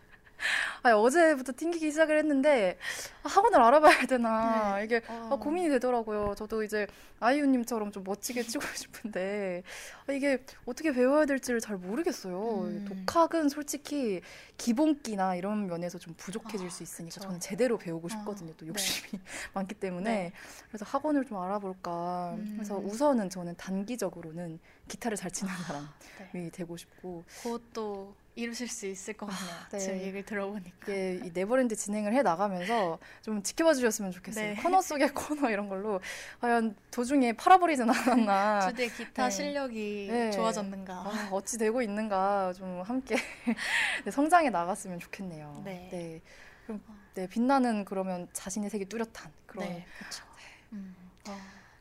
아니, 0.84 0.96
어제부터 0.96 1.54
튕기기 1.56 1.92
시작을 1.92 2.18
했는데 2.20 2.78
아, 3.24 3.30
학원을 3.30 3.60
알아봐야 3.60 4.06
되나 4.06 4.82
이게 4.82 5.02
어. 5.08 5.30
아, 5.32 5.36
고민이 5.36 5.70
되더라고요. 5.70 6.36
저도 6.38 6.64
이제 6.64 6.88
아이유님처럼 7.20 7.92
좀 7.92 8.04
멋지게 8.04 8.44
치고 8.48 8.64
싶은데 8.76 9.64
아, 10.08 10.12
이게 10.12 10.44
어떻게 10.66 10.92
배워야 10.92 11.26
될지를 11.26 11.60
잘 11.60 11.78
모르겠어요. 11.78 12.64
음. 12.66 12.86
독학은 12.88 13.50
솔직히 13.50 14.22
기본기나 14.58 15.36
이런 15.36 15.68
면에서 15.68 15.98
좀 15.98 16.14
부족해질 16.18 16.68
아, 16.68 16.70
수 16.70 16.84
있으니까 16.84 17.16
그쵸. 17.16 17.22
저는 17.22 17.40
제대로 17.40 17.78
배우고 17.78 18.08
어, 18.08 18.10
싶거든요. 18.10 18.54
또 18.58 18.66
네. 18.66 18.70
욕심이 18.70 19.20
많기 19.54 19.76
때문에 19.76 20.04
네. 20.04 20.32
그래서 20.68 20.86
학원을 20.86 21.26
좀 21.26 21.38
알아볼까. 21.38 22.36
음. 22.38 22.54
그래서 22.58 22.78
우선은 22.78 23.30
저는 23.30 23.56
단기적으로는 23.58 24.60
기타를 24.88 25.18
잘 25.18 25.32
치는 25.32 25.52
사람이 25.66 25.88
네. 26.34 26.50
되고 26.52 26.78
싶고 26.78 27.24
그것도 27.42 28.16
이루실 28.36 28.68
수 28.68 28.86
있을 28.86 29.14
것 29.14 29.28
같네요. 29.28 29.56
네. 29.72 29.80
지금 29.80 29.98
얘기를 30.00 30.24
들어보니까. 30.26 30.78
이게 30.84 31.22
이 31.24 31.32
네버랜드 31.34 31.76
진행을 31.76 32.14
해 32.14 32.22
나가면서 32.22 33.00
좀 33.22 33.42
지켜봐 33.42 33.74
주셨으면 33.74 34.12
좋겠어요. 34.12 34.56
네. 34.56 34.62
코너 34.62 34.82
속의 34.82 35.14
코너 35.14 35.50
이런 35.50 35.70
걸로 35.70 36.02
과연 36.42 36.76
도중에 36.92 37.34
팔아버리진 37.34 37.90
않았나. 37.90 38.68
주디의 38.70 38.90
기타 38.92 39.26
네. 39.26 39.30
실력이 39.32 40.08
네. 40.12 40.32
좋아졌는가. 40.32 40.94
아, 40.94 41.30
어찌 41.32 41.58
되고 41.58 41.82
있는가 41.82 42.52
좀 42.54 42.82
함께 42.82 43.16
네, 44.04 44.12
성장해 44.12 44.50
나갔으면 44.50 45.00
좋겠네요. 45.00 45.62
네. 45.64 46.22
그럼 46.66 46.82
네, 47.14 47.28
빛나는 47.28 47.86
그러면 47.86 48.28
자신의 48.34 48.70
색이 48.70 48.86
뚜렷한 48.86 49.32
그런 49.46 49.66
네, 49.66 49.86
그렇죠. 49.98 50.26
음. 50.74 50.94
어, 51.30 51.38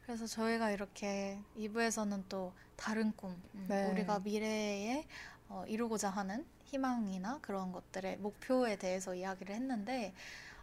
그래서 0.06 0.26
저희가 0.26 0.70
이렇게 0.70 1.38
2부에서는 1.58 2.22
또 2.28 2.52
다른 2.76 3.12
꿈, 3.16 3.30
음, 3.54 3.66
네. 3.68 3.86
우리가 3.90 4.20
미래에 4.20 5.04
어, 5.54 5.64
이루고자 5.68 6.10
하는 6.10 6.44
희망이나 6.64 7.38
그런 7.40 7.70
것들의 7.70 8.16
목표에 8.16 8.74
대해서 8.76 9.14
이야기를 9.14 9.54
했는데 9.54 10.12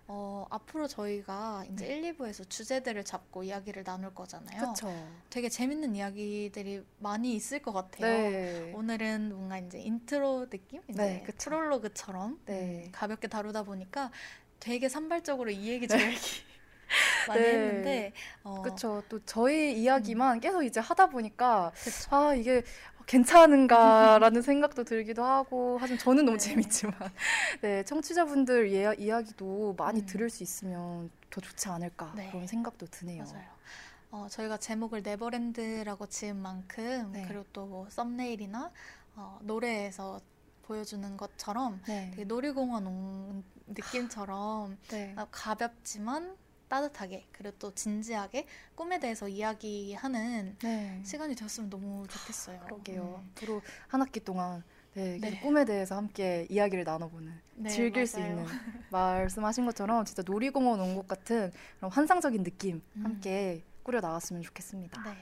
어, 0.08 0.46
앞으로 0.50 0.88
저희가 0.88 1.64
이제 1.72 1.88
네. 1.88 2.10
1, 2.10 2.18
2부에서 2.18 2.50
주제들을 2.50 3.06
잡고 3.06 3.44
이야기를 3.44 3.86
나눌 3.86 4.14
거잖아요. 4.14 4.60
그렇죠. 4.60 4.94
되게 5.30 5.48
재밌는 5.48 5.96
이야기들이 5.96 6.84
많이 7.00 7.34
있을 7.34 7.62
것 7.62 7.72
같아요. 7.72 8.30
네. 8.30 8.74
오늘은 8.76 9.34
뭔가 9.34 9.60
이제 9.60 9.80
인트로 9.80 10.50
느낌, 10.50 10.82
이제 10.90 11.02
네, 11.02 11.24
그쵸. 11.26 11.50
프롤로그처럼 11.50 12.42
네. 12.46 12.84
음, 12.88 12.92
가볍게 12.92 13.30
다루다 13.30 13.64
보니까 13.64 14.12
되게 14.60 14.90
산발적으로 14.90 15.52
이 15.52 15.70
얘기 15.70 15.88
저 15.88 15.98
얘기 15.98 16.20
많이 17.30 17.42
네. 17.42 17.54
했는데 17.54 18.14
어, 18.44 18.62
그렇죠. 18.62 19.02
또 19.08 19.24
저희 19.26 19.82
이야기만 19.82 20.42
계속 20.42 20.64
이제 20.64 20.82
하다 20.82 21.08
보니까 21.08 21.72
그쵸. 21.76 22.14
아 22.14 22.34
이게 22.36 22.64
괜찮은가라는 23.08 24.42
생각도 24.44 24.84
들기도 24.84 25.24
하고 25.24 25.78
하지만 25.80 25.98
저는 26.00 26.26
너무 26.26 26.38
네. 26.38 26.44
재밌지만 26.50 26.94
네 27.62 27.84
청취자분들 27.84 28.72
예, 28.74 28.96
이야기도 28.98 29.76
많이 29.78 30.02
음. 30.02 30.06
들을 30.06 30.30
수 30.30 30.44
있으면 30.44 31.10
더 31.30 31.42
좋지 31.42 31.70
않을까 31.70 32.14
네. 32.16 32.30
그런 32.32 32.48
생각도 32.48 32.88
드네요. 32.88 33.24
맞아요. 33.24 33.46
어, 34.12 34.28
저희가 34.30 34.58
제목을 34.58 35.04
네버랜드라고 35.04 36.08
지은 36.08 36.36
만큼 36.38 37.12
네. 37.14 37.26
그리고 37.28 37.46
또 37.54 37.66
뭐 37.66 37.90
썸네일이나 37.90 38.72
어, 39.16 39.40
노래에서 39.44 40.20
보여주는 40.64 41.18
것처럼 41.18 41.82
네. 41.88 42.10
되게 42.12 42.26
놀이공원 42.26 42.88
온 42.88 43.44
느낌처럼 43.68 44.78
네. 44.90 45.14
어, 45.18 45.28
가볍지만 45.32 46.36
따뜻하게 46.82 47.26
그리고 47.34 47.54
또 47.60 47.74
진지하게 47.76 48.48
꿈에 48.76 48.98
대해서 48.98 49.28
이야기하는 49.28 50.56
네. 50.64 51.02
시간이 51.04 51.36
되었으면 51.36 51.70
너무 51.70 52.08
좋겠어요. 52.08 52.62
그러게요. 52.62 53.22
음. 53.22 53.32
앞으로 53.36 53.62
한 53.90 54.00
학기 54.02 54.22
동안 54.22 54.64
네, 54.94 55.18
네. 55.20 55.40
꿈에 55.42 55.66
대해서 55.66 55.98
함께 55.98 56.48
이야기를 56.50 56.86
나눠보는 56.86 57.34
네, 57.56 57.70
즐길 57.70 58.08
수 58.08 58.20
맞아요. 58.20 58.32
있는 58.32 58.46
말씀하신 58.90 59.66
것처럼 59.66 60.06
진짜 60.06 60.24
놀이공원 60.26 60.80
온 60.80 60.96
것 60.96 61.08
같은 61.08 61.52
그런 61.78 61.92
환상적인 61.92 62.42
느낌 62.44 62.82
음. 62.96 63.04
함께 63.04 63.64
꾸려 63.84 64.00
나왔으면 64.00 64.42
좋겠습니다. 64.42 65.04
네. 65.04 65.18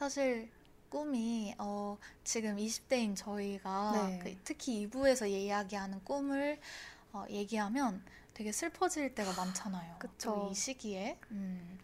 사실 0.00 0.50
꿈이 0.88 1.54
어, 1.58 1.96
지금 2.24 2.56
20대인 2.56 3.14
저희가 3.14 3.92
네. 4.08 4.18
그 4.24 4.36
특히 4.42 4.88
2부에서 4.88 5.28
이야기하는 5.28 6.02
꿈을 6.02 6.58
어, 7.12 7.24
얘기하면 7.30 8.02
되게 8.38 8.52
슬퍼질 8.52 9.16
때가 9.16 9.32
많잖아요. 9.32 9.96
그쵸. 9.98 10.30
또이 10.30 10.54
시기에. 10.54 11.18
음, 11.32 11.76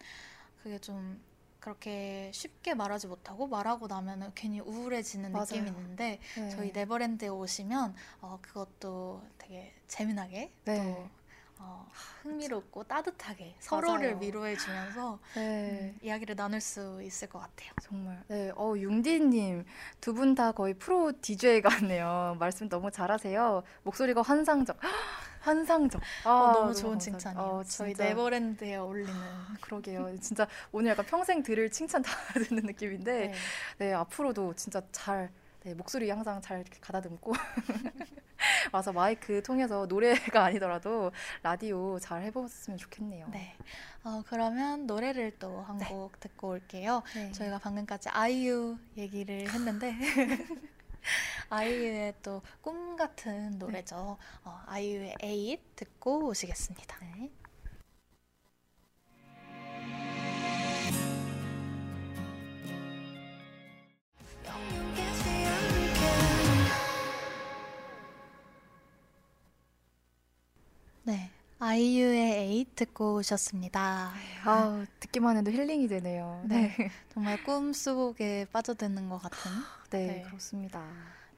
그게 0.63 0.79
좀 0.79 1.21
그렇게 1.59 2.31
쉽게 2.33 2.73
말하지 2.75 3.07
못하고 3.07 3.45
말하고 3.47 3.87
나면은 3.87 4.31
괜히 4.35 4.61
우울해지는 4.61 5.33
맞아요. 5.33 5.47
느낌이 5.47 5.67
있는데 5.69 6.19
네. 6.37 6.49
저희 6.49 6.71
네버랜드에 6.71 7.27
오시면 7.27 7.93
어, 8.21 8.39
그것도 8.41 9.21
되게 9.37 9.73
재미나게 9.87 10.53
네. 10.63 10.77
또 10.77 11.09
어, 11.59 11.85
흥미롭고 12.21 12.85
따뜻하게 12.85 13.57
서로를 13.59 14.11
맞아요. 14.13 14.19
위로해주면서 14.21 15.19
네. 15.33 15.41
음, 15.71 15.99
이야기를 16.01 16.37
나눌 16.37 16.61
수 16.61 17.01
있을 17.03 17.27
것 17.27 17.39
같아요. 17.39 17.71
정말. 17.81 18.23
네, 18.29 18.51
어, 18.55 18.75
융디님, 18.77 19.65
두 19.99 20.13
분 20.13 20.35
다 20.35 20.51
거의 20.53 20.73
프로 20.75 21.11
DJ 21.21 21.61
같네요. 21.61 22.37
말씀 22.39 22.69
너무 22.69 22.91
잘하세요. 22.91 23.63
목소리가 23.83 24.21
환상적. 24.21 24.77
환상적. 25.45 26.01
아, 26.23 26.29
어, 26.29 26.53
너무 26.53 26.73
좋은. 26.73 26.97
칭찬이에요. 26.97 27.45
어, 27.45 27.63
저희. 27.63 27.93
네버랜드에 27.93 28.75
어울리는. 28.77 29.13
그러게요. 29.61 30.17
진짜 30.19 30.47
오늘 30.71 30.91
약간 30.91 31.05
평생 31.05 31.43
들을 31.43 31.69
칭찬 31.69 32.01
다 32.01 32.11
듣는 32.33 32.63
느낌인데, 32.63 33.27
네. 33.27 33.33
네, 33.77 33.93
앞으로도 33.93 34.55
진짜 34.55 34.81
잘, 34.91 35.29
네, 35.63 35.75
목소리 35.75 36.09
항상 36.09 36.41
잘 36.41 36.61
이렇게 36.61 36.79
가다듬고, 36.81 37.33
와서 38.71 38.91
마이크 38.91 39.41
통해서 39.43 39.85
노래가 39.85 40.45
아니더라도 40.45 41.11
라디오 41.43 41.99
잘 41.99 42.23
해보셨으면 42.23 42.77
좋겠네요. 42.77 43.27
네. 43.31 43.55
어, 44.03 44.23
그러면 44.27 44.87
노래를 44.87 45.33
또한 45.39 45.77
네. 45.77 45.85
곡 45.85 46.19
듣고 46.19 46.49
올게요. 46.49 47.03
네. 47.13 47.31
저희가 47.31 47.59
방금까지 47.59 48.09
아이유 48.09 48.77
얘기를 48.97 49.47
했는데 49.49 49.95
아이유의 51.49 52.15
또 52.23 52.41
꿈 52.61 52.95
같은 52.95 53.57
노래죠. 53.59 54.17
어, 54.43 54.61
아이유의 54.67 55.15
에잇 55.21 55.75
듣고 55.75 56.27
오시겠습니다. 56.27 56.97
네. 57.01 57.31
아이유의 71.65 72.31
에잇 72.31 72.75
듣고 72.75 73.15
오셨습니다. 73.15 74.13
아, 74.43 74.85
듣기만 74.99 75.37
해도 75.37 75.49
힐링이 75.49 75.87
되네요. 75.87 76.43
네. 76.45 76.75
정말 77.11 77.43
꿈속에 77.43 78.45
빠져드는 78.53 79.09
것 79.09 79.17
같은 79.17 79.49
네, 79.89 80.05
네. 80.05 80.21
그렇습니다. 80.27 80.83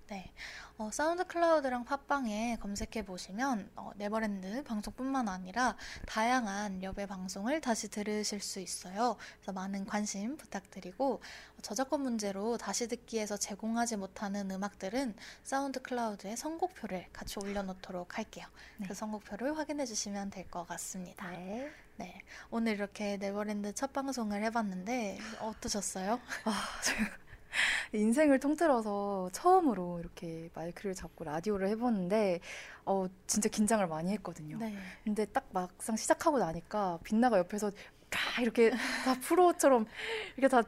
네. 0.07 0.31
어, 0.77 0.89
사운드 0.91 1.23
클라우드랑 1.25 1.85
팟빵에 1.85 2.57
검색해 2.59 3.05
보시면 3.05 3.71
어, 3.77 3.91
네버랜드 3.95 4.61
방송뿐만 4.65 5.29
아니라 5.29 5.77
다양한 6.05 6.81
렵의 6.81 7.07
방송을 7.07 7.61
다시 7.61 7.87
들으실 7.89 8.41
수 8.41 8.59
있어요. 8.59 9.15
그래서 9.37 9.53
많은 9.53 9.85
관심 9.85 10.35
부탁드리고 10.35 11.13
어, 11.13 11.61
저작권 11.61 12.01
문제로 12.01 12.57
다시 12.57 12.89
듣기에서 12.89 13.37
제공하지 13.37 13.95
못하는 13.95 14.51
음악들은 14.51 15.15
사운드 15.43 15.81
클라우드에 15.81 16.35
선곡표를 16.35 17.05
같이 17.13 17.39
올려놓도록 17.39 18.17
할게요. 18.17 18.45
네. 18.77 18.87
그 18.87 18.93
선곡표를 18.93 19.57
확인해 19.57 19.85
주시면 19.85 20.29
될 20.29 20.45
것 20.51 20.67
같습니다. 20.67 21.29
네. 21.31 21.71
네. 21.95 22.21
오늘 22.51 22.73
이렇게 22.73 23.15
네버랜드 23.17 23.73
첫 23.73 23.93
방송을 23.93 24.43
해봤는데 24.43 25.19
어떠셨어요? 25.39 26.19
인생을 27.93 28.39
통틀어서 28.39 29.29
처음으로 29.31 29.99
이렇게 29.99 30.49
마이크를 30.53 30.93
잡고 30.95 31.23
라디오를 31.23 31.67
해보는데 31.69 32.39
어, 32.85 33.07
진짜 33.27 33.49
긴장을 33.49 33.85
많이 33.87 34.11
했거든요. 34.13 34.57
네. 34.57 34.75
근데 35.03 35.25
딱 35.25 35.47
막상 35.51 35.95
시작하고 35.95 36.39
나니까 36.39 36.99
빛나가 37.03 37.37
옆에서 37.37 37.71
까 38.09 38.41
이렇게 38.41 38.69
다 38.69 39.15
프로처럼 39.21 39.85
이렇게 40.37 40.47
다 40.47 40.63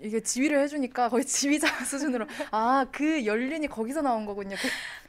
이게 0.00 0.20
지휘를 0.20 0.60
해주니까 0.62 1.08
거의 1.08 1.24
지휘자 1.24 1.66
수준으로 1.84 2.26
아그 2.50 3.24
연륜이 3.24 3.66
거기서 3.66 4.02
나온 4.02 4.26
거군요. 4.26 4.56
그, 4.56 4.68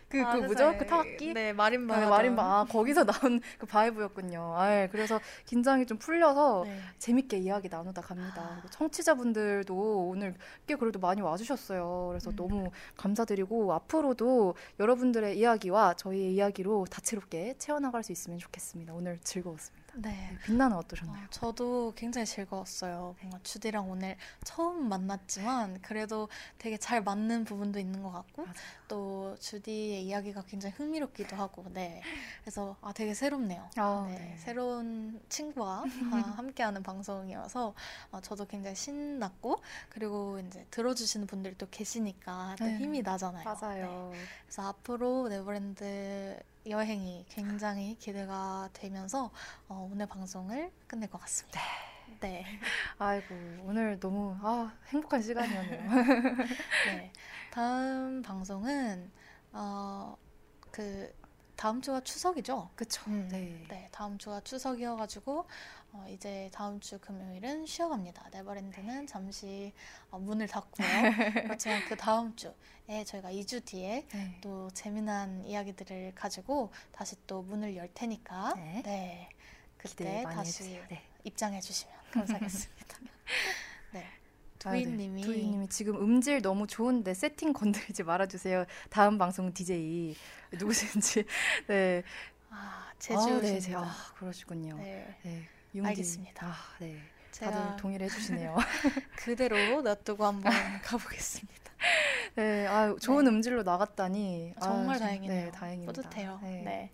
그, 0.09 0.23
그 0.23 0.37
뭐죠? 0.37 0.75
그 0.77 0.85
타악기? 0.85 1.33
네, 1.33 1.53
마림바. 1.53 1.99
네, 1.99 2.05
마림바 2.05 2.41
아, 2.43 2.65
거기서 2.65 3.03
나온 3.05 3.41
그 3.57 3.65
바이브였군요. 3.65 4.53
아, 4.55 4.87
그래서 4.87 5.19
긴장이 5.45 5.85
좀 5.85 5.97
풀려서 5.97 6.63
네. 6.65 6.79
재밌게 6.97 7.37
이야기 7.37 7.67
나누다 7.67 8.01
갑니다. 8.01 8.61
아. 8.63 8.69
청취자분들도 8.69 10.07
오늘 10.07 10.35
꽤 10.65 10.75
그래도 10.75 10.99
많이 10.99 11.21
와주셨어요. 11.21 12.07
그래서 12.09 12.29
음. 12.31 12.35
너무 12.35 12.71
감사드리고 12.95 13.73
앞으로도 13.73 14.55
여러분들의 14.79 15.37
이야기와 15.37 15.95
저희의 15.95 16.35
이야기로 16.35 16.85
다채롭게 16.89 17.55
채워나갈 17.57 18.03
수 18.03 18.11
있으면 18.11 18.39
좋겠습니다. 18.39 18.93
오늘 18.93 19.19
즐거웠습니다. 19.19 19.76
네. 19.99 20.37
빛나는 20.43 20.77
어떠셨나요? 20.77 21.23
어, 21.25 21.27
저도 21.31 21.93
굉장히 21.95 22.25
즐거웠어요. 22.25 23.15
뭔가 23.19 23.39
주디랑 23.43 23.89
오늘 23.89 24.15
처음 24.43 24.87
만났지만 24.87 25.81
그래도 25.81 26.29
되게 26.57 26.77
잘 26.77 27.01
맞는 27.01 27.45
부분도 27.45 27.79
있는 27.79 28.03
것 28.03 28.11
같고 28.11 28.43
맞아요. 28.43 28.55
또 28.87 29.35
주디의 29.39 30.03
이야기가 30.05 30.43
굉장히 30.43 30.75
흥미롭기도 30.75 31.35
하고 31.35 31.65
네. 31.73 32.01
그래서 32.41 32.75
아 32.81 32.93
되게 32.93 33.13
새롭네요. 33.13 33.69
아, 33.77 34.05
네, 34.07 34.17
네. 34.17 34.37
새로운 34.37 35.19
친구와 35.29 35.83
아, 36.11 36.15
함께하는 36.37 36.83
방송이어서 36.83 37.73
어, 38.11 38.21
저도 38.21 38.45
굉장히 38.45 38.75
신났고 38.75 39.61
그리고 39.89 40.39
이제 40.39 40.65
들어주시는 40.71 41.27
분들이 41.27 41.57
또 41.57 41.67
계시니까 41.69 42.55
또 42.59 42.65
네. 42.65 42.77
힘이 42.77 43.01
나잖아요. 43.01 43.43
네. 43.43 43.61
맞아요. 43.61 44.11
그래서 44.45 44.67
앞으로 44.67 45.27
네버랜드 45.27 46.39
여행이 46.69 47.25
굉장히 47.29 47.95
기대가 47.97 48.69
되면서 48.73 49.31
어, 49.67 49.89
오늘 49.91 50.05
방송을 50.07 50.71
끝낼 50.87 51.09
것 51.09 51.19
같습니다. 51.21 51.61
네. 52.19 52.45
아이고, 52.97 53.35
오늘 53.63 53.99
너무 53.99 54.35
아, 54.41 54.73
행복한 54.87 55.21
시간이었네요. 55.21 55.89
네. 56.87 57.11
다음 57.51 58.21
방송은 58.21 59.11
어, 59.53 60.17
그 60.71 61.13
다음 61.55 61.81
주가 61.81 61.99
추석이죠? 62.01 62.69
그쵸. 62.75 63.03
음, 63.07 63.27
네. 63.31 63.65
네, 63.67 63.89
다음 63.91 64.17
주가 64.17 64.39
추석이어가지고 64.41 65.47
어, 65.97 66.05
이제 66.09 66.49
다음 66.53 66.79
주 66.79 66.99
금요일은 66.99 67.65
쉬어갑니다. 67.65 68.29
네버랜드는 68.31 69.07
잠시 69.07 69.73
어, 70.11 70.19
문을 70.19 70.47
닫고요. 70.47 70.87
그렇지만 71.43 71.83
그 71.87 71.95
다음 71.95 72.35
주에 72.35 73.03
저희가 73.03 73.31
2주 73.31 73.65
뒤에 73.65 74.05
네. 74.13 74.37
또 74.41 74.69
재미난 74.71 75.43
이야기들을 75.43 76.13
가지고 76.13 76.71
다시 76.91 77.15
또 77.25 77.41
문을 77.41 77.75
열 77.75 77.89
테니까 77.93 78.53
네. 78.55 78.81
네, 78.85 79.29
그때 79.77 80.23
다시. 80.23 80.79
네. 80.89 81.01
입장해 81.23 81.59
주시면 81.61 81.93
감사하겠습니다. 82.13 82.97
네, 83.93 84.05
아, 84.65 84.71
네. 84.71 84.83
두희님이 84.83 85.67
지금 85.69 85.95
음질 85.95 86.41
너무 86.43 86.67
좋은데 86.67 87.13
세팅 87.15 87.53
건드리지 87.53 88.03
말아주세요. 88.03 88.65
다음 88.91 89.17
방송 89.17 89.51
DJ 89.51 90.15
누구신지. 90.53 91.25
네. 91.67 92.03
아, 92.49 92.55
아, 92.55 92.93
네, 92.93 92.99
제주입니다. 92.99 93.59
제- 93.59 93.75
아, 93.75 93.93
그러시군요. 94.17 94.77
네, 94.77 95.17
네. 95.23 95.49
융디. 95.75 95.87
알겠습니다. 95.89 96.47
아, 96.47 96.55
네. 96.79 96.97
다들 97.39 97.77
동의를 97.77 98.05
해주시네요. 98.07 98.55
그대로 99.17 99.81
놔두고 99.81 100.25
한번 100.25 100.51
가보겠습니다. 100.83 101.71
네, 102.35 102.65
아, 102.67 102.95
좋은 102.99 103.25
네. 103.25 103.29
음질로 103.31 103.63
나갔다니. 103.63 104.53
아, 104.57 104.59
정말 104.61 104.97
좀- 104.97 105.05
다행이네요. 105.07 105.45
네, 105.45 105.51
다행입니다. 105.51 105.93
뿌듯해요. 105.93 106.39
네. 106.41 106.61
네. 106.63 106.91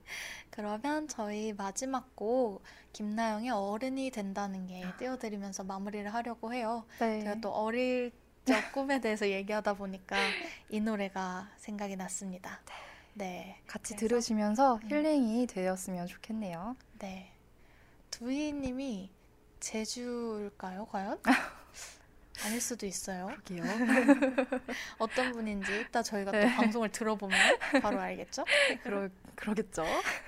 그러면 0.49 1.07
저희 1.07 1.53
마지막 1.53 2.15
곡 2.15 2.61
김나영의 2.91 3.49
어른이 3.51 4.11
된다는 4.11 4.67
게 4.67 4.84
띄워드리면서 4.99 5.63
마무리를 5.63 6.13
하려고 6.13 6.53
해요. 6.53 6.86
네. 6.99 7.21
제가 7.21 7.36
또 7.41 7.49
어릴 7.51 8.11
적 8.45 8.71
꿈에 8.74 8.99
대해서 8.99 9.28
얘기하다 9.30 9.74
보니까 9.76 10.17
이 10.69 10.80
노래가 10.82 11.49
생각이 11.57 11.95
났습니다. 11.95 12.59
네. 13.13 13.59
같이 13.65 13.95
그래서- 13.95 14.07
들으시면서 14.09 14.76
음. 14.84 14.89
힐링이 14.89 15.47
되었으면 15.47 16.07
좋겠네요. 16.07 16.76
네. 16.99 17.32
두희님이 18.14 19.09
제주일까요, 19.59 20.86
과연? 20.86 21.20
아닐 22.45 22.61
수도 22.61 22.86
있어요. 22.86 23.28
그러게요. 23.45 23.64
어떤 24.99 25.32
분인지 25.32 25.82
이따 25.82 26.03
저희가 26.03 26.32
또 26.32 26.38
네. 26.38 26.55
방송을 26.55 26.91
들어보면 26.91 27.39
바로 27.82 27.99
알겠죠? 27.99 28.45
그러, 28.84 29.09
그러겠죠. 29.36 29.84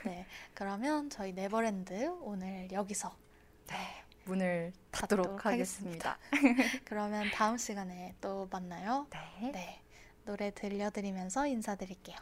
네. 0.06 0.26
그러면 0.54 1.10
저희 1.10 1.34
네버랜드 1.34 2.08
오늘 2.22 2.72
여기서 2.72 3.16
네. 3.68 4.04
문을 4.26 4.74
닫도록 4.92 5.26
닫도록 5.26 5.46
하겠습니다. 5.46 6.18
그러면 6.86 7.30
다음 7.32 7.58
시간에 7.58 8.16
또 8.22 8.48
만나요. 8.52 9.08
네. 9.12 9.52
네. 9.52 9.82
노래 10.26 10.52
들려드리면서 10.52 11.46
인사드릴게요. 11.46 12.18